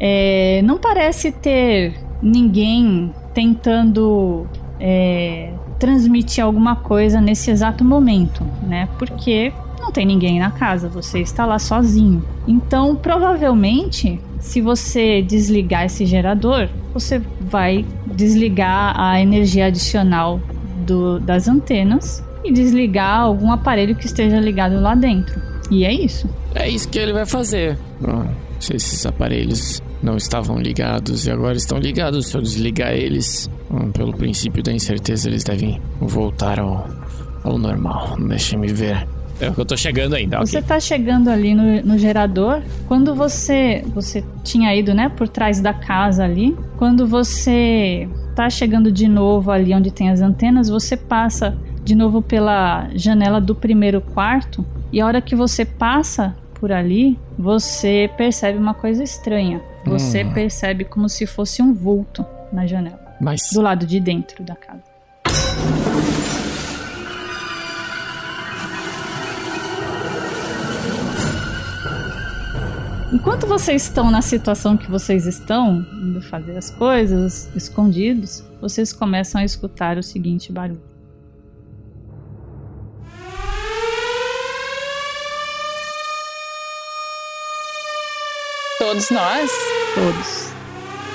[0.00, 4.46] é, não parece ter ninguém tentando
[4.80, 8.88] é, transmitir alguma coisa nesse exato momento, né?
[8.98, 12.24] Porque não tem ninguém na casa, você está lá sozinho.
[12.48, 20.40] Então, provavelmente, se você desligar esse gerador, você vai desligar a energia adicional
[20.86, 25.40] do- das antenas e desligar algum aparelho que esteja ligado lá dentro.
[25.70, 26.28] E é isso.
[26.54, 27.78] É isso que ele vai fazer.
[28.06, 28.26] Ah,
[28.58, 33.90] se esses aparelhos não estavam ligados e agora estão ligados, se eu desligar eles, hum,
[33.92, 36.86] pelo princípio da incerteza, eles devem voltar ao,
[37.44, 38.16] ao normal.
[38.18, 39.06] Deixa-me ver.
[39.40, 40.38] É o que eu tô chegando ainda.
[40.38, 42.60] Você tá chegando ali no, no gerador.
[42.86, 46.54] Quando você você tinha ido, né, por trás da casa ali.
[46.76, 48.06] Quando você
[48.36, 53.40] tá chegando de novo ali onde tem as antenas, você passa de novo pela janela
[53.40, 54.64] do primeiro quarto.
[54.92, 59.62] E a hora que você passa por ali, você percebe uma coisa estranha.
[59.84, 60.32] Você Hum.
[60.32, 64.82] percebe como se fosse um vulto na janela, Mas do lado de dentro da casa.
[73.12, 79.40] Enquanto vocês estão na situação que vocês estão, indo fazer as coisas, escondidos, vocês começam
[79.40, 80.89] a escutar o seguinte barulho.
[88.90, 89.48] Todos nós?
[89.94, 90.48] Todos.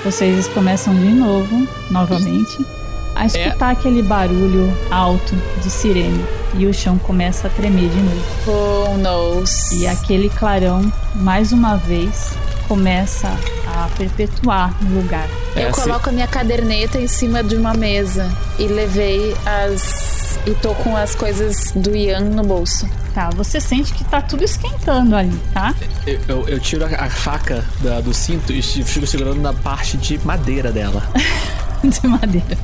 [0.06, 2.66] Vocês começam de novo, novamente,
[3.14, 6.24] a escutar aquele barulho alto de sirene.
[6.58, 8.24] E o chão começa a tremer de novo.
[8.48, 9.74] Oh, nos.
[9.74, 12.32] E aquele clarão, mais uma vez,
[12.68, 13.28] começa
[13.68, 15.28] a perpetuar no lugar.
[15.56, 20.38] Eu coloco a minha caderneta em cima de uma mesa e levei as.
[20.46, 22.88] E tô com as coisas do Ian no bolso.
[23.14, 25.74] Tá, você sente que tá tudo esquentando ali, tá?
[26.06, 29.96] Eu, eu- eu tiro a, a faca da- do cinto e fico segurando na parte
[29.98, 31.02] de madeira dela.
[31.84, 32.58] de madeira.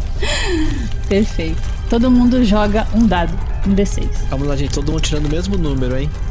[1.07, 1.61] Perfeito.
[1.89, 3.33] Todo mundo joga um dado,
[3.65, 4.07] um D6.
[4.29, 4.73] Vamos lá, gente.
[4.73, 6.09] Todo mundo tirando o mesmo número, hein?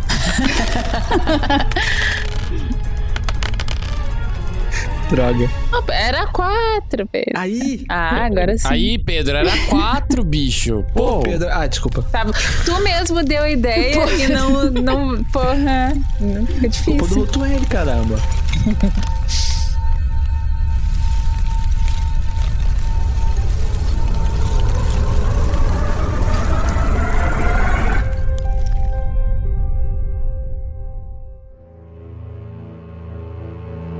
[5.10, 5.50] Droga.
[5.92, 7.32] Era quatro, Pedro.
[7.34, 7.84] Aí.
[7.88, 8.68] Ah, agora sim.
[8.68, 10.84] Aí, Pedro, era quatro, bicho.
[10.94, 11.48] Pô, Pedro.
[11.50, 12.02] Ah, desculpa.
[12.02, 12.24] Tá,
[12.64, 15.24] tu mesmo deu a ideia e não, não.
[15.24, 15.92] Porra.
[16.20, 17.16] Não fica Culpa difícil.
[17.16, 18.20] do Tuel, caramba.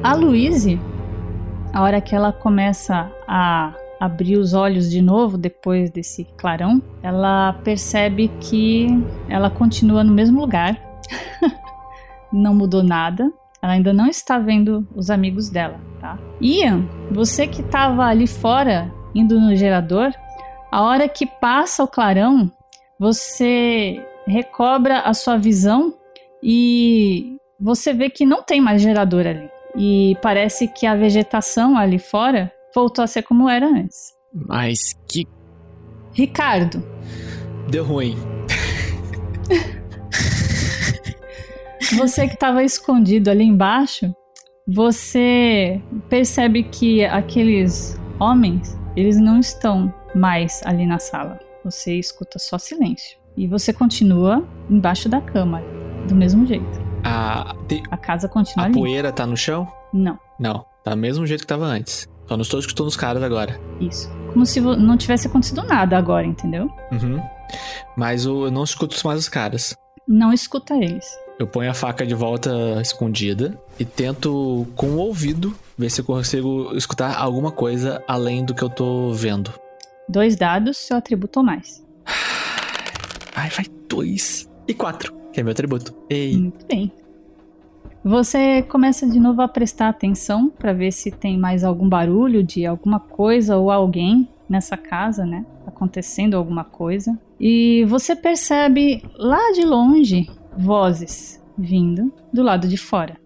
[0.02, 0.80] A Louise,
[1.72, 7.52] a hora que ela começa a abrir os olhos de novo depois desse clarão, ela
[7.64, 8.88] percebe que
[9.28, 10.80] ela continua no mesmo lugar.
[12.32, 13.30] não mudou nada.
[13.62, 16.18] Ela ainda não está vendo os amigos dela, tá?
[16.40, 20.12] Ian, você que estava ali fora indo no gerador,
[20.72, 22.50] a hora que passa o clarão,
[22.98, 25.92] você recobra a sua visão
[26.42, 29.50] e você vê que não tem mais gerador ali.
[29.76, 34.14] E parece que a vegetação ali fora voltou a ser como era antes.
[34.32, 35.26] mas que.
[36.12, 36.84] Ricardo,
[37.70, 38.16] Deu ruim.
[41.96, 44.12] você que estava escondido ali embaixo,
[44.66, 51.38] você percebe que aqueles homens, eles não estão mais ali na sala.
[51.64, 53.20] Você escuta só silêncio.
[53.36, 55.62] E você continua embaixo da cama,
[56.08, 56.89] do mesmo jeito.
[57.04, 58.74] A, te- A casa continua a ali.
[58.74, 59.66] poeira tá no chão?
[59.92, 60.64] Não, Não.
[60.84, 62.08] Tá do mesmo jeito que tava antes.
[62.26, 63.60] Só não estou escutando os caras agora.
[63.80, 64.10] isso.
[64.32, 66.70] Como se não tivesse acontecido nada agora, entendeu?
[66.92, 67.20] Uhum.
[67.96, 69.76] Mas eu não escuto mais os caras.
[70.06, 71.04] Não escuta eles.
[71.38, 72.50] Eu ponho a faca de volta
[72.80, 78.54] escondida e tento, com o ouvido, ver se eu consigo escutar alguma coisa além do
[78.54, 79.52] que eu tô vendo.
[80.08, 81.84] Dois dados, seu atributo ou mais.
[83.34, 84.48] Ai, vai dois.
[84.68, 85.94] E quatro, que é meu atributo.
[86.08, 86.36] Ei.
[86.36, 86.92] Muito bem.
[88.02, 92.64] Você começa de novo a prestar atenção para ver se tem mais algum barulho de
[92.64, 95.44] alguma coisa ou alguém nessa casa, né?
[95.66, 97.18] Acontecendo alguma coisa.
[97.38, 103.20] E você percebe lá de longe vozes vindo do lado de fora.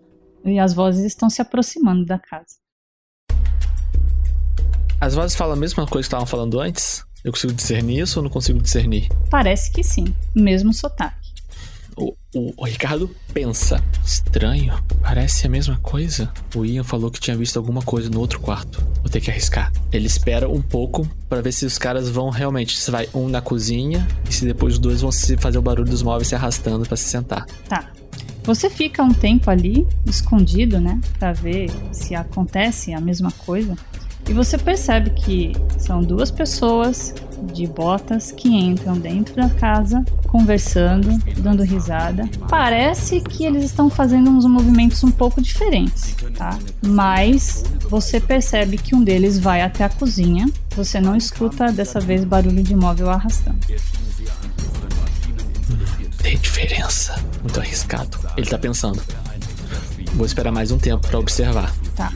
[0.45, 2.57] E as vozes estão se aproximando da casa.
[5.01, 7.05] As vozes falam a mesma coisa que estavam falando antes?
[7.25, 9.09] Eu consigo discernir isso ou não consigo discernir?
[9.31, 10.05] Parece que sim,
[10.35, 11.24] mesmo sotaque.
[11.97, 13.83] O, o- o Ricardo pensa.
[14.05, 14.75] Estranho.
[15.01, 16.33] Parece a mesma coisa.
[16.55, 18.85] O Ian falou que tinha visto alguma coisa no outro quarto.
[19.01, 19.73] Vou ter que arriscar.
[19.93, 22.77] Ele espera um pouco pra ver se os caras vão realmente.
[22.77, 25.89] Se vai um na cozinha e se depois os dois vão se fazer o barulho
[25.89, 27.47] dos móveis se arrastando pra se sentar.
[27.69, 27.91] Tá.
[28.45, 31.01] Você fica um tempo ali, escondido, né?
[31.19, 33.75] Pra ver se acontece a mesma coisa.
[34.29, 37.15] E você percebe que são duas pessoas
[37.53, 42.29] de botas que entram dentro da casa, conversando, dando risada.
[42.49, 46.59] Parece que eles estão fazendo uns movimentos um pouco diferentes, tá?
[46.85, 50.47] Mas você percebe que um deles vai até a cozinha.
[50.75, 53.59] Você não escuta dessa vez barulho de móvel arrastando.
[56.23, 57.23] Tem diferença.
[57.43, 58.19] Muito arriscado.
[58.37, 59.01] Ele tá pensando.
[60.15, 61.73] Vou esperar mais um tempo pra observar.
[61.95, 62.11] Tá.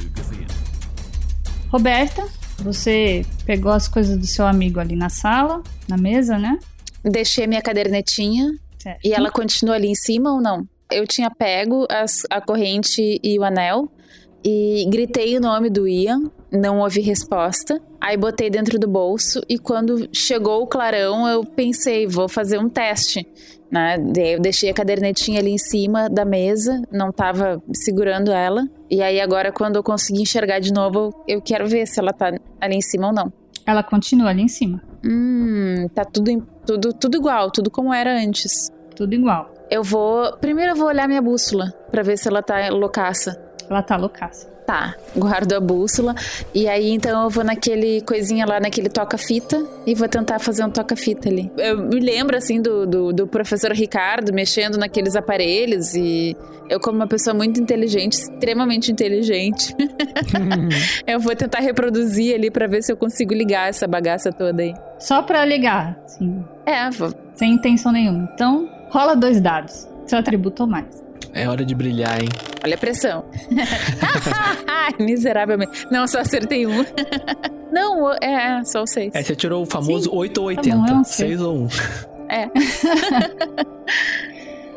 [1.70, 2.26] Roberta,
[2.58, 6.58] você pegou as coisas do seu amigo ali na sala, na mesa, né?
[7.04, 9.00] Deixei minha cadernetinha Certo.
[9.04, 10.66] e ela continua ali em cima ou não?
[10.90, 13.90] Eu tinha pego as- a corrente e o anel
[14.44, 17.80] e gritei o nome do Ian, não houve resposta.
[18.00, 22.68] Aí botei dentro do bolso e quando chegou o clarão eu pensei, vou fazer um
[22.68, 23.26] teste.
[23.70, 23.96] Né?
[24.16, 28.66] Eu deixei a cadernetinha ali em cima da mesa, não tava segurando ela.
[28.90, 32.32] E aí agora quando eu conseguir enxergar de novo, eu quero ver se ela tá
[32.60, 33.32] ali em cima ou não.
[33.66, 34.82] Ela continua ali em cima.
[35.04, 38.70] Hum, tá tudo, tudo, tudo igual, tudo como era antes.
[38.96, 39.52] Tudo igual.
[39.70, 40.32] Eu vou.
[40.38, 43.38] Primeiro eu vou olhar minha bússola pra ver se ela tá loucaça.
[43.68, 44.57] Ela tá loucaça.
[44.68, 46.14] Tá, guardo a bússola.
[46.54, 50.68] E aí, então, eu vou naquele coisinha lá, naquele toca-fita, e vou tentar fazer um
[50.68, 51.50] toca-fita ali.
[51.56, 56.36] Eu me lembro, assim, do, do, do professor Ricardo mexendo naqueles aparelhos, e
[56.68, 59.74] eu, como uma pessoa muito inteligente, extremamente inteligente,
[61.08, 64.74] eu vou tentar reproduzir ali pra ver se eu consigo ligar essa bagaça toda aí.
[64.98, 66.44] Só pra ligar, sim.
[66.66, 67.10] É, vou.
[67.36, 68.28] Sem intenção nenhuma.
[68.34, 69.88] Então, rola dois dados.
[70.04, 71.07] Seu atributo ou mais.
[71.34, 72.28] É hora de brilhar, hein?
[72.64, 73.24] Olha a pressão.
[74.98, 75.86] Miseravelmente.
[75.90, 76.84] Não, só acertei um.
[77.70, 79.14] Não, é, é, só o seis.
[79.14, 80.76] É, você tirou o famoso 8 ou Tá 80.
[80.76, 81.68] bom, é um 6 ou 1.
[82.30, 82.48] É.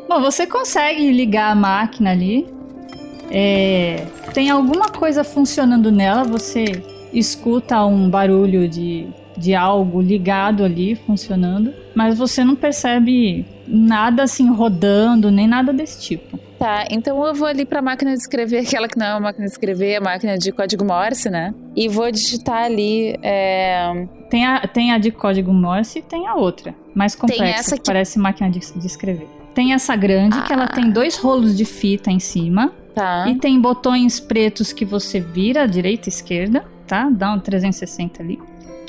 [0.08, 2.46] Bom, você consegue ligar a máquina ali.
[3.30, 4.04] É,
[4.34, 6.64] tem alguma coisa funcionando nela, você
[7.12, 14.50] escuta um barulho de, de algo ligado ali, funcionando, mas você não percebe nada assim
[14.52, 16.38] rodando, nem nada desse tipo.
[16.58, 19.46] Tá, então eu vou ali pra máquina de escrever, aquela que não é uma máquina
[19.46, 21.52] de escrever, é a máquina de código Morse, né?
[21.74, 23.16] E vou digitar ali.
[23.22, 24.06] É...
[24.30, 27.82] Tem a, tem a de código Morse e tem a outra, mais complexa, essa que
[27.82, 29.28] que- parece máquina de, de escrever.
[29.54, 32.72] Tem essa grande, que ela tem dois rolos de fita em cima.
[32.94, 33.26] Tá.
[33.28, 37.08] E tem botões pretos que você vira direita e esquerda, tá?
[37.10, 38.38] Dá um 360 ali.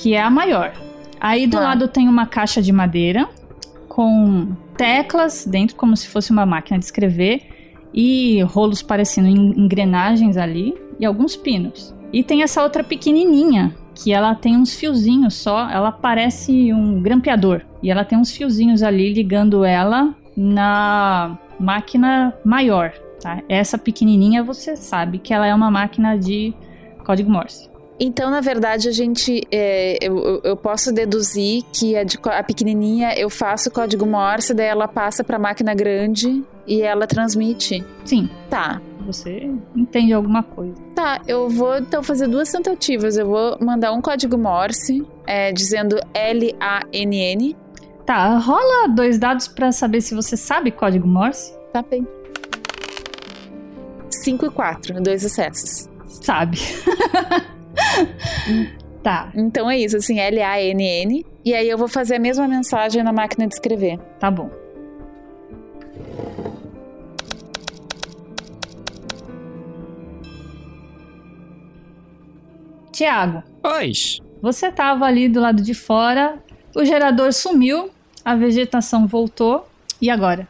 [0.04, 0.74] Que é a maior.
[1.18, 1.64] Aí do Tá.
[1.64, 3.30] lado tem uma caixa de madeira
[3.88, 7.42] com teclas dentro, como se fosse uma máquina de escrever.
[7.94, 10.74] E rolos parecendo en- engrenagens ali.
[11.00, 11.96] E alguns pinos.
[12.12, 15.70] E tem essa outra pequenininha, que ela tem uns fiozinhos só.
[15.70, 17.62] Ela parece um grampeador.
[17.82, 22.92] E ela tem uns fiozinhos ali ligando ela na máquina maior.
[23.22, 23.42] Tá?
[23.48, 26.54] Essa pequenininha você sabe que ela é uma máquina de
[27.06, 27.70] código Morse.
[28.06, 29.42] Então, na verdade, a gente.
[29.50, 34.66] é, eu, eu- posso deduzir que a, de a pequenininha eu faço código Morse, daí
[34.68, 37.82] ela passa pra máquina grande e ela transmite.
[38.04, 38.30] Sim.
[38.50, 38.82] Tá.
[39.06, 40.76] Você entende alguma coisa.
[40.94, 43.16] Tá, eu vou então fazer duas tentativas.
[43.18, 47.56] Eu vou mandar um código Morse é, dizendo L-A-N-N.
[48.06, 51.54] Tá, rola dois dados pra saber se você sabe código Morse.
[51.72, 52.06] Tá bem.
[54.10, 55.90] 5 e 4, dois acessos.
[56.22, 56.58] Sabe.
[59.04, 59.32] tá.
[59.36, 61.26] Então é isso, assim, L-A-N-N.
[61.46, 64.00] E aí eu vou fazer a mesma mensagem na máquina de escrever.
[64.20, 64.50] Tá bom.
[72.92, 73.44] Tiago.
[73.62, 74.20] Pois.
[74.42, 76.38] Você tava ali do lado de fora,
[76.76, 77.90] o gerador sumiu,
[78.24, 79.68] a vegetação voltou.
[80.02, 80.48] E agora?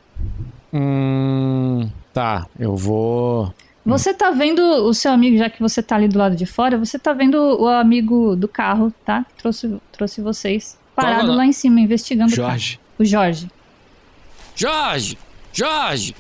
[0.73, 1.89] Hum.
[2.13, 3.51] Tá, eu vou.
[3.85, 6.77] Você tá vendo o seu amigo, já que você tá ali do lado de fora,
[6.77, 9.25] você tá vendo o amigo do carro, tá?
[9.37, 10.77] Trouxe, trouxe vocês.
[10.95, 12.75] Parado lá em cima, investigando Jorge.
[12.75, 12.83] o carro.
[12.99, 13.49] O Jorge.
[14.55, 15.17] Jorge!
[15.51, 16.15] Jorge!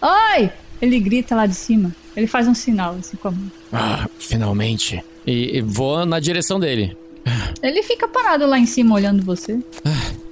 [0.00, 0.50] Oi!
[0.80, 1.94] Ele grita lá de cima.
[2.16, 3.52] Ele faz um sinal assim com a mão.
[3.72, 5.04] Ah, finalmente.
[5.26, 6.96] E, e vou na direção dele.
[7.62, 9.58] Ele fica parado lá em cima olhando você.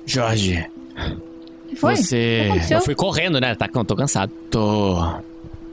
[0.07, 0.67] Jorge.
[1.65, 1.97] O que foi?
[1.97, 2.51] Você.
[2.69, 2.75] que?
[2.75, 3.55] Eu fui correndo, né?
[3.55, 4.31] Tá, tô cansado.
[4.51, 4.97] Tô.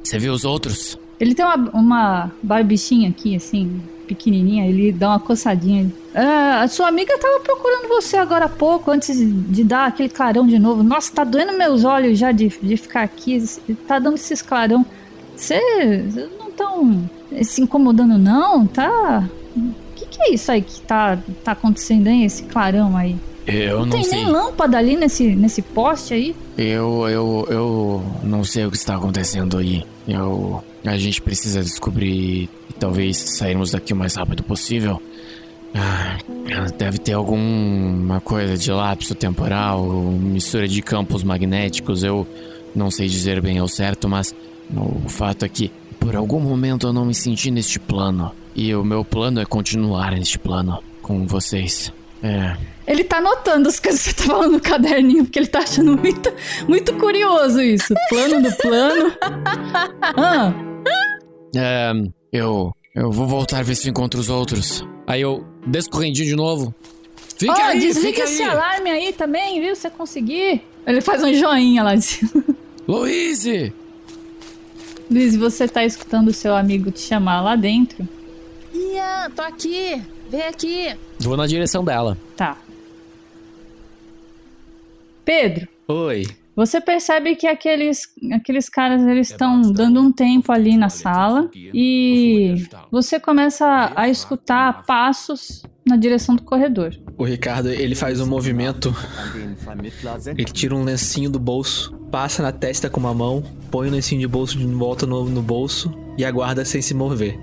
[0.03, 0.97] Você viu os outros?
[1.19, 4.65] Ele tem uma, uma barbichinha aqui, assim, pequenininha.
[4.65, 5.91] Ele dá uma coçadinha.
[6.15, 10.47] Ah, a sua amiga tava procurando você agora há pouco, antes de dar aquele clarão
[10.47, 10.81] de novo.
[10.81, 13.43] Nossa, tá doendo meus olhos já de, de ficar aqui.
[13.87, 14.85] Tá dando esses clarão.
[15.35, 15.59] Você
[16.39, 17.09] não tão
[17.43, 18.65] se incomodando, não?
[18.65, 19.29] Tá.
[19.55, 23.15] O que, que é isso aí que tá, tá acontecendo aí, esse clarão aí?
[23.49, 24.23] Eu não, tem sei.
[24.23, 26.35] nem lâmpada ali nesse, nesse poste aí?
[26.57, 29.83] Eu, eu, eu não sei o que está acontecendo aí.
[30.07, 35.01] Eu, a gente precisa descobrir e talvez sairmos daqui o mais rápido possível.
[35.73, 36.17] Ah,
[36.77, 42.03] deve ter alguma coisa de lapso temporal, mistura de campos magnéticos.
[42.03, 42.27] Eu
[42.75, 44.33] não sei dizer bem ao certo, mas
[44.75, 48.31] o fato é que por algum momento eu não me senti neste plano.
[48.55, 51.93] E o meu plano é continuar neste plano com vocês.
[52.23, 52.57] É.
[52.89, 55.95] Ele tá anotando as coisas que você tá falando no caderninho, porque ele tá achando
[55.95, 56.33] muito,
[56.67, 57.93] muito curioso isso.
[58.09, 59.13] Plano do plano.
[60.17, 60.51] Ah,
[61.55, 61.91] É,
[62.33, 62.71] eu.
[62.95, 64.83] Eu vou voltar ver se eu encontro os outros.
[65.05, 66.73] Aí eu desço correndinho de novo.
[67.37, 68.49] Fica ó, aí, desliga fica esse aí.
[68.49, 69.75] alarme aí também, viu?
[69.75, 70.61] Se você conseguir.
[70.85, 72.43] Ele faz um joinha lá de cima.
[72.87, 73.71] Luíse!
[75.09, 78.07] Luiz, você tá escutando o seu amigo te chamar lá dentro?
[78.73, 80.01] Ian, tô aqui.
[80.29, 80.95] Vem aqui.
[81.19, 82.17] Vou na direção dela.
[82.35, 82.57] Tá.
[85.29, 86.25] Pedro, Oi.
[86.55, 88.01] você percebe que aqueles,
[88.33, 94.87] aqueles caras eles estão dando um tempo ali na sala e você começa a escutar
[94.87, 96.99] passos na direção do corredor.
[97.15, 98.91] O Ricardo, ele faz um movimento.
[100.35, 104.21] Ele tira um lencinho do bolso, passa na testa com uma mão, põe o lencinho
[104.21, 107.39] de bolso de volta no, no bolso e aguarda sem se mover.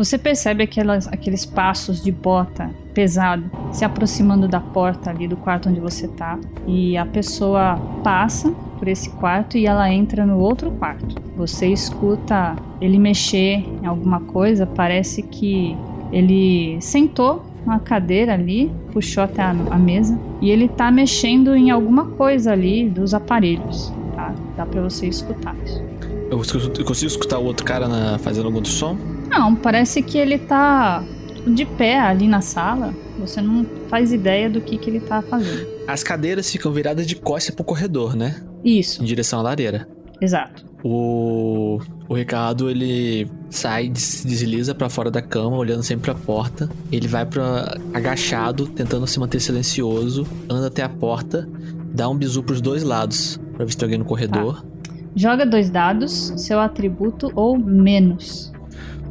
[0.00, 5.68] Você percebe aquelas, aqueles passos de bota pesado se aproximando da porta ali do quarto
[5.68, 6.38] onde você tá.
[6.66, 11.16] E a pessoa passa por esse quarto e ela entra no outro quarto.
[11.36, 15.76] Você escuta ele mexer em alguma coisa, parece que
[16.10, 21.70] ele sentou uma cadeira ali, puxou até a, a mesa e ele tá mexendo em
[21.70, 24.34] alguma coisa ali dos aparelhos, tá?
[24.56, 25.78] Dá pra você escutar isso.
[26.30, 28.96] Eu consigo, eu consigo escutar o outro cara na- fazendo algum som?
[29.30, 31.02] Não, parece que ele tá
[31.46, 32.92] de pé ali na sala.
[33.18, 35.66] Você não faz ideia do que, que ele tá fazendo.
[35.86, 38.42] As cadeiras ficam viradas de costas pro corredor, né?
[38.64, 39.88] Isso, Em direção à lareira.
[40.20, 40.68] exato.
[40.82, 41.78] O,
[42.08, 46.70] o Ricardo, ele sai, des- desliza pra fora da cama, olhando sempre pra porta.
[46.90, 51.46] Ele vai para agachado, tentando se manter silencioso, anda até a porta,
[51.92, 54.64] dá um bisu pros dois lados, pra ver se tem alguém no corredor.
[55.14, 58.49] Joga dois dados, seu atributo ou menos.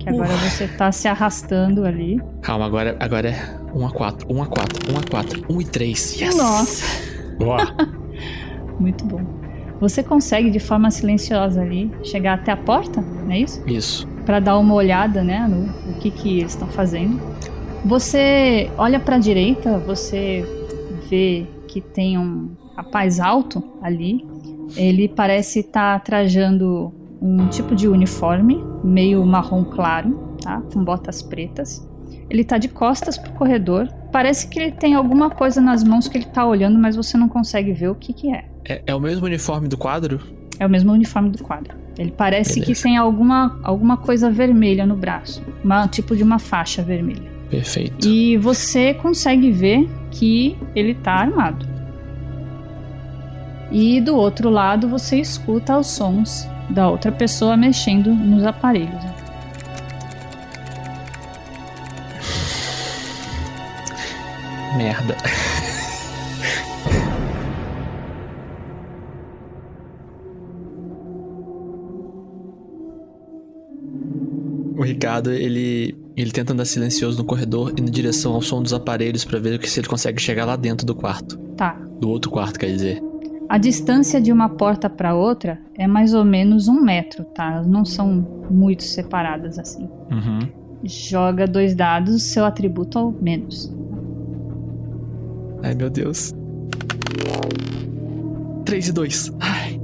[0.10, 2.20] Agora você tá se arrastando ali.
[2.42, 5.66] Calma, agora, agora é 1 a 4, 1 a 4, 1 a 4, 1 e
[5.66, 6.22] 3.
[6.22, 6.38] Yes!
[6.38, 6.86] Nossa,
[7.38, 7.76] Boa.
[8.80, 9.22] muito bom.
[9.80, 13.64] Você consegue de forma silenciosa ali chegar até a porta, não é isso?
[13.68, 14.08] Isso.
[14.26, 17.20] Pra dar uma olhada, né, no, no que que eles estão fazendo.
[17.86, 20.46] Você olha pra direita, você
[21.10, 24.26] vê que tem um rapaz alto ali.
[24.76, 30.62] Ele parece estar trajando um tipo de uniforme meio marrom claro, tá?
[30.74, 31.88] Com botas pretas.
[32.30, 33.88] Ele tá de costas pro corredor.
[34.12, 37.28] Parece que ele tem alguma coisa nas mãos que ele tá olhando, mas você não
[37.28, 38.46] consegue ver o que que é.
[38.64, 40.20] É, é o mesmo uniforme do quadro?
[40.60, 41.76] É o mesmo uniforme do quadro.
[41.98, 42.74] Ele parece Beleza.
[42.74, 45.44] que tem alguma, alguma coisa vermelha no braço.
[45.64, 47.30] Uma, tipo de uma faixa vermelha.
[47.50, 48.08] Perfeito.
[48.08, 51.68] E você consegue ver que ele tá armado.
[53.72, 59.04] E do outro lado você escuta os sons da outra pessoa mexendo nos aparelhos.
[64.78, 65.16] Merda.
[74.78, 78.72] O Ricardo, ele, ele tenta andar silencioso no corredor, indo em direção ao som dos
[78.72, 81.38] aparelhos pra ver se ele consegue chegar lá dentro do quarto.
[81.58, 81.74] Tá.
[82.00, 83.09] Do outro quarto, quer dizer.
[83.50, 87.54] A distância de uma porta para outra é mais ou menos um metro, tá?
[87.54, 89.90] Elas não são muito separadas assim.
[90.12, 90.40] Uhum.
[90.84, 93.74] Joga dois dados, seu atributo ao menos.
[95.64, 96.32] Ai, meu Deus.
[98.66, 99.34] 3 e 2.
[99.40, 99.82] Ai.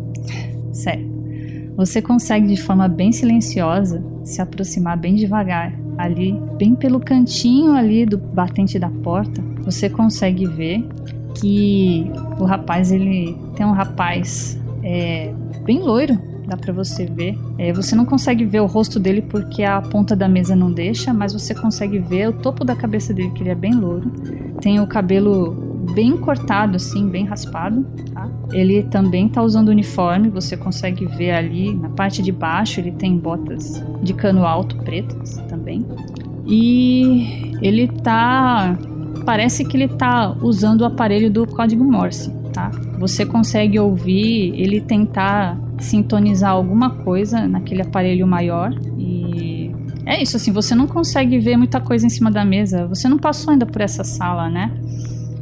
[0.72, 1.74] Sério.
[1.76, 5.74] Você consegue de forma bem silenciosa se aproximar bem devagar.
[5.98, 10.88] Ali, bem pelo cantinho ali do batente da porta, você consegue ver
[11.36, 15.34] que o rapaz, ele tem um rapaz é,
[15.64, 16.18] bem loiro,
[16.48, 17.38] dá pra você ver.
[17.57, 21.14] É, você não consegue ver o rosto dele porque a ponta da mesa não deixa,
[21.14, 24.10] mas você consegue ver o topo da cabeça dele, que ele é bem louro.
[24.62, 28.30] Tem o cabelo bem cortado, assim, bem raspado, tá?
[28.52, 33.18] Ele também tá usando uniforme, você consegue ver ali na parte de baixo, ele tem
[33.18, 35.86] botas de cano alto pretas também.
[36.48, 38.78] E ele tá.
[39.26, 42.69] Parece que ele tá usando o aparelho do código Morse, tá?
[42.99, 49.72] Você consegue ouvir ele tentar sintonizar alguma coisa naquele aparelho maior e.
[50.06, 52.85] É isso, assim, você não consegue ver muita coisa em cima da mesa.
[52.85, 54.72] Você não passou ainda por essa sala, né?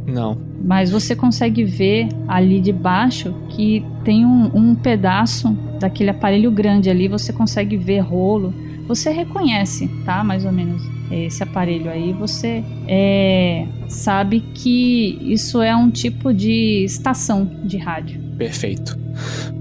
[0.08, 0.38] Não.
[0.64, 5.52] Mas você consegue ver ali de baixo que tem um, um pedaço
[5.82, 7.10] daquele aparelho grande ali.
[7.10, 8.54] Você consegue ver rolo.
[8.88, 10.24] Você reconhece, tá?
[10.24, 10.82] Mais ou menos
[11.22, 12.14] esse aparelho aí.
[12.14, 18.22] Você é, sabe que isso é um tipo de estação de rádio.
[18.38, 18.98] Perfeito.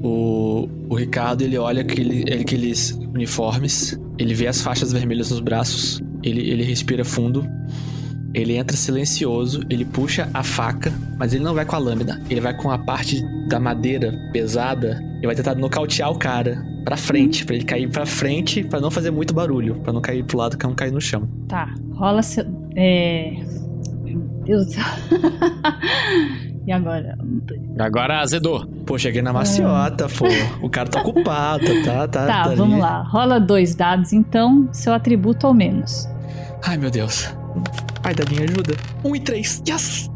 [0.02, 6.02] O, o Ricardo, ele olha aquele, aqueles uniformes, ele vê as faixas vermelhas nos braços,
[6.22, 7.46] ele, ele respira fundo,
[8.34, 12.40] ele entra silencioso, ele puxa a faca, mas ele não vai com a lâmina, ele
[12.40, 17.44] vai com a parte da madeira pesada e vai tentar nocautear o cara pra frente,
[17.44, 20.56] pra ele cair pra frente, pra não fazer muito barulho, pra não cair pro lado,
[20.56, 21.28] que não cair no chão.
[21.48, 22.44] Tá, rola seu.
[22.76, 23.32] É.
[24.04, 24.84] Meu Deus do céu.
[26.66, 27.16] e agora?
[27.78, 28.66] Agora azedou.
[28.86, 30.26] Pô, cheguei na maciota, pô.
[30.64, 32.08] O cara tá ocupado, tá?
[32.08, 32.56] Tá, Tá, ali.
[32.56, 33.02] vamos lá.
[33.02, 36.08] Rola dois dados, então, seu atributo ou menos.
[36.64, 37.28] Ai, meu Deus.
[38.04, 38.74] Ai, dadinho, ajuda.
[39.04, 39.62] Um e três.
[39.68, 40.10] Yes!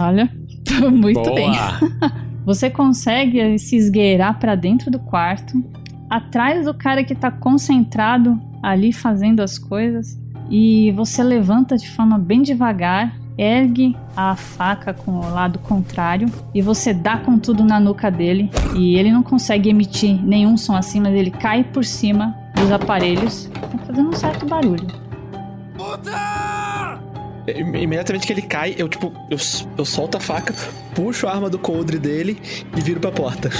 [0.00, 0.30] Olha,
[0.90, 1.34] muito Boa.
[1.34, 1.52] bem.
[2.44, 5.62] Você consegue se esgueirar pra dentro do quarto,
[6.10, 10.18] atrás do cara que tá concentrado ali fazendo as coisas,
[10.50, 16.60] e você levanta de forma bem devagar, ergue a faca com o lado contrário e
[16.60, 21.00] você dá com tudo na nuca dele e ele não consegue emitir nenhum som assim,
[21.00, 24.86] mas ele cai por cima dos aparelhos tá fazendo um certo barulho.
[26.06, 26.71] É,
[27.46, 29.36] Imediatamente que ele cai, eu tipo, eu,
[29.76, 30.54] eu solto a faca,
[30.94, 32.40] puxo a arma do coldre dele
[32.76, 33.50] e viro pra porta.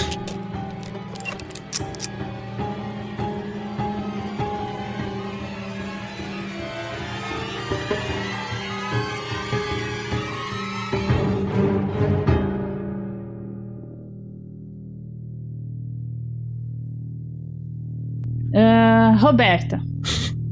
[18.55, 19.81] Ah, Roberta,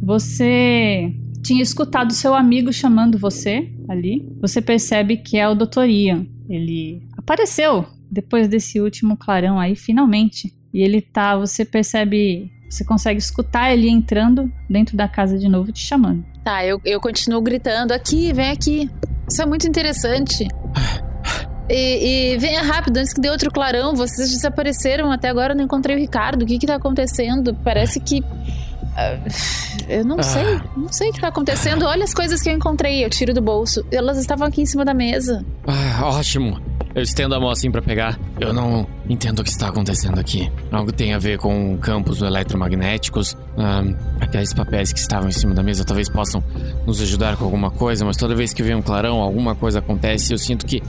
[0.02, 1.14] você
[1.50, 4.24] tinha escutado seu amigo chamando você ali.
[4.40, 5.86] Você percebe que é o Dr.
[5.88, 6.24] Ian.
[6.48, 10.54] Ele apareceu depois desse último clarão aí, finalmente.
[10.72, 15.72] E ele tá, você percebe, você consegue escutar ele entrando dentro da casa de novo,
[15.72, 16.24] te chamando.
[16.44, 18.88] Tá, eu, eu continuo gritando: aqui, vem aqui.
[19.28, 20.46] Isso é muito interessante.
[21.72, 23.94] E, e venha rápido, antes que dê outro clarão.
[23.94, 26.42] Vocês desapareceram, até agora eu não encontrei o Ricardo.
[26.42, 27.54] O que que tá acontecendo?
[27.62, 28.24] Parece que.
[29.00, 29.18] Ah,
[29.88, 30.22] eu não Ah.
[30.22, 31.84] sei, não sei o que tá acontecendo.
[31.86, 33.84] Olha as coisas que eu encontrei, eu tiro do bolso.
[33.90, 35.44] Elas estavam aqui em cima da mesa.
[35.66, 36.60] Ah, ótimo.
[36.92, 38.18] Eu estendo a mão assim pra pegar.
[38.40, 40.50] Eu não entendo o que está acontecendo aqui.
[40.72, 43.36] Algo tem a ver com campos eletromagnéticos.
[43.56, 43.82] Ah,
[44.20, 46.42] aqueles papéis que estavam em cima da mesa talvez possam
[46.86, 50.32] nos ajudar com alguma coisa, mas toda vez que vem um clarão, alguma coisa acontece.
[50.32, 50.82] Eu sinto que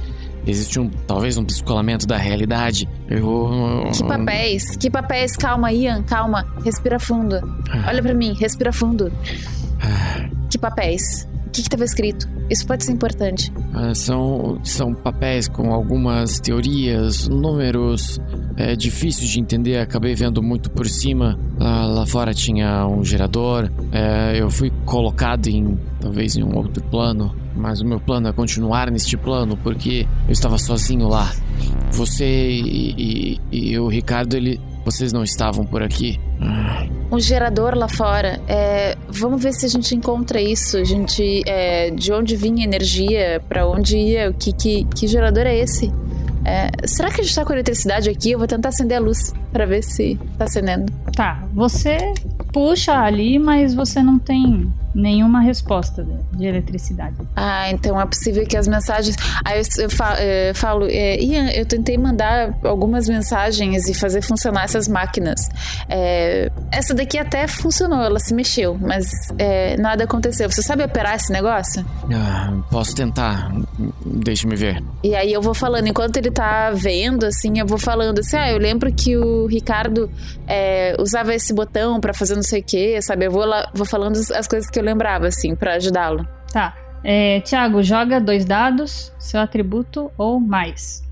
[0.46, 2.88] existe um talvez um descolamento da realidade.
[3.10, 3.90] Eu.
[3.94, 4.76] Que papéis?
[4.78, 5.36] Que papéis?
[5.36, 6.46] Calma, Ian, calma.
[6.64, 7.36] Respira fundo.
[7.88, 9.12] Olha pra mim, respira fundo.
[10.50, 11.28] Que papéis?
[11.48, 12.30] O que que tava escrito?
[12.50, 13.52] Isso pode ser importante.
[13.74, 18.20] Ah, são, são papéis com algumas teorias, números.
[18.56, 21.38] É difícil de entender, acabei vendo muito por cima.
[21.58, 23.70] Lá, lá fora tinha um gerador.
[23.92, 27.36] É, eu fui colocado em talvez em um outro plano.
[27.56, 31.32] Mas o meu plano é continuar neste plano porque eu estava sozinho lá.
[31.92, 34.60] Você e, e- e o Ricardo, ele.
[34.84, 36.20] Vocês não estavam por aqui.
[37.12, 38.42] Um gerador lá fora.
[38.48, 40.76] É, vamos ver se a gente encontra isso.
[40.78, 45.06] A gente, é, de onde vinha a energia, pra onde ia, o que, que, que
[45.08, 45.92] gerador é esse?
[46.44, 48.32] É, será que a gente tá com eletricidade aqui?
[48.32, 50.92] Eu vou tentar acender a luz pra ver se tá acendendo.
[51.16, 51.98] Tá, você
[52.52, 57.16] puxa ali, mas você não tem nenhuma resposta de- de eletricidade.
[57.34, 59.16] Ah, então é possível que as mensagens.
[59.46, 59.88] Aí eu,
[60.18, 65.40] eh, falo, eh, Ian, eu tentei mandar algumas mensagens e fazer funcionar essas máquinas.
[65.88, 69.06] Eh, essa daqui até funcionou, ela se mexeu, mas
[69.40, 70.52] eh, nada aconteceu.
[70.52, 71.86] Você sabe operar esse negócio?
[72.14, 73.50] ah, posso tentar.
[74.06, 74.84] Deixe-me ver.
[75.02, 78.52] E aí eu vou falando, enquanto ele tá vendo, assim, eu vou falando assim, ah,
[78.52, 80.10] eu lembro que o Ricardo
[81.00, 83.26] usava esse botão pra fazer não sei o quê, sabe?
[83.28, 86.28] Eu vou, lá, vou falando as- as coisas que eu lembrava, assim, pra ajudá-lo.
[86.52, 86.76] Tá.
[87.04, 91.04] É, Tiago, joga dois dados, seu atributo ou mais.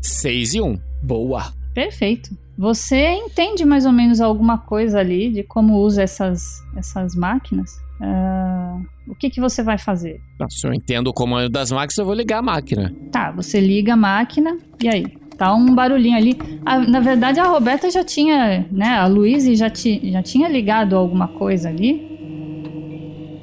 [0.00, 0.66] 6 e 1.
[0.66, 0.78] Um.
[1.02, 1.52] Boa.
[1.74, 2.30] Perfeito.
[2.56, 6.42] Você entende mais ou menos alguma coisa ali de como usa essas,
[6.76, 7.70] essas máquinas?
[8.00, 10.20] Ah, o que, que você vai fazer?
[10.48, 12.94] Se eu entendo o comando das máquinas, eu vou ligar a máquina.
[13.12, 15.04] Tá, você liga a máquina e aí?
[15.36, 16.36] Tá um barulhinho ali.
[16.64, 18.96] Ah, na verdade, a Roberta já tinha, né?
[18.96, 22.16] A Luíse já, ti, já tinha ligado alguma coisa ali.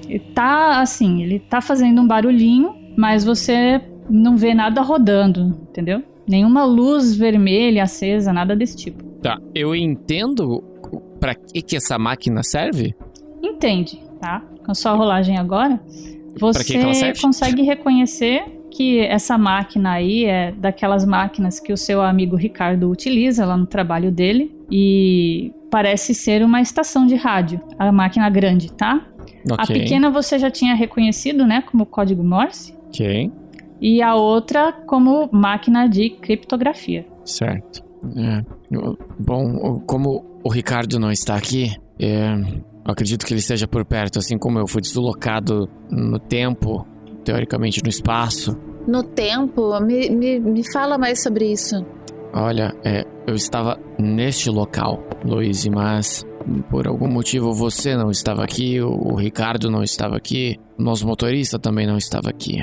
[0.09, 6.03] E tá assim, ele tá fazendo um barulhinho, mas você não vê nada rodando, entendeu?
[6.27, 9.03] Nenhuma luz vermelha acesa, nada desse tipo.
[9.21, 10.63] Tá, eu entendo
[11.19, 12.95] pra que, que essa máquina serve?
[13.41, 14.41] Entende, tá?
[14.65, 15.79] Com a sua rolagem agora,
[16.39, 18.43] você que que consegue reconhecer
[18.75, 23.65] que essa máquina aí é daquelas máquinas que o seu amigo Ricardo utiliza lá no
[23.67, 29.05] trabalho dele e parece ser uma estação de rádio, a máquina grande, tá?
[29.57, 29.79] A Ok.
[29.79, 33.31] pequena você já tinha reconhecido, né, como código Morse, Ok,
[33.81, 37.05] e a outra como máquina de criptografia.
[37.25, 37.83] certo.
[38.17, 38.43] É,
[39.19, 42.35] bom, como o Ricardo não está aqui, é,
[42.83, 46.85] acredito que ele esteja por perto, assim como eu fui deslocado no tempo,
[47.23, 48.57] teoricamente no espaço.
[48.87, 51.85] No tempo, me, me, me fala mais sobre isso.
[52.33, 56.25] Olha, é, eu estava neste local, Luiz, mas
[56.69, 61.57] por algum motivo você não estava aqui, o, Ricardo não estava aqui, o nosso motorista
[61.59, 62.59] também não estava aqui.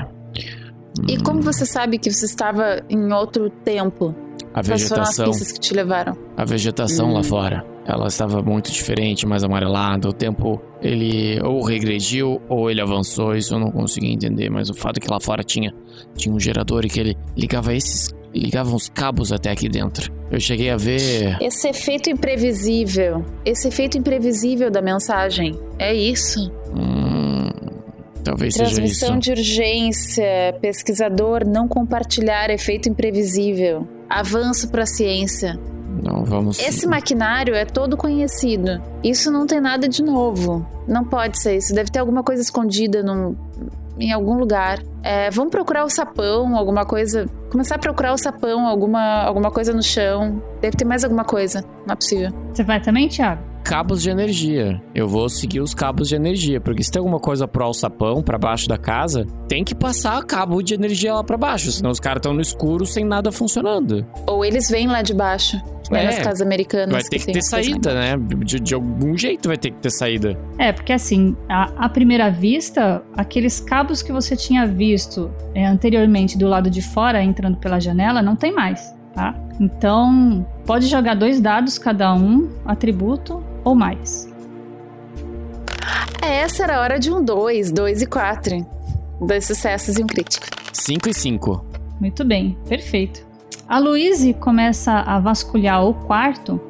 [1.09, 4.15] E como você sabe que você estava em outro tempo?
[4.53, 6.17] A Quais foram as vegetação, pistas que te levaram?
[6.37, 7.13] a vegetação Hum.
[7.15, 10.09] lá fora, ela estava muito diferente, mais amarelada.
[10.09, 13.35] O tempo ele ou regrediu ou ele avançou.
[13.35, 15.75] Isso eu não consegui entender, mas o fato é que lá fora tinha
[16.17, 20.13] tinha um gerador e que ele ligava esses ligava uns cabos até aqui dentro.
[20.31, 23.25] Eu cheguei a ver Esse efeito imprevisível.
[23.45, 25.59] Esse efeito imprevisível da mensagem.
[25.79, 26.51] É isso.
[26.73, 27.51] Hum,
[28.23, 28.77] talvez seja isso.
[28.77, 30.57] Transmissão de urgência.
[30.61, 33.87] Pesquisador não compartilhar efeito imprevisível.
[34.09, 35.59] Avanço para a ciência.
[36.03, 36.59] Não vamos.
[36.61, 38.81] Esse maquinário é todo conhecido.
[39.03, 40.67] Isso não tem nada de novo.
[40.87, 41.75] Não pode ser isso.
[41.75, 43.37] Deve ter alguma coisa escondida num,
[43.99, 44.79] em algum lugar.
[45.03, 47.27] É, vamos procurar o sapão, alguma coisa.
[47.51, 50.43] Começar a procurar o sapão, alguma, alguma coisa no chão.
[50.61, 51.65] Deve ter mais alguma coisa.
[51.87, 52.31] Não é possível.
[52.53, 53.50] Você vai também, Thiago?
[53.71, 54.83] Cabos de energia.
[54.93, 58.37] Eu vou seguir os cabos de energia, porque se tem alguma coisa pro alçapão, pra
[58.37, 62.19] baixo da casa, tem que passar cabo de energia lá pra baixo, senão os caras
[62.19, 64.05] estão no escuro sem nada funcionando.
[64.27, 65.57] Ou eles vêm lá de baixo.
[65.89, 66.91] Né, É, nas casas americanas.
[66.91, 68.17] Vai ter que tem ter saída, né?
[68.45, 70.37] De, de algum jeito vai ter que ter saída.
[70.59, 76.37] É, porque assim, à, à primeira vista, aqueles cabos que você tinha visto é, anteriormente
[76.37, 79.33] do lado de fora, entrando pela janela, não tem mais, tá?
[79.61, 84.29] Então, pode jogar dois dados cada um, atributo ou mais.
[86.23, 88.67] É, essa era a hora de um 2, 2 e 4.
[89.21, 90.47] Dois sucessos e um crítico.
[90.73, 91.65] 5 e 5.
[92.01, 93.27] Muito bem, perfeito.
[93.69, 96.61] A Louise começa a vasculhar o quarto,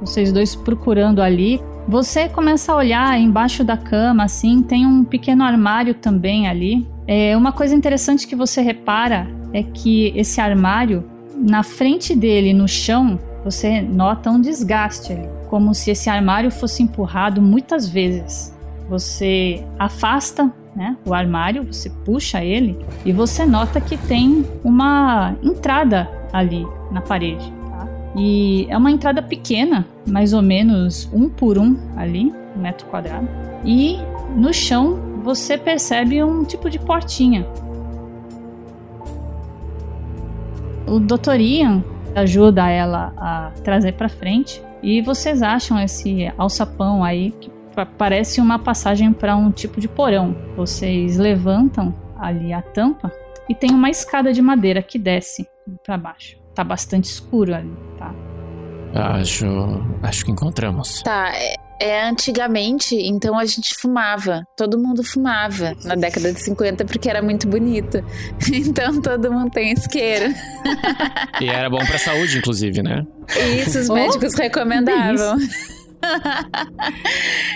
[0.00, 1.60] vocês dois procurando ali.
[1.88, 6.86] Você começa a olhar embaixo da cama, assim, tem um pequeno armário também ali.
[7.06, 11.04] É, uma coisa interessante que você repara é que esse armário,
[11.34, 16.80] na frente dele, no chão, você nota um desgaste ali, como se esse armário fosse
[16.80, 18.56] empurrado muitas vezes.
[18.88, 26.08] Você afasta né, o armário, você puxa ele e você nota que tem uma entrada
[26.32, 27.52] ali na parede.
[27.68, 27.88] tá?
[28.14, 33.28] E é uma entrada pequena, mais ou menos um por um ali, um metro quadrado.
[33.64, 33.98] E
[34.36, 37.44] no chão você percebe um tipo de portinha.
[40.86, 41.40] O Dr.
[41.40, 41.82] Ian
[42.14, 48.40] ajuda ela a trazer para frente e vocês acham esse alçapão aí que pa- parece
[48.40, 50.36] uma passagem para um tipo de porão.
[50.56, 53.12] Vocês levantam ali a tampa
[53.48, 55.46] e tem uma escada de madeira que desce
[55.84, 56.38] para baixo.
[56.54, 58.14] Tá bastante escuro ali, tá?
[58.94, 59.46] Acho.
[60.02, 61.02] Acho que encontramos.
[61.02, 64.42] Tá, é, é antigamente, então a gente fumava.
[64.56, 68.04] Todo mundo fumava na década de 50 porque era muito bonito.
[68.52, 70.34] Então todo mundo tem isqueiro.
[71.40, 73.04] E era bom pra saúde, inclusive, né?
[73.64, 75.36] Isso os Oh, médicos recomendavam.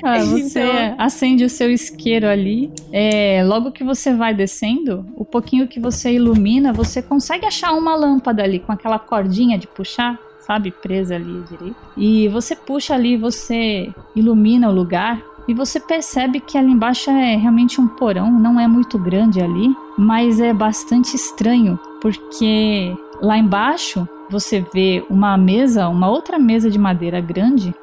[0.05, 2.71] Ah, você Então- acende o seu isqueiro ali.
[2.93, 7.95] É, logo que você vai descendo, o pouquinho que você ilumina, você consegue achar uma
[7.97, 11.77] lâmpada ali com aquela cordinha de puxar, sabe, presa ali direito.
[11.97, 15.23] E você puxa ali, você ilumina o lugar.
[15.47, 19.77] E você percebe que ali embaixo é realmente um porão, não é muito grande ali,
[19.99, 26.79] mas é bastante estranho, porque lá embaixo você vê uma mesa, uma outra mesa de
[26.79, 27.75] madeira grande,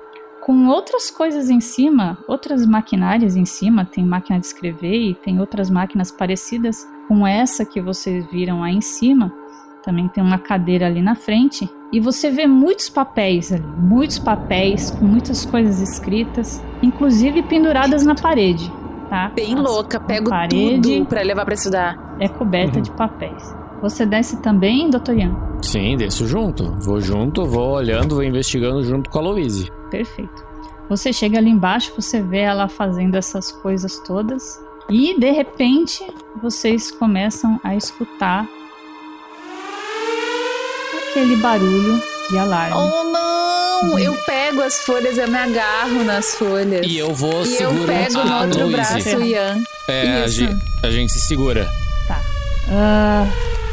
[0.42, 5.40] com outras coisas em cima, outras maquinárias em cima, tem máquina de escrever e tem
[5.40, 9.32] outras máquinas parecidas com essa que vocês viram aí em cima.
[9.84, 14.92] Também tem uma cadeira ali na frente e você vê muitos papéis ali, muitos papéis
[14.92, 18.72] com muitas coisas escritas, inclusive penduradas na parede,
[19.10, 19.32] tá?
[19.36, 22.16] Bem As- louca, pego parede tudo pra levar pra estudar.
[22.20, 23.44] é coberta de papéis.
[23.82, 25.36] Você desce também, doutor Ian?
[25.64, 26.72] Sim, desço junto.
[26.86, 29.72] Vou junto, vou olhando, vou investigando junto com a Louise.
[29.90, 30.46] Perfeito.
[30.88, 34.60] Você chega ali embaixo, você vê ela fazendo essas coisas todas.
[34.90, 36.06] E de repente
[36.42, 38.48] vocês começam a escutar
[41.12, 42.76] aquele barulho de alarme.
[42.76, 44.00] Oh não!
[44.00, 46.86] Eu pego as folhas, eu me agarro nas folhas.
[46.88, 48.76] E eu vou E eu segurando pego no a outro Louise.
[48.78, 49.64] braço Ian.
[49.88, 51.70] É, a gente, a gente se segura.
[52.74, 53.26] Ah,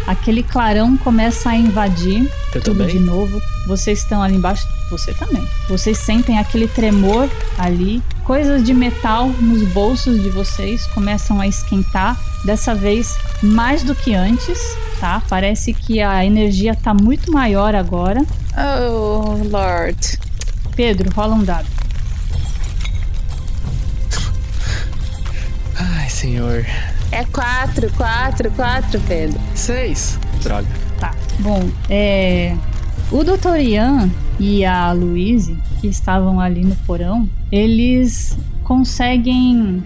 [0.09, 2.23] aquele clarão começa a invadir
[2.55, 2.89] Eu tudo também?
[2.89, 3.41] de novo.
[3.67, 5.47] Vocês estão ali embaixo, você também.
[5.69, 7.29] Vocês sentem aquele tremor
[7.59, 8.03] ali.
[8.25, 12.19] Coisas de metal nos bolsos de vocês começam a esquentar.
[12.45, 14.59] Dessa vez mais do que antes,
[15.01, 15.21] tá?
[15.29, 18.25] Parece que a energia tá muito maior agora.
[18.57, 20.19] Oh, Lord.
[20.77, 21.67] Pedro, rola um dado.
[25.77, 26.65] Ai, senhor.
[27.11, 29.41] É quatro, quatro, quatro, Pedro.
[29.55, 30.19] Seis.
[30.43, 30.69] Droga.
[30.99, 31.15] Tá.
[31.41, 32.57] Bom, é.
[33.11, 33.61] O Dr.
[33.61, 39.83] Ian e a Louise, que estavam ali no porão, eles conseguem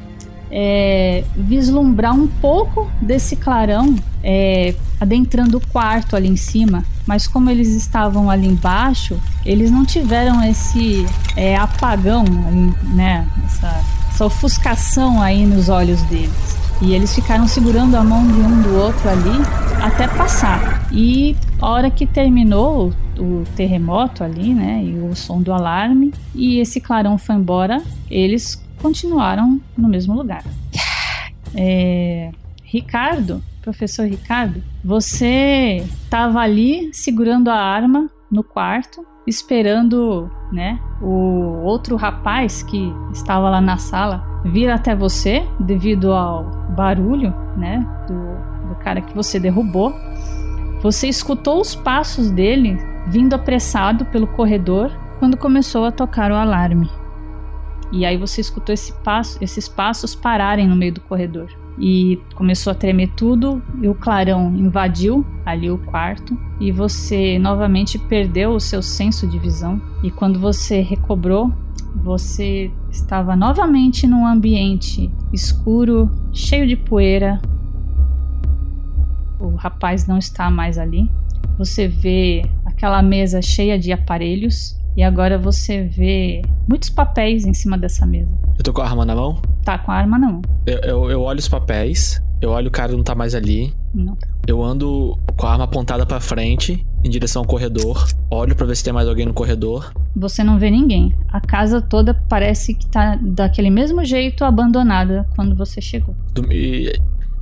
[0.51, 6.85] é, vislumbrar um pouco desse clarão é, adentrando o quarto ali em cima.
[7.07, 12.25] Mas como eles estavam ali embaixo, eles não tiveram esse é, apagão,
[12.95, 13.27] né?
[13.45, 13.81] Essa,
[14.11, 16.52] essa ofuscação aí nos olhos deles.
[16.83, 19.31] E eles ficaram segurando a mão de um do outro ali
[19.81, 20.89] até passar.
[20.93, 24.83] E a hora que terminou o, terremoto ali, né?
[24.85, 27.81] E o som do alarme, e esse clarão foi embora,
[28.11, 30.45] eles continuaram no mesmo lugar.
[31.55, 32.31] É,
[32.65, 41.97] Ricardo, professor Ricardo, você estava ali segurando a arma no quarto, esperando, né, o outro
[41.97, 48.75] rapaz que estava lá na sala vir até você devido ao barulho, né, do, do
[48.77, 49.95] cara que você derrubou.
[50.83, 52.77] Você escutou os passos dele
[53.07, 56.91] vindo apressado pelo corredor quando começou a tocar o alarme.
[57.93, 61.62] E aí você escutou esse passo, esses passos pararem no meio do corredor.
[61.79, 67.99] E começou a tremer tudo, e o clarão invadiu ali o quarto, e você novamente
[67.99, 69.81] perdeu o seu senso de visão.
[70.03, 71.53] E quando você recobrou,
[71.95, 77.41] você estava novamente num ambiente escuro, cheio de poeira.
[79.41, 81.11] O rapaz não está mais ali.
[81.59, 87.77] Você vê aquela mesa cheia de aparelhos e agora você vê muitos papéis em cima
[87.79, 88.29] dessa mesa.
[88.59, 89.41] Eu tô com a arma na mão?
[89.65, 90.43] Tá com a arma na mão.
[90.67, 93.73] Eu, eu, eu olho os papéis, eu olho o cara não tá mais ali.
[93.95, 94.17] Não.
[94.47, 98.07] Eu ando com a arma apontada pra frente, em direção ao corredor.
[98.31, 99.93] Olho pra ver se tem mais alguém no corredor.
[100.17, 101.15] Você não vê ninguém.
[101.29, 106.15] A casa toda parece que tá daquele mesmo jeito abandonada quando você chegou.
[106.33, 106.93] Do- e-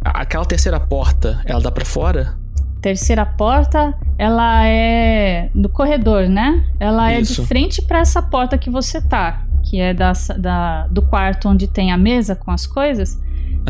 [0.04, 2.34] aquela terceira porta, ela dá pra fora?
[2.80, 6.64] Terceira porta, ela é do corredor, né?
[6.78, 7.42] Ela é Isso.
[7.42, 11.66] de frente pra essa porta que você tá, que é da, da- do quarto onde
[11.68, 13.20] tem a mesa com as coisas.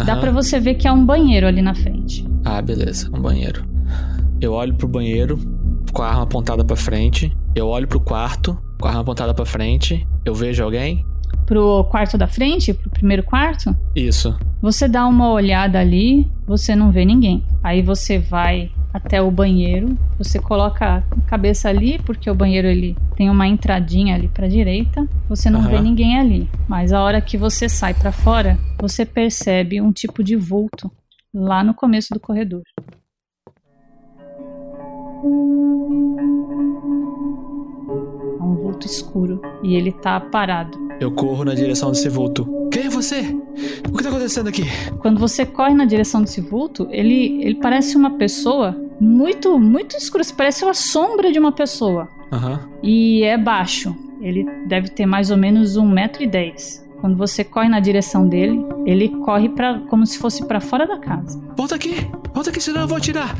[0.06, 2.24] Dá pra você ver que é um banheiro ali na frente.
[2.44, 3.64] Ah, beleza, um banheiro.
[4.40, 5.38] Eu olho pro banheiro
[5.92, 7.36] com a arma apontada pra frente.
[7.54, 10.06] Eu olho pro quarto com a arma apontada pra frente.
[10.24, 11.04] Eu vejo alguém?
[11.44, 14.38] Pro quarto da frente, pro primeiro quarto, Isso.
[14.62, 17.42] Você dá uma olhada ali, você não vê ninguém.
[17.62, 22.96] Aí você vai até o banheiro, você coloca a cabeça ali, porque o banheiro ele
[23.16, 25.08] tem uma entradinha ali pra direita.
[25.28, 25.70] Você não Aham.
[25.70, 26.48] vê ninguém ali.
[26.68, 30.90] Mas a hora que você sai pra fora, você percebe um tipo de vulto
[31.32, 32.62] lá no começo do corredor.
[38.38, 40.89] É um vulto escuro e ele tá parado.
[41.00, 42.46] Eu corro na direção desse vulto.
[42.70, 43.20] Quem é você?
[43.90, 44.64] O que tá acontecendo aqui?
[44.98, 50.22] Quando você corre na direção desse vulto, ele, ele parece uma pessoa muito, muito escura.
[50.36, 52.06] Parece uma sombra de uma pessoa.
[52.30, 52.60] Aham.
[52.82, 53.96] E é baixo.
[54.20, 56.89] Ele deve ter mais ou menos 1,10m.
[57.00, 60.98] Quando você corre na direção dele, ele corre pra, como se fosse pra fora da
[60.98, 61.40] casa.
[61.56, 61.94] Volta aqui!
[62.34, 63.34] Volta aqui, senão eu vou atirar!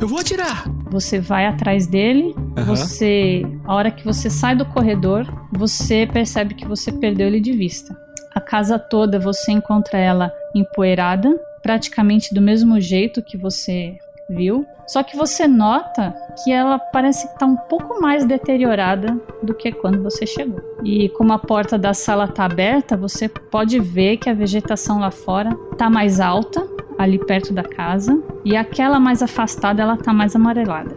[0.00, 0.64] Eu vou atirar!
[0.90, 2.64] Você vai atrás dele, Aham.
[2.64, 7.52] você, a hora que você sai do corredor, você percebe que você perdeu ele de
[7.52, 7.96] vista.
[8.34, 13.96] A casa toda você encontra ela empoeirada, praticamente do mesmo jeito que você
[14.28, 14.66] viu.
[14.86, 20.02] Só que você nota que ela parece estar um pouco mais deteriorada do que quando
[20.02, 20.60] você chegou.
[20.84, 25.10] E como a porta da sala está aberta, você pode ver que a vegetação lá
[25.10, 26.66] fora está mais alta,
[26.98, 30.96] ali perto da casa, e aquela mais afastada ela está mais amarelada.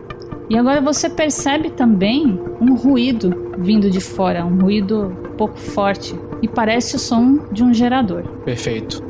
[0.50, 6.16] E agora você percebe também um ruído vindo de fora, um ruído um pouco forte,
[6.42, 8.24] e parece o som de um gerador.
[8.46, 9.04] Perfeito.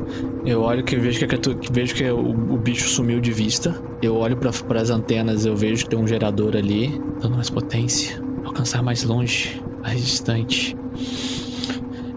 [0.44, 3.74] Eu olho que vejo que, que vejo que o, o bicho sumiu de vista.
[4.02, 8.20] Eu olho para as antenas, eu vejo que tem um gerador ali, dando mais potência,
[8.44, 10.76] alcançar mais longe, mais distante.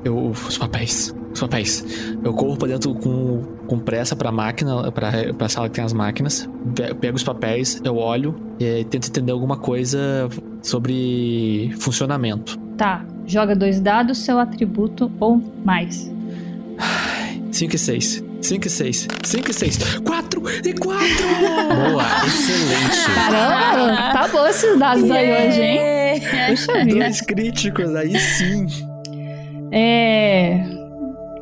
[0.03, 1.85] Eu os papéis, os papéis.
[2.23, 5.84] Eu corro para dentro com, com pressa para a máquina, para a sala que tem
[5.84, 6.49] as máquinas.
[6.76, 10.27] Pe- Pego os papéis, eu olho e tento entender alguma coisa
[10.61, 12.57] sobre funcionamento.
[12.78, 16.12] Tá, joga dois dados, seu atributo ou mais.
[17.52, 18.24] 5 e 6.
[18.41, 19.08] 5 e 6.
[19.24, 20.00] 5 e 6.
[20.00, 21.06] 4 e 4!
[21.91, 23.06] Boa, excelente.
[23.16, 26.22] Caramba, tá bom esses dados aí hoje, hein?
[26.50, 27.00] Puxa vida.
[27.00, 28.66] Dois críticos, aí sim.
[29.72, 30.64] É.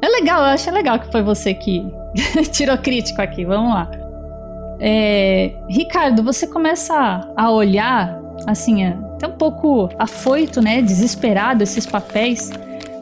[0.03, 1.85] É legal, eu achei legal que foi você que
[2.51, 3.45] tirou crítico aqui.
[3.45, 3.89] Vamos lá.
[4.79, 10.81] É, Ricardo, você começa a olhar, assim, é, até um pouco afoito, né?
[10.81, 12.49] Desesperado esses papéis.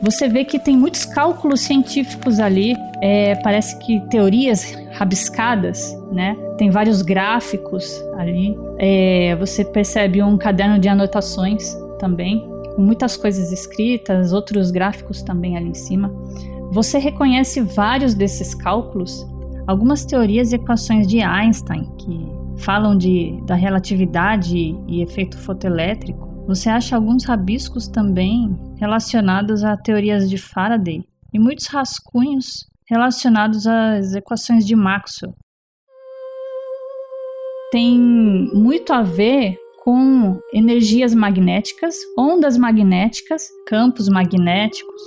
[0.01, 2.75] Você vê que tem muitos cálculos científicos ali.
[3.01, 6.35] é, parece que teorias rabiscadas, né?
[6.57, 8.57] Tem vários gráficos ali.
[8.77, 15.55] É, você percebe um caderno de anotações também, com muitas coisas escritas, outros gráficos também
[15.55, 16.13] ali em cima.
[16.71, 19.25] Você reconhece vários desses cálculos,
[19.65, 24.57] algumas teorias e equações de Einstein que falam de, da relatividade
[24.87, 26.27] e efeito fotoelétrico.
[26.47, 31.03] Você acha alguns rabiscos também relacionados a teorias de Faraday
[31.33, 35.35] e muitos rascunhos relacionados às equações de Maxwell.
[37.71, 45.01] Tem muito a ver com energias magnéticas, ondas magnéticas, campos magnéticos.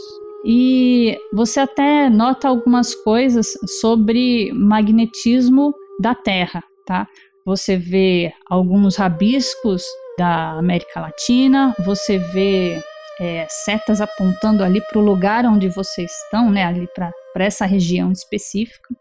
[0.44, 7.06] E você até nota algumas coisas sobre magnetismo da Terra, tá?
[7.44, 9.82] Você vê alguns rabiscos
[10.16, 12.80] da América Latina, você vê
[13.20, 16.64] é, setas apontando ali para o lugar onde vocês estão, né?
[16.64, 18.94] Ali para essa região específica.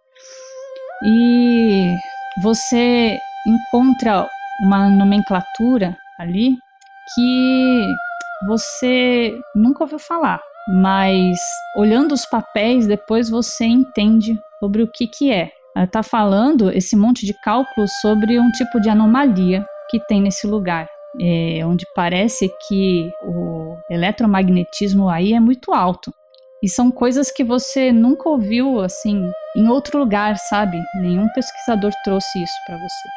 [1.03, 1.93] E
[2.41, 4.27] você encontra
[4.63, 6.55] uma nomenclatura ali
[7.13, 7.85] que
[8.47, 10.41] você nunca ouviu falar,
[10.81, 11.39] mas
[11.75, 15.51] olhando os papéis depois você entende sobre o que que é.
[15.75, 20.89] Está falando esse monte de cálculos sobre um tipo de anomalia que tem nesse lugar,
[21.19, 26.13] é, onde parece que o eletromagnetismo aí é muito alto.
[26.63, 30.79] E são coisas que você nunca ouviu assim em outro lugar, sabe?
[30.95, 33.09] Nenhum pesquisador trouxe isso para você.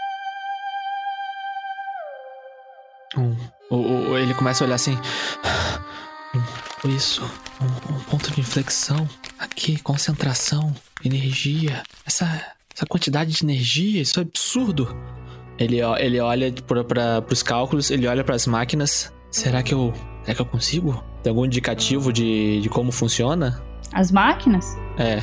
[3.70, 4.98] Um, ele começa a olhar assim.
[6.35, 6.43] "Hum,
[6.89, 7.22] Isso,
[7.60, 9.09] um, um ponto de inflexão.
[9.39, 10.74] Aqui, concentração,
[11.09, 11.82] energia.
[12.06, 12.24] Essa,
[12.74, 14.94] essa quantidade de energia, isso é absurdo.
[15.59, 19.12] Ele, ele olha para os cálculos, ele olha para as máquinas.
[19.31, 19.93] Será que eu.
[20.24, 21.05] Será que eu consigo?
[21.22, 23.60] Tem algum indicativo de, de como funciona?
[23.93, 24.76] As máquinas?
[24.98, 25.22] É.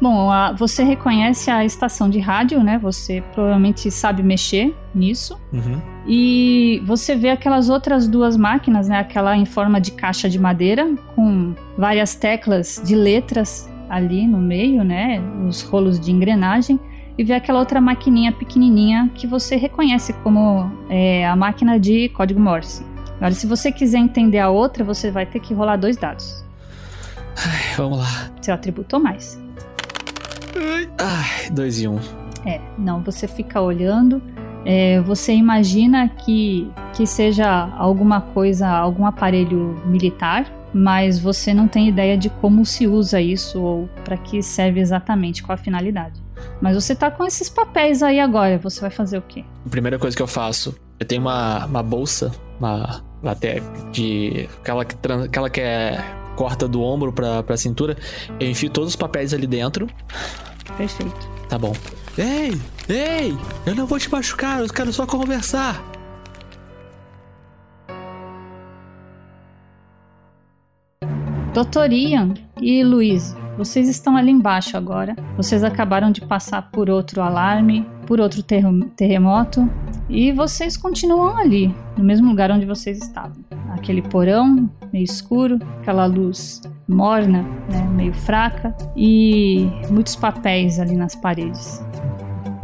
[0.00, 2.78] Bom, a- você reconhece a estação de rádio, né?
[2.78, 5.40] Você provavelmente sabe mexer nisso.
[5.52, 5.80] Uhum.
[6.06, 8.98] E você vê aquelas outras duas máquinas, né?
[8.98, 14.82] Aquela em forma de caixa de madeira, com várias teclas de letras ali no meio,
[14.84, 15.20] né?
[15.46, 16.78] Os rolos de engrenagem.
[17.16, 22.40] E vê aquela outra maquininha pequenininha que você reconhece como é, a máquina de código
[22.40, 22.84] Morse.
[23.16, 26.44] Agora, se você quiser entender a outra, você vai ter que rolar dois dados.
[27.76, 28.30] Vamos lá.
[28.40, 29.40] Seu atributo ou mais.
[30.98, 31.98] Ai, dois e um.
[32.44, 34.20] É, não, você fica olhando,
[34.64, 41.88] é, você imagina que, que seja alguma coisa, algum aparelho militar, mas você não tem
[41.88, 46.20] ideia de como se usa isso ou para que serve exatamente, qual a finalidade.
[46.60, 49.44] Mas você tá com esses papéis aí agora, você vai fazer o quê?
[49.64, 54.84] A primeira coisa que eu faço, eu tenho uma, uma bolsa, uma até de aquela
[54.84, 56.04] que, aquela que é
[56.36, 57.96] corta do ombro pra, pra cintura.
[58.40, 59.88] Eu enfio todos os papéis ali dentro.
[60.76, 61.28] Perfeito.
[61.48, 61.72] Tá bom.
[62.18, 63.36] Ei, ei,
[63.66, 65.82] eu não vou te machucar, eu quero só conversar.
[71.54, 75.14] Doutor Ian e Luiz, vocês estão ali embaixo agora.
[75.36, 79.70] Vocês acabaram de passar por outro alarme, por outro terre- terremoto,
[80.08, 83.36] e vocês continuam ali, no mesmo lugar onde vocês estavam.
[83.72, 91.14] Aquele porão meio escuro, aquela luz morna, né, meio fraca, e muitos papéis ali nas
[91.14, 91.80] paredes.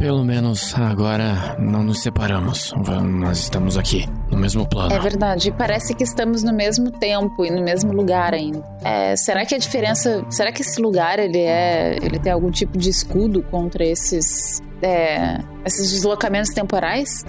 [0.01, 2.73] Pelo menos agora não nos separamos.
[3.19, 4.91] Nós estamos aqui, no mesmo plano.
[4.91, 5.49] É verdade.
[5.49, 8.63] E Parece que estamos no mesmo tempo e no mesmo lugar ainda.
[8.83, 10.25] É, será que a diferença.
[10.31, 11.97] Será que esse lugar ele é.
[12.01, 14.59] ele tem algum tipo de escudo contra esses.
[14.81, 17.23] é, esses deslocamentos temporais?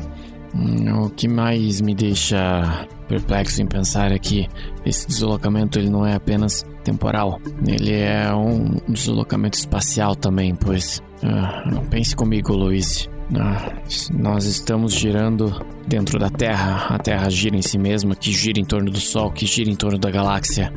[0.54, 4.48] Hum, O que mais me deixa perplexo em pensar é que
[4.86, 11.64] esse deslocamento ele não é apenas temporal, ele é um deslocamento espacial também, pois ah,
[11.90, 13.08] pense comigo, Luiz.
[13.34, 13.72] Ah,
[14.12, 18.64] nós estamos girando dentro da Terra, a Terra gira em si mesma, que gira em
[18.64, 20.72] torno do Sol, que gira em torno da galáxia.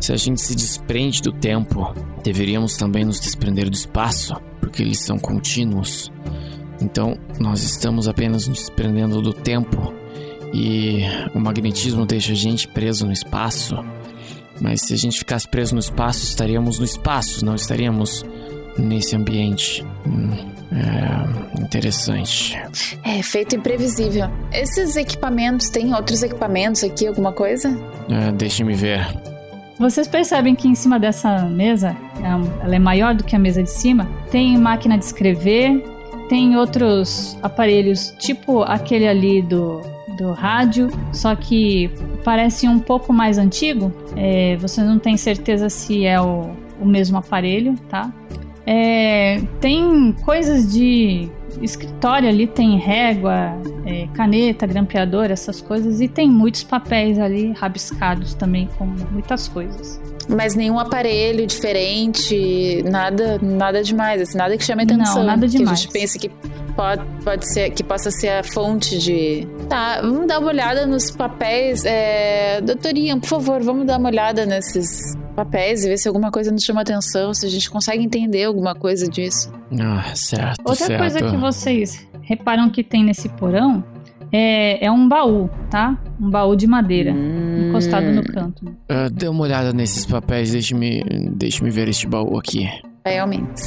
[0.00, 5.00] Se a gente se desprende do tempo, deveríamos também nos desprender do espaço, porque eles
[5.00, 6.12] são contínuos.
[6.80, 9.92] Então, nós estamos apenas nos desprendendo do tempo
[10.52, 11.02] e
[11.34, 13.76] o magnetismo deixa a gente preso no espaço.
[14.60, 18.24] Mas se a gente ficasse preso no espaço, estaríamos no espaço, não estaríamos
[18.76, 19.84] nesse ambiente.
[20.06, 20.30] Hum,
[20.72, 22.58] é interessante.
[23.04, 24.28] É, feito imprevisível.
[24.52, 27.76] Esses equipamentos, tem outros equipamentos aqui, alguma coisa?
[28.08, 29.06] É, Deixe-me ver.
[29.78, 33.62] Vocês percebem que em cima dessa mesa, é ela é maior do que a mesa
[33.62, 35.84] de cima, tem máquina de escrever,
[36.28, 39.80] tem outros aparelhos, tipo aquele ali do,
[40.18, 41.90] do rádio, só que
[42.24, 43.92] parece um pouco mais antigo.
[44.16, 46.50] É, você não tem certeza se é o,
[46.80, 48.12] o mesmo aparelho, tá?
[48.66, 51.30] É, tem coisas de
[51.62, 58.34] escritório ali, tem régua, é, caneta, grampeador, essas coisas, e tem muitos papéis ali rabiscados
[58.34, 60.00] também com muitas coisas.
[60.28, 65.20] Mas nenhum aparelho diferente, nada, nada demais, assim, nada que chame atenção.
[65.20, 65.80] Não, nada Que a demais.
[65.80, 66.28] gente pense que
[66.76, 69.48] pode, pode ser, que possa ser a fonte de.
[69.68, 71.84] Tá, vamos dar uma olhada nos papéis.
[71.84, 72.60] É...
[72.60, 76.62] Doutorinha, por favor, vamos dar uma olhada nesses papéis e ver se alguma coisa nos
[76.64, 79.50] chama atenção, se a gente consegue entender alguma coisa disso.
[79.80, 80.98] Ah, certo, Outra certo.
[81.00, 83.82] coisa que vocês reparam que tem nesse porão
[84.32, 85.96] é, é um baú, tá?
[86.20, 88.74] Um baú de madeira, encostado no canto.
[88.88, 91.02] Ah, dê uma olhada nesses papéis, deixe-me
[91.32, 92.68] deixe ver este baú aqui.
[93.06, 93.62] Realmente.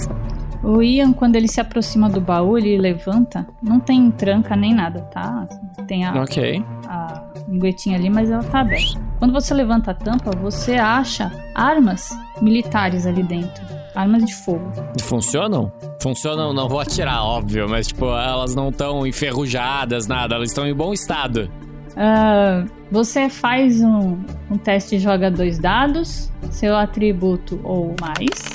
[0.63, 3.47] O Ian, quando ele se aproxima do baú, ele levanta.
[3.63, 5.47] Não tem tranca nem nada, tá?
[5.87, 6.63] Tem a, Ok.
[6.87, 8.99] a linguetinha ali, mas ela tá aberta.
[9.17, 13.63] Quando você levanta a tampa, você acha armas militares ali dentro.
[13.95, 14.71] Armas de fogo.
[15.01, 15.71] Funcionam?
[16.01, 20.73] Funcionam, não vou atirar, óbvio, mas tipo, elas não estão enferrujadas, nada, elas estão em
[20.73, 21.51] bom estado.
[21.95, 24.17] Ah, você faz um,
[24.49, 28.47] um teste e joga dois dados, seu atributo ou mais.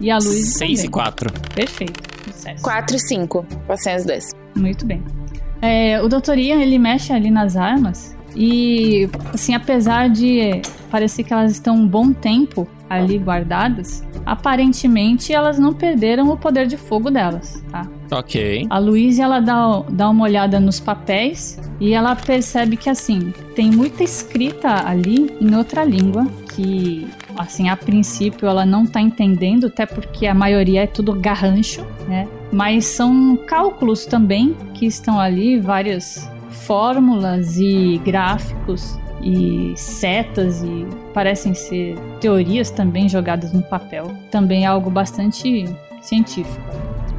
[0.00, 0.54] E a luz.
[0.54, 0.90] 6 e também.
[0.90, 1.32] 4.
[1.54, 2.00] Perfeito.
[2.24, 2.62] Sucesso.
[2.62, 3.46] 4 e 5.
[3.66, 4.30] Passei as 10.
[4.56, 5.02] Muito bem.
[5.60, 6.38] É, o Dr.
[6.38, 11.86] Ian, ele mexe ali nas armas e, assim, apesar de parecer que elas estão um
[11.86, 17.86] bom tempo ali guardadas, aparentemente elas não perderam o poder de fogo delas, tá?
[18.10, 18.66] Ok.
[18.70, 23.70] A Luísa, ela dá, dá uma olhada nos papéis e ela percebe que, assim, tem
[23.70, 27.06] muita escrita ali em outra língua que,
[27.36, 32.26] assim, a princípio ela não tá entendendo, até porque a maioria é tudo garrancho, né?
[32.50, 36.30] Mas são cálculos também que estão ali, várias
[36.68, 44.12] fórmulas e gráficos e setas e parecem ser teorias também jogadas no papel.
[44.30, 45.64] Também é algo bastante
[46.02, 46.60] científico.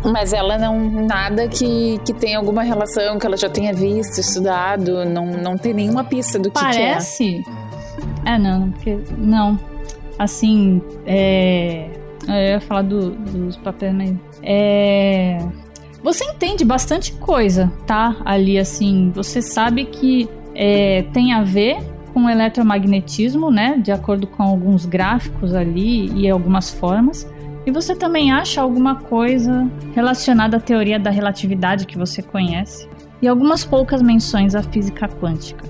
[0.06, 0.80] Mas ela não.
[1.08, 5.04] Nada que, que tenha alguma relação, que ela já tenha visto, estudado.
[5.04, 6.92] Não, não tem nenhuma pista do que, que é.
[6.92, 7.44] Parece.
[8.26, 8.98] É, não, porque.
[9.18, 9.60] Não.
[10.18, 11.90] Assim, é.
[12.28, 14.16] Eu ia falar do- dos papéis, mas.
[14.42, 15.40] É.
[16.04, 18.16] Você entende bastante coisa, tá?
[18.24, 19.12] Ali, assim.
[19.14, 21.78] Você sabe que é, tem a ver
[22.14, 23.78] com eletromagnetismo, né?
[23.78, 27.28] De acordo com alguns gráficos ali e algumas formas.
[27.66, 32.88] E você também acha alguma coisa relacionada à teoria da relatividade que você conhece.
[33.22, 35.64] E algumas poucas menções à física quântica.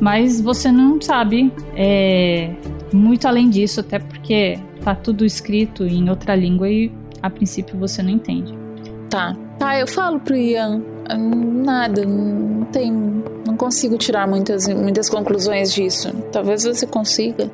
[0.00, 2.54] Mas você não sabe é,
[2.92, 8.02] muito além disso, até porque tá tudo escrito em outra língua e a princípio você
[8.02, 8.54] não entende.
[9.08, 9.36] Tá.
[9.62, 10.82] Tá, eu falo pro Ian.
[11.14, 12.90] hum, Nada, não tem.
[13.46, 16.12] Não consigo tirar muitas, muitas conclusões disso.
[16.32, 17.48] Talvez você consiga.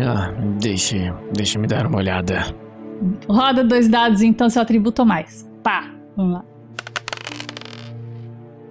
[0.00, 2.44] Ah, deixe, deixe me dar uma olhada.
[3.28, 5.44] Roda dois dados, então, seu atributo mais.
[5.64, 6.44] Pá, vamos lá.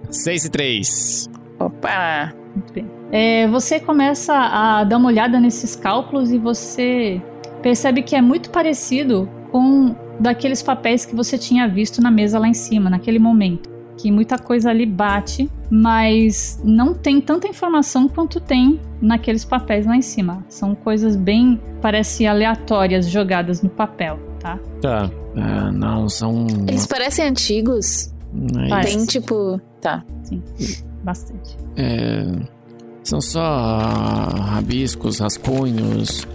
[0.08, 1.30] 6 e 3.
[1.60, 2.32] Opa!
[2.54, 2.90] Muito bem.
[3.12, 7.20] É, você começa a dar uma olhada nesses cálculos e você
[7.60, 12.48] percebe que é muito parecido com daqueles papéis que você tinha visto na mesa lá
[12.48, 13.68] em cima, naquele momento.
[13.98, 19.96] Que muita coisa ali bate, mas não tem tanta informação quanto tem naqueles papéis lá
[19.96, 20.44] em cima.
[20.50, 24.58] São coisas bem, parece aleatórias jogadas no papel, tá?
[24.82, 25.10] Tá.
[25.34, 26.46] Ah, não, são.
[26.68, 28.12] Eles parecem antigos.
[28.32, 28.96] Mas- Parece.
[28.96, 29.60] Tem tipo.
[29.80, 30.04] Tá.
[30.24, 30.42] Sim,
[31.02, 31.56] bastante.
[31.76, 32.26] É,
[33.02, 33.40] são só
[34.40, 36.26] rabiscos, rascunhos.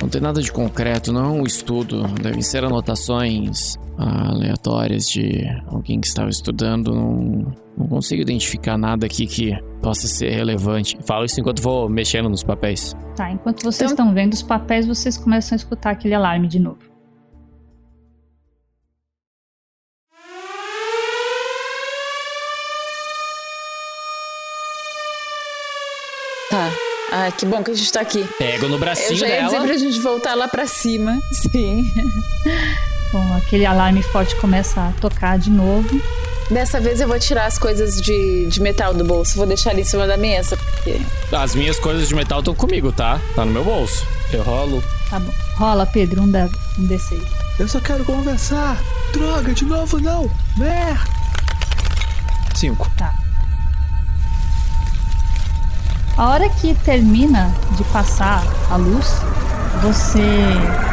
[0.00, 2.02] Não tem nada de concreto, não é um estudo.
[2.22, 6.94] Devem ser anotações ah, aleatórias de alguém que estava estudando.
[6.94, 10.98] Não, não consigo identificar nada aqui que possa ser relevante.
[11.04, 12.94] Falo isso enquanto vou mexendo nos papéis.
[13.14, 16.89] Tá, enquanto vocês estão vendo os papéis, vocês começam a escutar aquele alarme de novo.
[27.30, 28.26] Ah, que bom que a gente tá aqui.
[28.38, 29.46] Pego no Eu bracinho já ia dela.
[29.48, 31.18] dizer pra gente voltar lá pra cima.
[31.32, 31.92] Sim.
[33.12, 36.00] Bom, aquele alarme forte começa a tocar de novo.
[36.50, 39.36] Dessa vez eu vou tirar as coisas de, de metal do bolso.
[39.36, 41.00] Vou deixar ali em cima da mesa, porque.
[41.32, 43.20] As minhas coisas de metal estão comigo, tá?
[43.36, 44.04] Tá no meu bolso.
[44.32, 44.82] Eu rolo.
[45.08, 45.32] Tá bom.
[45.56, 47.20] Rola, Pedro, um, dado, um D6.
[47.58, 48.80] Eu só quero conversar.
[49.12, 50.28] Droga, de novo não.
[50.56, 51.00] Merda.
[52.56, 52.90] Cinco.
[52.96, 53.14] Tá.
[56.20, 57.46] A hora que termina
[57.78, 59.06] de passar a luz,
[59.80, 60.20] você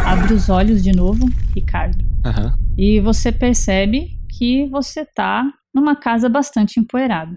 [0.06, 1.20] abre os olhos de novo,
[1.54, 1.98] Ricardo.
[2.24, 2.58] Aham.
[2.78, 5.44] E você percebe que você tá
[5.76, 7.36] numa casa bastante empoeirada.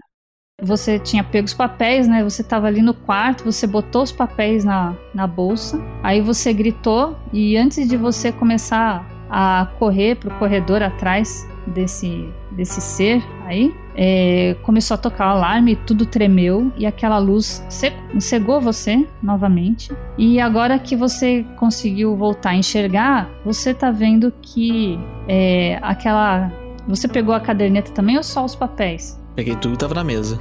[0.61, 2.23] Você tinha pego os papéis, né?
[2.23, 7.19] Você tava ali no quarto, você botou os papéis na, na bolsa, aí você gritou
[7.33, 14.55] e antes de você começar a correr pro corredor atrás desse, desse ser aí, é,
[14.63, 19.91] começou a tocar o alarme, tudo tremeu e aquela luz ce- cegou você novamente.
[20.17, 26.51] E agora que você conseguiu voltar a enxergar, você tá vendo que é, aquela.
[26.87, 29.19] Você pegou a caderneta também ou só os papéis?
[29.35, 30.39] Peguei tudo e tava na mesa.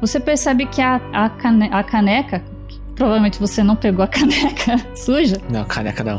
[0.00, 4.76] Você percebe que a, a, cane- a caneca, que provavelmente você não pegou a caneca
[4.96, 6.18] suja, Não, caneca não.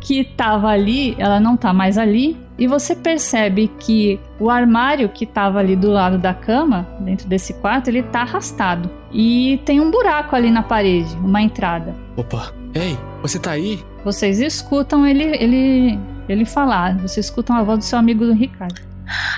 [0.00, 2.36] que tava ali, ela não tá mais ali.
[2.60, 7.54] E você percebe que o armário que tava ali do lado da cama, dentro desse
[7.54, 8.90] quarto, ele tá arrastado.
[9.10, 11.94] E tem um buraco ali na parede, uma entrada.
[12.18, 12.52] Opa.
[12.74, 13.82] Ei, você tá aí?
[14.04, 16.98] Vocês escutam ele, ele, ele falar.
[16.98, 18.78] Você escuta uma voz do seu amigo do Ricardo.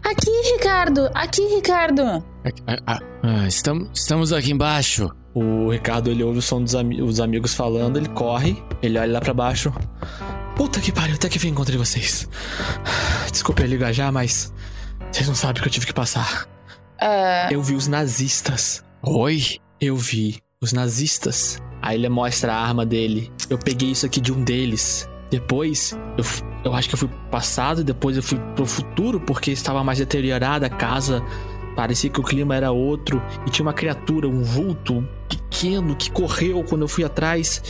[0.05, 1.09] Aqui, Ricardo!
[1.15, 2.03] Aqui, Ricardo!
[2.67, 5.09] Ah, ah, ah, estamos, estamos aqui embaixo.
[5.33, 9.21] O Ricardo, ele ouve o som dos os amigos falando, ele corre, ele olha lá
[9.21, 9.73] pra baixo.
[10.57, 12.29] Puta que pariu, até que vim encontrei vocês.
[13.31, 14.53] Desculpa eu ligar já, mas
[15.11, 16.47] vocês não sabem o que eu tive que passar.
[17.01, 18.85] Ah, Eu vi os nazistas.
[19.03, 19.59] Oi?
[19.81, 21.61] Eu vi os nazistas.
[21.81, 23.33] Aí ele mostra a arma dele.
[23.51, 25.09] Eu peguei isso aqui de um deles.
[25.31, 26.25] Depois, eu,
[26.65, 29.99] eu acho que eu fui pro passado, depois eu fui pro futuro, porque estava mais
[29.99, 31.23] deteriorada a casa.
[31.75, 33.21] Parecia que o clima era outro.
[33.47, 37.63] E tinha uma criatura, um vulto pequeno que correu quando eu fui atrás.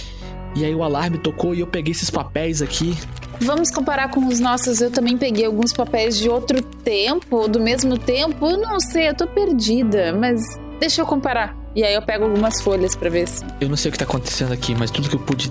[0.54, 2.96] E aí o alarme tocou e eu peguei esses papéis aqui.
[3.40, 4.80] Vamos comparar com os nossos.
[4.80, 8.46] Eu também peguei alguns papéis de outro tempo, do mesmo tempo.
[8.46, 10.40] Eu não sei, eu tô perdida, mas
[10.78, 11.56] deixa eu comparar.
[11.74, 13.44] E aí eu pego algumas folhas pra ver se.
[13.60, 15.50] Eu não sei o que tá acontecendo aqui, mas tudo que eu pude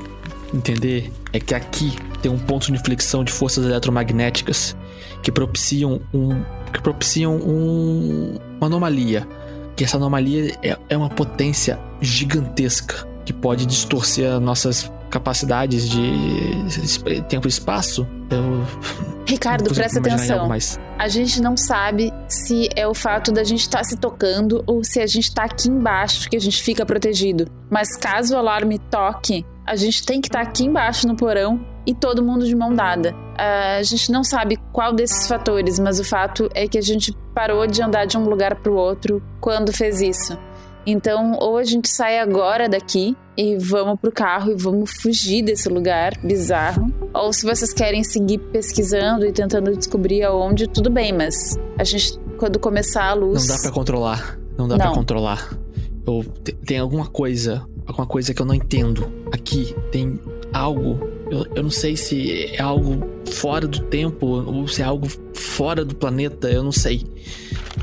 [0.53, 4.75] entender é que aqui tem um ponto de inflexão de forças eletromagnéticas
[5.23, 9.27] que propiciam um que propiciam um, uma anomalia.
[9.75, 17.21] Que essa anomalia é, é uma potência gigantesca que pode distorcer as nossas capacidades de
[17.27, 18.07] tempo e espaço.
[18.29, 18.65] Eu
[19.27, 20.49] Ricardo, presta atenção.
[20.97, 24.99] A gente não sabe se é o fato da gente estar se tocando ou se
[24.99, 27.47] a gente tá aqui embaixo que a gente fica protegido.
[27.69, 31.93] Mas caso o alarme toque, a gente tem que estar aqui embaixo no porão e
[31.93, 33.15] todo mundo de mão dada.
[33.37, 37.15] Ah, a gente não sabe qual desses fatores, mas o fato é que a gente
[37.33, 40.37] parou de andar de um lugar pro outro quando fez isso.
[40.85, 45.69] Então, ou a gente sai agora daqui e vamos pro carro e vamos fugir desse
[45.69, 51.57] lugar bizarro, ou se vocês querem seguir pesquisando e tentando descobrir aonde, tudo bem, mas
[51.77, 53.47] a gente, quando começar a luz.
[53.47, 54.39] Não dá pra controlar.
[54.57, 55.57] Não dá pra controlar.
[56.05, 59.07] Eu, te- tem alguma coisa, alguma coisa que eu não entendo.
[59.31, 60.19] Aqui tem
[60.51, 60.99] algo.
[61.29, 65.85] Eu, eu não sei se é algo fora do tempo ou se é algo fora
[65.85, 66.49] do planeta.
[66.49, 67.03] Eu não sei.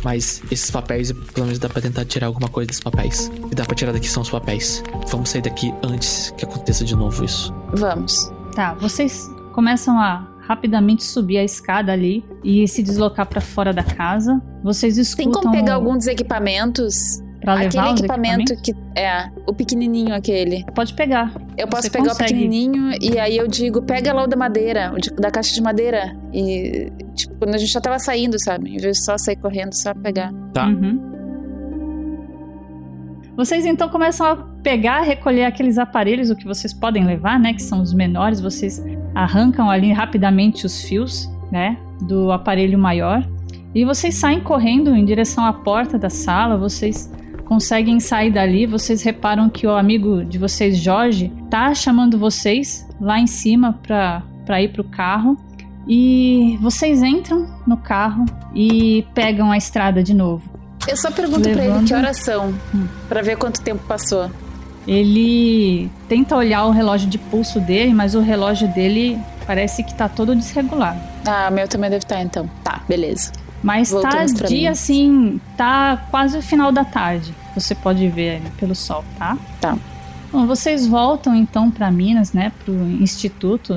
[0.02, 3.30] Mas esses papéis, pelo menos dá pra tentar tirar alguma coisa desses papéis.
[3.50, 4.82] E dá pra tirar daqui são os papéis.
[5.08, 7.52] Vamos sair daqui antes que aconteça de novo isso.
[7.74, 8.30] Vamos.
[8.54, 13.84] Tá, vocês começam a rapidamente subir a escada ali e se deslocar pra fora da
[13.84, 14.40] casa.
[14.64, 17.22] Vocês Tem escutam como pegar algum dos equipamentos?
[17.40, 20.64] Pra levar aquele equipamento que é o pequenininho aquele.
[20.74, 21.32] Pode pegar.
[21.58, 22.32] Eu posso Você pegar consegue.
[22.32, 25.52] o pequenininho e aí eu digo, pega lá o da madeira, o de- da caixa
[25.52, 26.16] de madeira.
[26.32, 28.70] E, tipo, quando a gente já tava saindo, sabe?
[28.70, 30.32] Em vez de só sair correndo, só pegar.
[30.54, 30.68] Tá.
[30.68, 31.00] Uhum.
[33.36, 37.52] Vocês então começam a pegar, recolher aqueles aparelhos, o que vocês podem levar, né?
[37.52, 38.40] Que são os menores.
[38.40, 41.76] Vocês arrancam ali rapidamente os fios, né?
[42.02, 43.24] Do aparelho maior.
[43.74, 46.56] E vocês saem correndo em direção à porta da sala.
[46.56, 47.12] Vocês
[47.48, 48.66] conseguem sair dali.
[48.66, 54.22] Vocês reparam que o amigo de vocês, Jorge, tá chamando vocês lá em cima pra,
[54.44, 55.36] pra ir pro carro.
[55.88, 60.42] E vocês entram no carro e pegam a estrada de novo.
[60.86, 62.54] Eu só pergunto pra ele Levando- que horas são,
[63.08, 64.30] pra ver quanto tempo passou.
[64.86, 70.08] Ele tenta olhar o relógio de pulso dele, mas o relógio dele parece que tá
[70.08, 70.98] todo desregulado.
[71.26, 72.48] Ah, meu também deve estar então.
[72.64, 73.32] Tá, beleza.
[73.62, 77.34] Mas Voltamos tá dia assim, tá quase o final da tarde.
[77.54, 79.36] Você pode ver pelo sol, tá?
[79.60, 79.76] Tá.
[80.30, 83.74] Bom, vocês voltam então para Minas, né, pro instituto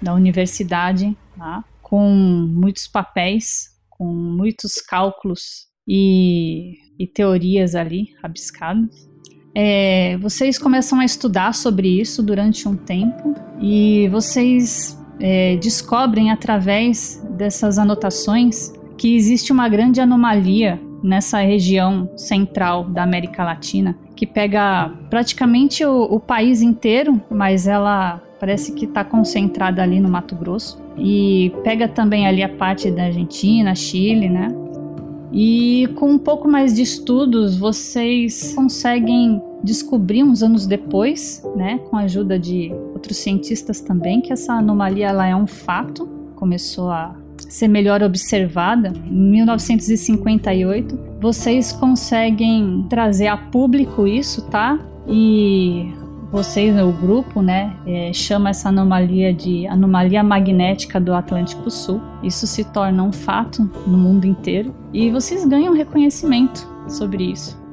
[0.00, 1.64] da universidade, tá?
[1.82, 9.08] Com muitos papéis, com muitos cálculos e, e teorias ali rabiscadas.
[9.54, 17.22] É, vocês começam a estudar sobre isso durante um tempo e vocês é, descobrem através
[17.30, 24.90] dessas anotações que existe uma grande anomalia nessa região central da América Latina que pega
[25.10, 30.82] praticamente o, o país inteiro, mas ela parece que está concentrada ali no Mato Grosso
[30.96, 34.48] e pega também ali a parte da Argentina, Chile, né?
[35.32, 41.96] E com um pouco mais de estudos, vocês conseguem descobrir uns anos depois, né, com
[41.96, 47.16] a ajuda de outros cientistas também, que essa anomalia ela é um fato, começou a
[47.48, 48.92] ser melhor observada.
[49.06, 54.78] Em 1958, vocês conseguem trazer a público isso, tá?
[55.08, 55.92] E
[56.30, 62.00] vocês, o grupo, né, é, chama essa anomalia de anomalia magnética do Atlântico Sul.
[62.22, 67.65] Isso se torna um fato no mundo inteiro e vocês ganham reconhecimento sobre isso.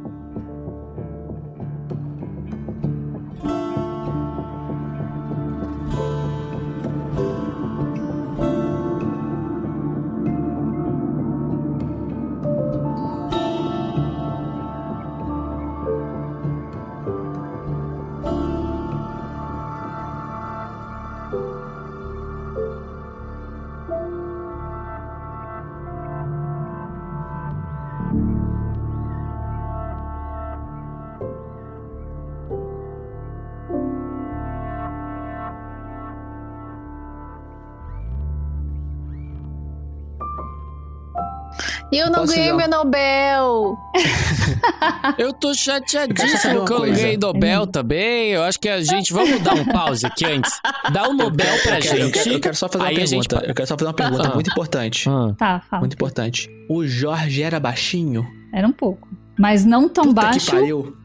[41.94, 43.78] E eu não Posso ganhei meu Nobel.
[45.18, 48.32] Eu tô chateadíssimo que eu ganhei Nobel também.
[48.32, 49.14] Eu acho que a gente.
[49.14, 50.60] Vamos dar um pause aqui antes.
[50.92, 52.14] Dá o Nobel pra eu quero, eu gente.
[52.14, 53.46] quero- eu quero só fazer uma gente pergunta.
[53.48, 54.34] Eu quero só fazer uma pergunta Ah.
[54.34, 55.10] muito importante.
[55.10, 55.34] Ah.
[55.38, 55.82] Tá, fala.
[55.82, 56.50] Muito importante.
[56.70, 58.26] O Jorge era baixinho?
[58.54, 59.08] Era um pouco.
[59.38, 60.40] Mas não tão Puta baixo.
[60.48, 60.96] que pariu.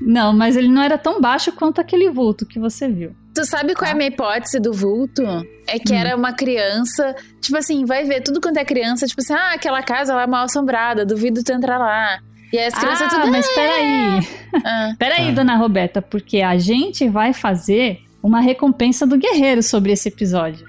[0.00, 3.14] Não, mas ele não era tão baixo quanto aquele vulto que você viu.
[3.38, 5.22] Tu sabe qual é a minha hipótese do vulto?
[5.64, 9.32] É que era uma criança, tipo assim, vai ver tudo quanto é criança, tipo assim,
[9.32, 12.18] ah, aquela casa lá é mal assombrada, duvido tu entrar lá.
[12.52, 13.30] E aí as crianças ah, tudo.
[13.30, 14.28] mas peraí.
[14.64, 14.92] Ah.
[14.98, 15.30] Peraí, Ah.
[15.30, 20.66] dona Roberta, porque a gente vai fazer uma recompensa do guerreiro sobre esse episódio,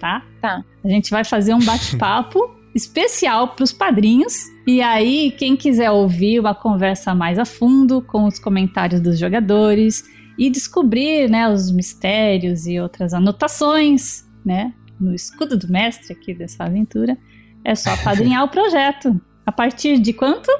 [0.00, 0.24] tá?
[0.40, 0.64] Tá.
[0.84, 4.34] A gente vai fazer um bate-papo especial pros padrinhos.
[4.66, 10.02] E aí, quem quiser ouvir uma conversa mais a fundo com os comentários dos jogadores
[10.38, 16.64] e descobrir, né, os mistérios e outras anotações, né, no escudo do mestre aqui dessa
[16.64, 17.18] aventura,
[17.64, 19.20] é só apadrinhar o projeto.
[19.44, 20.50] A partir de quanto?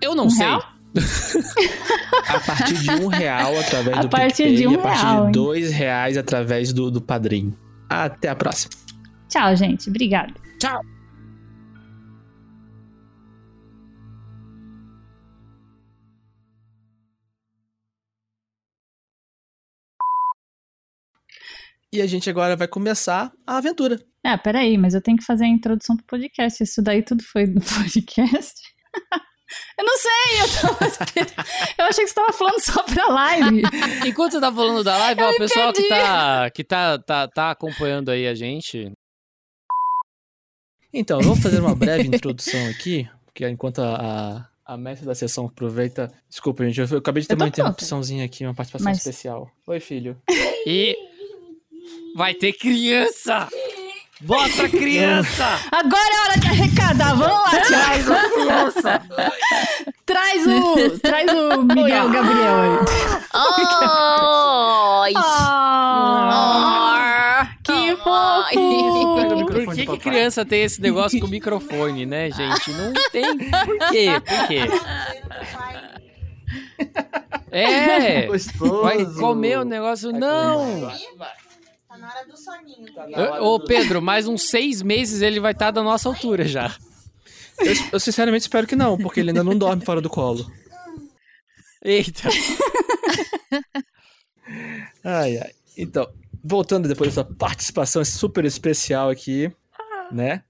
[0.00, 0.46] Eu não Um sei.
[0.46, 0.62] real?
[2.28, 5.02] A partir de um real através A do partir PicPay de um e a partir
[5.02, 7.56] real, de dois reais através do, do padrinho.
[7.88, 8.72] Até a próxima.
[9.28, 9.88] Tchau, gente.
[9.88, 10.34] Obrigada.
[10.58, 10.80] Tchau.
[21.92, 23.98] E a gente agora vai começar a aventura.
[24.24, 26.62] Ah, peraí, mas eu tenho que fazer a introdução pro podcast.
[26.62, 28.54] Isso daí tudo foi no podcast?
[29.78, 31.48] eu não sei, eu tava esperando.
[31.78, 33.62] Eu achei que você tava falando só pra live.
[34.06, 38.10] Enquanto você tá falando da live, o pessoal que, tá, que tá, tá, tá acompanhando
[38.10, 38.92] aí a gente.
[40.92, 45.46] Então, vamos fazer uma breve introdução aqui, porque enquanto a, a, a mestre da sessão
[45.46, 46.12] aproveita.
[46.28, 47.60] Desculpa, gente, eu, eu acabei de ter uma pronta.
[47.60, 49.50] interrupçãozinha aqui, uma participação Mas- especial.
[49.66, 50.20] Oi, filho.
[50.66, 50.96] E
[52.14, 53.48] vai ter criança!
[54.20, 55.44] Mostra a criança!
[55.70, 57.14] Agora é hora de arrecadar.
[57.14, 59.02] Vamos lá, Traz a criança!
[60.04, 62.78] Traz o, traz o Miguel Gabriel aí.
[63.32, 65.12] Ai.
[66.30, 69.46] Ah, que fofo!
[69.64, 72.72] Por que, que criança tem esse negócio com microfone, né, gente?
[72.72, 73.38] Não tem.
[73.38, 74.08] Por quê?
[74.24, 74.60] Por quê?
[77.50, 78.26] É!
[78.26, 78.82] Gostoso.
[78.82, 80.12] Vai comer o negócio.
[80.12, 80.90] Não!
[82.08, 82.86] Tá na hora do soninho.
[83.42, 86.74] Ô, ô, Pedro, mais uns seis meses ele vai estar da nossa altura já.
[87.58, 90.50] Eu, eu sinceramente espero que não, porque ele ainda não dorme fora do colo.
[91.84, 92.28] Eita!
[95.04, 95.50] Ai, ai.
[95.76, 96.08] Então,
[96.42, 99.52] voltando depois dessa participação super especial aqui,
[100.10, 100.42] né?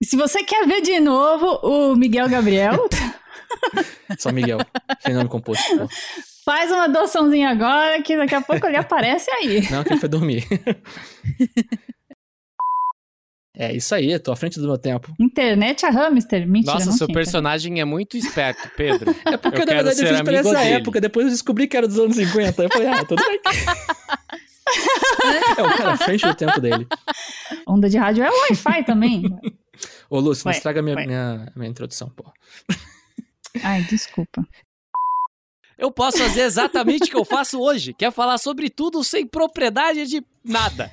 [0.00, 2.88] E se você quer ver de novo o Miguel Gabriel,
[4.18, 4.58] São Miguel.
[5.00, 5.64] Sem nome composto.
[5.76, 5.88] pô.
[6.44, 9.68] Faz uma doaçãozinha agora que daqui a pouco ele aparece aí.
[9.70, 10.44] Não, que ele foi dormir.
[13.54, 15.14] é isso aí, tô à frente do meu tempo.
[15.20, 16.48] Internet a hamster.
[16.48, 17.14] Mentira, Nossa, não seu tinha.
[17.14, 19.14] personagem é muito esperto, Pedro.
[19.26, 20.70] É porque, Eu na verdade, eu fiz pra essa dele.
[20.74, 21.00] época.
[21.00, 22.62] Depois eu descobri que era dos anos 50.
[22.62, 23.40] Eu falei, ah, tudo bem.
[25.58, 26.86] é, o cara à frente do tempo dele.
[27.66, 29.22] Onda de rádio é o Wi-Fi também.
[30.08, 31.06] Ô, Lúcio, não estraga minha, ué.
[31.06, 32.24] minha, minha introdução, pô.
[33.62, 34.42] Ai, desculpa.
[35.82, 39.26] Eu posso fazer exatamente o que eu faço hoje, que é falar sobre tudo sem
[39.26, 40.92] propriedade de nada.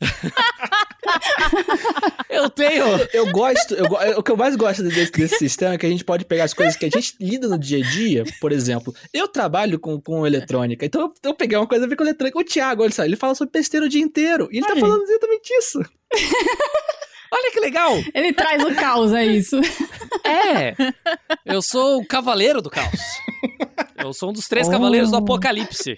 [2.30, 2.84] eu tenho.
[3.12, 5.88] Eu gosto, eu, go- o que eu mais gosto desse, desse sistema é que a
[5.88, 8.94] gente pode pegar as coisas que a gente lida no dia a dia, por exemplo.
[9.12, 12.38] Eu trabalho com, com eletrônica, então eu, eu peguei uma coisa a ver com eletrônica.
[12.38, 14.48] O Thiago, olha só, ele fala sobre besteira o dia inteiro.
[14.52, 14.88] E ele tá Olha aí.
[14.88, 15.80] falando exatamente isso.
[17.32, 17.92] Olha que legal!
[18.14, 19.56] Ele traz o caos, é isso.
[20.24, 20.74] É!
[21.44, 23.00] Eu sou o cavaleiro do caos.
[23.96, 24.70] Eu sou um dos três Oh.
[24.70, 25.96] cavaleiros do apocalipse.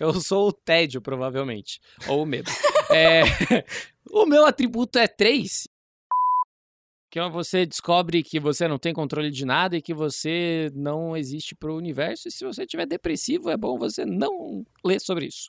[0.00, 1.78] Eu sou o tédio, provavelmente.
[2.08, 2.50] Ou o medo.
[2.90, 3.22] É,
[4.10, 5.68] o meu atributo é três.
[7.10, 11.16] Que é você descobre que você não tem controle de nada e que você não
[11.16, 12.26] existe pro universo.
[12.28, 15.48] E se você estiver depressivo, é bom você não ler sobre isso.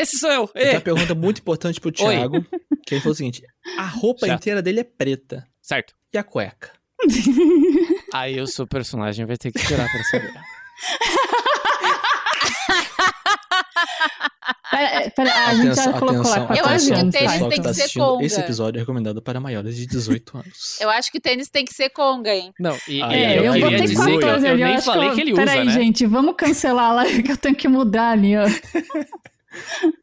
[0.00, 0.48] Esse sou eu.
[0.48, 2.44] Tem uma pergunta muito importante pro Thiago,
[2.86, 3.42] que ele falou o seguinte:
[3.78, 4.34] a roupa Já.
[4.34, 5.46] inteira dele é preta.
[5.62, 5.94] Certo.
[6.12, 6.70] E a cueca?
[8.12, 10.32] Aí o seu personagem vai ter que tirar pra saber.
[14.70, 17.58] Pera, pera, a gente já colocou lá quatro Eu acho que o tênis pessoal tem
[17.58, 18.24] que tá que ser conga.
[18.24, 20.78] Esse episódio é recomendado para maiores de 18 anos.
[20.80, 22.52] Eu acho que tênis tem que ser conga, hein?
[22.58, 24.64] Não, e, Ah, É, eu, eu, queria botei dizer que eu, 14 eu ali.
[24.64, 25.72] nem falei eu- que ele usa, Peraí, né?
[25.72, 28.44] gente, vamos cancelar a live que eu tenho que mudar ali, ó.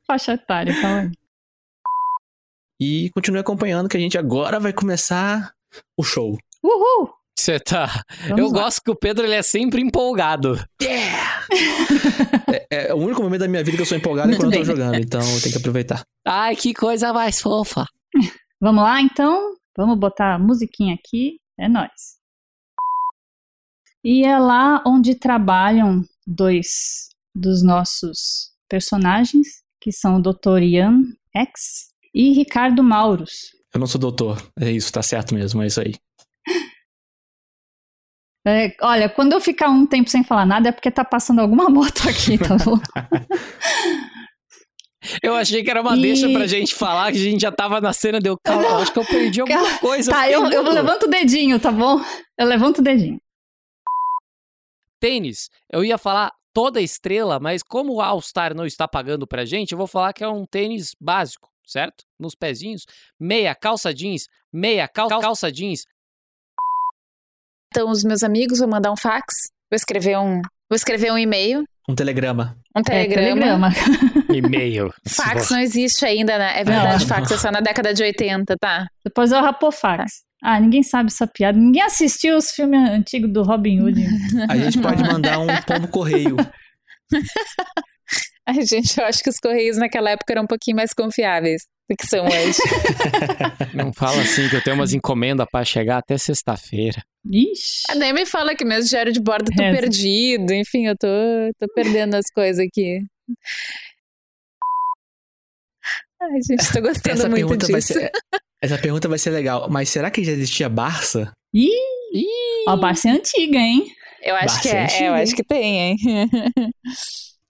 [0.06, 1.12] Faixa etária, calma aí.
[2.80, 5.52] E continue acompanhando que a gente agora vai começar
[5.98, 6.38] o show.
[6.64, 7.12] Uhul!
[7.38, 8.04] Você tá.
[8.28, 8.64] Vamos eu lá.
[8.64, 10.60] gosto que o Pedro ele é sempre empolgado.
[12.70, 14.54] É, é o único momento da minha vida que eu sou empolgado é Muito quando
[14.54, 14.76] eu tô bem.
[14.76, 16.02] jogando, então tem que aproveitar.
[16.26, 17.86] Ai, que coisa mais fofa.
[18.60, 19.56] Vamos lá, então?
[19.78, 21.40] Vamos botar a musiquinha aqui.
[21.60, 22.18] É nóis.
[24.04, 29.48] E é lá onde trabalham dois dos nossos personagens,
[29.82, 30.62] que são o Dr.
[30.64, 31.02] Ian
[31.36, 33.52] X e Ricardo Mauros.
[33.74, 34.42] Eu não sou doutor.
[34.60, 35.94] É isso, tá certo mesmo, é isso aí.
[38.46, 41.68] É, olha, quando eu ficar um tempo sem falar nada é porque tá passando alguma
[41.70, 42.80] moto aqui, tá bom?
[45.24, 47.80] Eu achei que era uma E- deixa pra gente falar, que a gente já tava
[47.80, 50.12] na cena, deu calma, eu acho que eu perdi alguma coisa.
[50.12, 52.02] tá, eu, eu levanto o dedinho, tá bom?
[52.38, 53.18] Eu levanto o dedinho.
[55.00, 59.46] Tênis, eu ia falar toda estrela, mas como o All Star não está pagando pra
[59.46, 62.04] gente, eu vou falar que é um tênis básico, certo?
[62.20, 62.84] Nos pezinhos,
[63.20, 65.86] meia calça jeans, meia cal calça jeans.
[67.72, 71.64] Então, os meus amigos vão mandar um fax, vou escrever um, vou escrever um e-mail,
[71.88, 72.58] Um telegrama.
[72.76, 73.70] um telegrama.
[74.34, 74.92] E-mail.
[75.08, 76.60] Fax não existe ainda, né?
[76.60, 77.08] É verdade, Não.
[77.08, 78.88] fax é só na década de 80, tá?
[79.06, 80.24] Depois eu rapo fax.
[80.42, 81.58] Ah, ninguém sabe essa piada.
[81.58, 84.06] Ninguém assistiu os filmes antigos do Robin Hood.
[84.50, 86.36] A gente pode mandar um pombo correio.
[88.46, 91.96] Ai, gente, eu acho que os correios naquela época eram um pouquinho mais confiáveis do
[91.98, 92.60] que são hoje.
[93.76, 97.04] Não fala assim que eu tenho umas encomendas pra chegar até sexta-feira.
[97.30, 97.84] Ixi.
[97.90, 99.82] Ah, nem me fala que meu diário de bordo tá Reza.
[99.82, 100.54] perdido.
[100.54, 101.08] Enfim, eu tô,
[101.60, 103.00] tô perdendo as coisas aqui.
[106.22, 107.94] Ai, gente, tô gostando Essa muito pergunta, vai disso.
[107.94, 108.12] ser,
[108.62, 109.68] essa pergunta vai ser legal.
[109.70, 111.32] Mas será que já existia Barça?
[111.54, 111.70] Ih!
[112.68, 113.92] Ó, a Barça é antiga, hein?
[114.22, 115.98] Eu acho que Bastante, é, eu acho que tem, hein?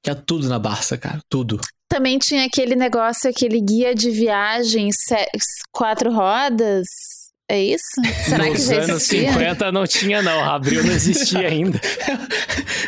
[0.04, 1.20] Tinha tudo na Barça, cara.
[1.30, 1.60] Tudo.
[1.90, 4.90] Também tinha aquele negócio, aquele guia de viagem,
[5.72, 6.86] quatro rodas.
[7.50, 7.84] É isso?
[8.26, 9.32] Será que Nos já anos existia?
[9.32, 10.44] 50 não tinha, não.
[10.44, 11.80] Abril não existia ainda.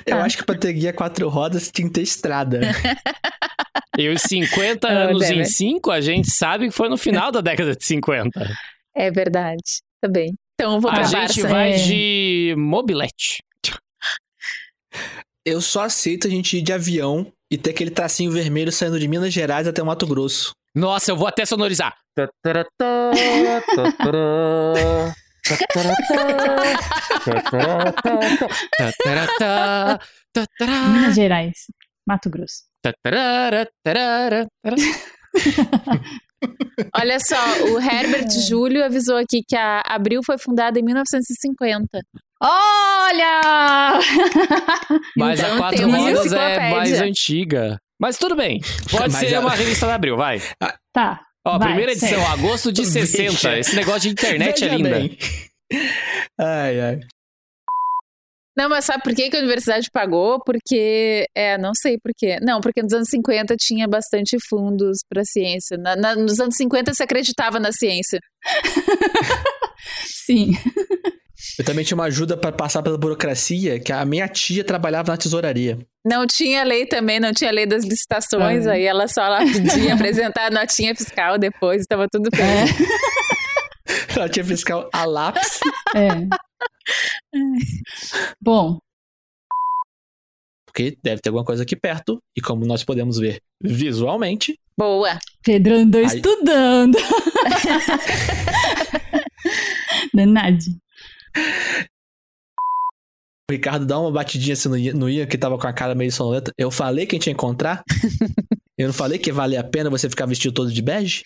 [0.06, 0.23] Eu Tá.
[0.26, 2.60] acho que pra ter guia quatro rodas tinha que ter estrada.
[3.98, 5.41] E os 50 Ah, anos deve.
[5.41, 8.31] em 5, a gente sabe que foi no final da década de 50.
[8.96, 9.62] É verdade.
[10.02, 10.34] Tá bem.
[10.55, 11.47] Então eu vou pra A gente Barça.
[11.47, 11.78] vai É.
[11.78, 13.41] de mobilete.
[15.46, 19.07] Eu só aceito a gente ir de avião e ter aquele tracinho vermelho saindo de
[19.07, 20.52] Minas Gerais até Mato Grosso.
[20.76, 21.96] Nossa, eu vou até sonorizar.
[30.89, 31.54] Minas Gerais,
[32.07, 32.64] Mato Grosso.
[36.96, 37.36] Olha só,
[37.73, 41.99] o Herbert Júlio avisou aqui que a Abril foi fundada em 1950.
[42.41, 43.99] Olha!
[45.18, 47.78] Mas Então a quatro rodas é mais antiga.
[47.99, 48.61] Mas tudo bem.
[48.91, 50.41] Pode ser a- uma revista da Abril, vai.
[50.94, 51.21] Tá.
[51.45, 52.23] Ó, vai, primeira edição, segue.
[52.31, 53.31] agosto de 60.
[53.31, 53.57] Veja.
[53.60, 54.89] Esse negócio de internet é Veja linda.
[54.99, 55.18] bem.
[56.39, 56.99] Ai, ai.
[58.57, 60.41] Não, mas sabe por que, que a universidade pagou?
[60.44, 62.37] Porque, é, não sei por quê.
[62.41, 65.78] Não, porque nos anos 50 tinha bastante fundos pra ciência.
[65.78, 68.19] Na- na- nos anos 50 se acreditava na ciência.
[70.26, 70.52] Sim.
[71.58, 75.18] Eu também tinha uma ajuda pra passar pela burocracia, que a minha tia trabalhava na
[75.18, 75.78] tesouraria.
[76.06, 78.74] Não tinha lei também, não tinha lei das licitações, Ah.
[78.74, 82.46] aí ela só lá podia apresentar a notinha fiscal depois, estava tudo bem.
[84.16, 85.60] Ela tinha fiscal a lápis.
[85.96, 86.10] É.
[88.42, 88.78] Bom,
[90.66, 92.20] Porque deve ter alguma coisa aqui perto.
[92.38, 95.20] E como nós podemos ver visualmente, Boa.
[95.44, 96.08] Pedro andou Aí.
[96.08, 96.98] estudando.
[100.14, 100.78] Danade.
[103.49, 106.52] O Ricardo dá uma batidinha assim no Ian, que tava com a cara meio sonolenta.
[106.58, 107.84] Eu falei que a gente ia encontrar?
[108.78, 111.26] Eu não falei que valia a pena você ficar vestido todo de bege?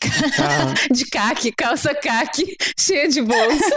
[0.00, 3.74] Ca- De caque, calça caque, cheia de bolsa.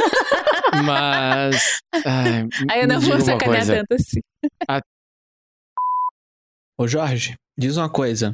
[0.85, 1.81] Mas.
[2.05, 3.75] ai, Aí eu não vou sacanear coisa.
[3.75, 4.21] tanto assim.
[6.79, 8.33] Ô Jorge, diz uma coisa.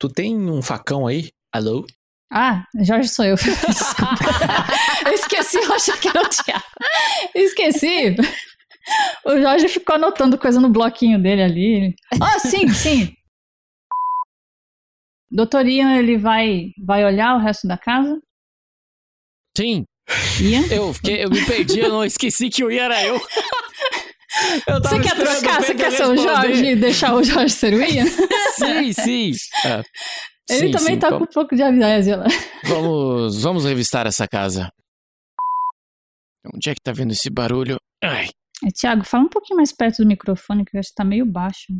[0.00, 1.28] Tu tem um facão aí?
[1.54, 1.86] Alô?
[2.34, 3.36] Ah, Jorge sou eu.
[3.36, 4.16] Desculpa.
[5.04, 6.64] eu esqueci, eu achei que era o Thiago.
[7.34, 8.16] Esqueci.
[9.24, 11.94] O Jorge ficou anotando coisa no bloquinho dele ali.
[12.20, 13.14] Ah, sim, sim.
[15.30, 18.18] Doutor Ian, ele vai, vai olhar o resto da casa?
[19.56, 19.84] Sim,
[20.40, 20.66] Ian?
[20.70, 23.20] eu, fiquei, eu me perdi, eu não esqueci que o Ian era eu.
[24.66, 25.62] Eu tava Você quer trocar?
[25.62, 26.32] Você quer ser o responder.
[26.32, 28.06] Jorge e deixar o Jorge ser o Ian?
[28.56, 29.32] Sim, sim.
[29.66, 29.82] É.
[30.50, 32.26] Ele Sim, também sim, tá vam- com um pouco de amnésia lá.
[32.66, 34.70] Vamos, vamos revistar essa casa.
[36.54, 37.76] Onde é que tá vindo esse barulho?
[38.02, 38.28] Ai,
[38.64, 41.24] É, Tiago, fala um pouquinho mais perto do microfone, que eu acho que tá meio
[41.26, 41.72] baixo.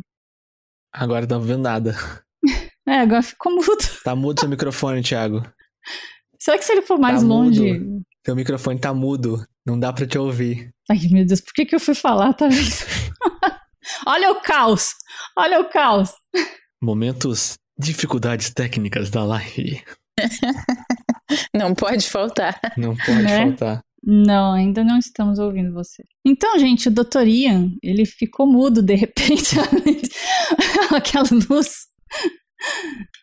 [0.93, 1.95] Agora não vendo nada.
[2.85, 3.77] É, agora ficou mudo.
[4.03, 5.41] Tá mudo seu microfone, Thiago.
[6.37, 7.79] Será que se ele for mais Tá longe.
[7.79, 8.01] mudo.
[8.21, 9.41] Teu microfone tá mudo.
[9.65, 10.69] Não dá pra te ouvir.
[10.91, 12.59] Ai, meu Deus, por que, que eu fui falar, tá vendo?
[14.05, 14.89] Olha o caos!
[15.37, 16.11] Olha o caos!
[16.81, 19.81] Momentos, dificuldades técnicas da live.
[21.53, 22.59] Não pode faltar.
[22.77, 23.47] Não pode Né?
[23.47, 23.81] faltar.
[24.05, 26.03] Não, ainda não estamos ouvindo você.
[26.25, 27.25] Então, gente, o Dr.
[27.25, 29.55] Ian, ele ficou mudo de repente.
[30.93, 31.85] Aquela luz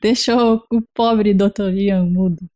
[0.01, 1.69] deixou o pobre Dr.
[1.75, 2.49] Ian mudo.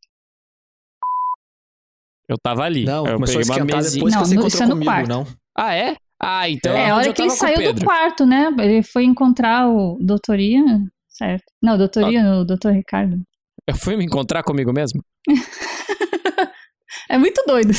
[2.29, 2.85] Eu tava ali.
[2.87, 4.91] Não, eu começou a esquentar depois Não, que você no- encontrou isso é no comigo,
[4.91, 5.09] quarto.
[5.09, 5.27] não?
[5.57, 5.97] Ah, é?
[6.21, 6.73] Ah, então.
[6.75, 8.49] é, a hora que ele saiu do quarto, né?
[8.59, 10.39] Ele foi encontrar o Dr.
[10.41, 11.45] Ian, certo?
[11.63, 12.05] Não, Dr.
[12.05, 12.11] Ah.
[12.11, 12.71] Ian, Dr.
[12.71, 13.17] Ricardo.
[13.67, 15.03] Eu fui me encontrar comigo mesmo?
[17.11, 17.73] É muito doido.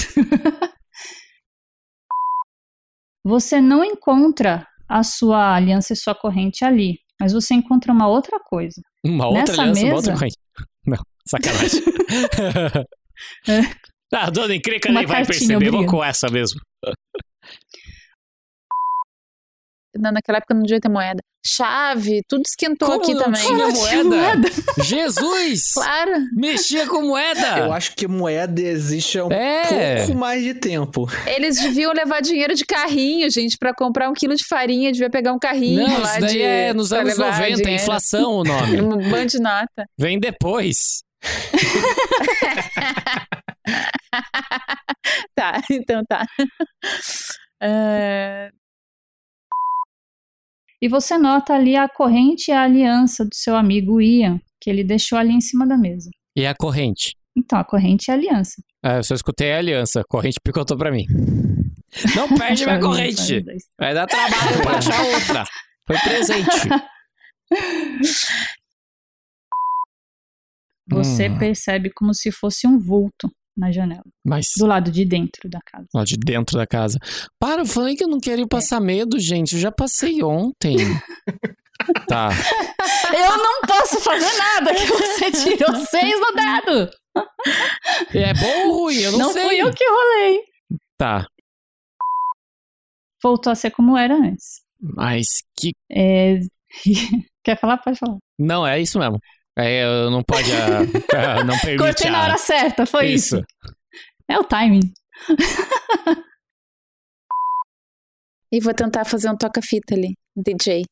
[3.23, 8.39] Você não encontra a sua aliança e sua corrente ali, mas você encontra uma outra
[8.39, 8.79] coisa.
[9.03, 9.95] Uma outra Nessa aliança, uma mesa?
[9.95, 10.37] outra corrente.
[10.85, 11.81] Não, sacanagem.
[14.13, 15.91] ah, a dona Encrenca Uma nem vai perceber, vou obrigado.
[15.91, 16.59] com essa mesmo.
[16.83, 16.93] Não,
[19.99, 21.19] naquela época não devia ter moeda.
[21.47, 23.41] Chave, tudo esquentou Como aqui não também.
[23.45, 24.49] tinha Não tinha moeda?
[24.83, 25.73] Jesus!
[25.73, 26.11] Claro.
[26.35, 27.59] Mexia com moeda!
[27.59, 29.97] Eu acho que moeda existe há um É.
[29.97, 31.07] pouco mais de tempo.
[31.27, 34.91] Eles deviam levar dinheiro de carrinho, gente, pra comprar um quilo de farinha.
[34.91, 36.41] Devia pegar um carrinho Não, lá isso daí de.
[36.41, 37.81] é nos anos levar 90, dinheiro.
[37.83, 38.81] inflação o nome.
[38.81, 39.85] Um bando de nota.
[39.99, 41.03] Vem depois.
[45.35, 46.25] Tá, então tá.
[47.61, 48.49] É,
[50.85, 54.83] E você nota ali a corrente e a aliança do seu amigo Ian, que ele
[54.83, 56.11] deixou ali em cima da mesa.
[56.37, 57.15] E a corrente?
[57.35, 58.61] Então, a corrente e a aliança.
[58.83, 60.01] Ah, eu só escutei a aliança.
[60.01, 61.07] A corrente picotou pra mim.
[62.15, 63.43] Não perde minha corrente.
[63.79, 65.43] Vai dar trabalho pra achar outra.
[65.87, 66.69] Foi presente.
[70.87, 71.39] Você Hum.
[71.39, 73.27] percebe como se fosse um vulto
[73.57, 75.87] na janela, Mas do lado de dentro da casa.
[75.93, 76.99] lá de dentro da casa.
[77.39, 79.53] Para, eu falei que eu não queria passar medo, gente.
[79.55, 80.75] Eu já passei ontem.
[82.07, 82.29] tá.
[83.13, 86.91] Eu não posso fazer nada que você tirou seis no dado.
[88.13, 88.97] É bom ou ruim?
[88.97, 89.43] Eu não, Não, sei.
[89.45, 90.39] fui eu que rolei.
[90.97, 91.25] Tá.
[93.23, 94.61] Voltou a ser como era antes.
[94.79, 95.71] Mas que.
[95.89, 96.39] É...
[97.43, 97.77] Quer falar?
[97.77, 98.17] Pode falar.
[98.37, 99.19] Não, é isso mesmo.
[99.57, 100.51] É, eu não pode.
[100.51, 100.79] ah,
[101.39, 101.79] ah, não permite.
[101.83, 103.41] Cortei na a- hora certa, foi isso.
[104.29, 104.91] É o timing.
[108.51, 110.83] E vou tentar fazer um toca-fita ali, DJ.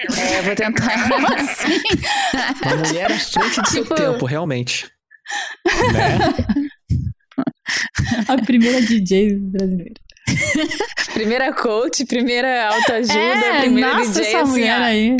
[0.00, 1.08] É, vou tentar.
[1.08, 1.80] Como assim?
[2.62, 4.88] Uma mulher à frente do seu Tipo- tempo, realmente.
[8.28, 9.94] A primeira DJ brasileira.
[11.12, 14.26] primeira coach, primeira autoajuda, É, primeira nossa, DJ.
[14.26, 15.16] essa assim, mulher aí.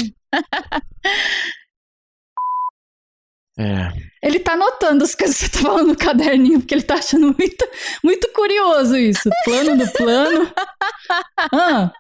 [3.58, 3.92] É.
[4.22, 7.34] Ele tá anotando as coisas que você tá falando no caderninho, porque ele tá achando
[7.38, 7.68] muito,
[8.02, 9.30] muito curioso isso.
[9.44, 10.52] Plano do plano.
[11.52, 11.92] Ah,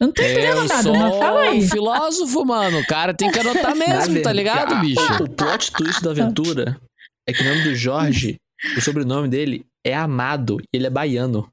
[0.00, 1.68] eu não tô entendendo Eu nada, sou mas fala aí.
[1.68, 2.80] filósofo, mano.
[2.80, 5.22] O cara tem que anotar mesmo, tá ligado, verdade, bicho?
[5.22, 6.80] O plot twist da aventura
[7.28, 8.36] é que o nome do Jorge,
[8.76, 11.50] o sobrenome dele é Amado e ele é baiano.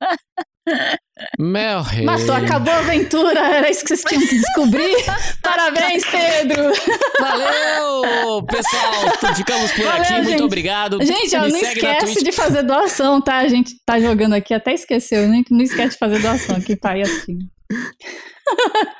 [1.38, 2.04] Meu rei.
[2.04, 4.96] Matou, acabou a aventura, era isso que vocês tinham que descobrir.
[5.40, 6.72] Parabéns, Pedro!
[7.20, 8.92] Valeu, pessoal.
[9.16, 10.08] Então, Ficamos por Valeu, aqui.
[10.14, 10.24] gente.
[10.24, 10.98] Muito obrigado.
[11.04, 13.36] Gente, ó, Me não esquece de fazer doação, tá?
[13.38, 15.28] A gente tá jogando aqui, até esqueceu.
[15.28, 17.38] Não, não esquece de fazer doação, quem tá aí assim.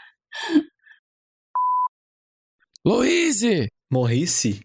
[2.86, 3.68] Luíse!
[3.90, 4.60] Morrice?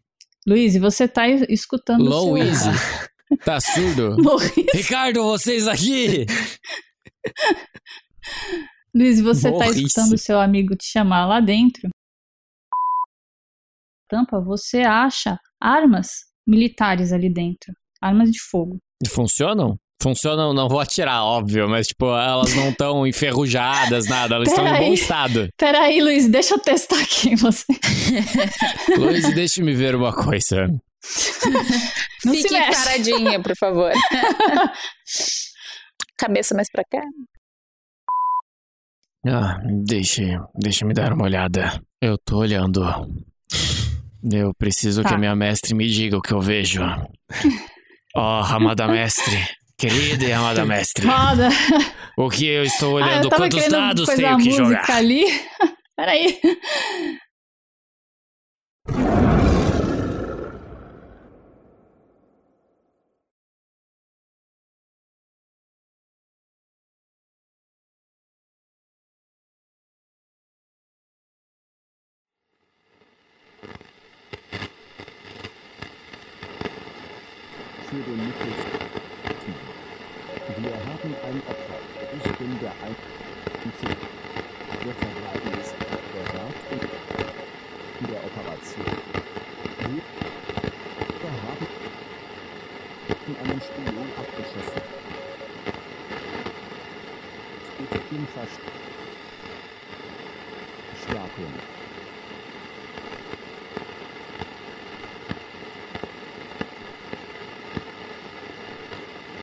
[0.47, 2.19] Luiz, você tá es- escutando o seu...
[2.29, 2.69] Luíse.
[3.45, 4.17] Tá surdo?
[4.73, 6.25] Ricardo, vocês aqui!
[8.93, 9.83] Luiz, você tá Morrice.
[9.83, 11.89] escutando o seu amigo te chamar lá dentro.
[14.09, 16.09] Tampa, você acha armas
[16.47, 17.71] militares ali dentro.
[18.01, 18.77] Armas de fogo.
[19.07, 19.77] Funcionam?
[20.01, 24.77] Funcionam, não vou atirar, óbvio, mas tipo, elas não estão enferrujadas, nada, elas estão em
[24.79, 25.49] bom estado.
[25.57, 27.65] Peraí, Luiz, deixa eu testar aqui em você.
[28.97, 30.67] Luiz, deixa-me ver uma coisa.
[32.25, 32.83] Não se Fique mexe.
[32.83, 33.91] paradinha, por favor.
[36.19, 37.01] Cabeça mais pra cá.
[39.25, 40.23] Ah, deixe,
[40.55, 41.81] deixe me dar uma olhada.
[42.01, 42.81] Eu tô olhando.
[44.31, 45.09] Eu preciso Tá.
[45.09, 46.81] que a minha mestre me diga o que eu vejo.
[48.15, 49.37] Oh, amada mestre.
[49.77, 51.05] Querida e amada mestre.
[51.07, 51.47] Roda.
[52.17, 53.25] O que eu estou Ah, olhando?
[53.25, 54.89] eu tava Quantos dados tenho que jogar?
[54.89, 55.23] ali.
[55.95, 56.39] Peraí.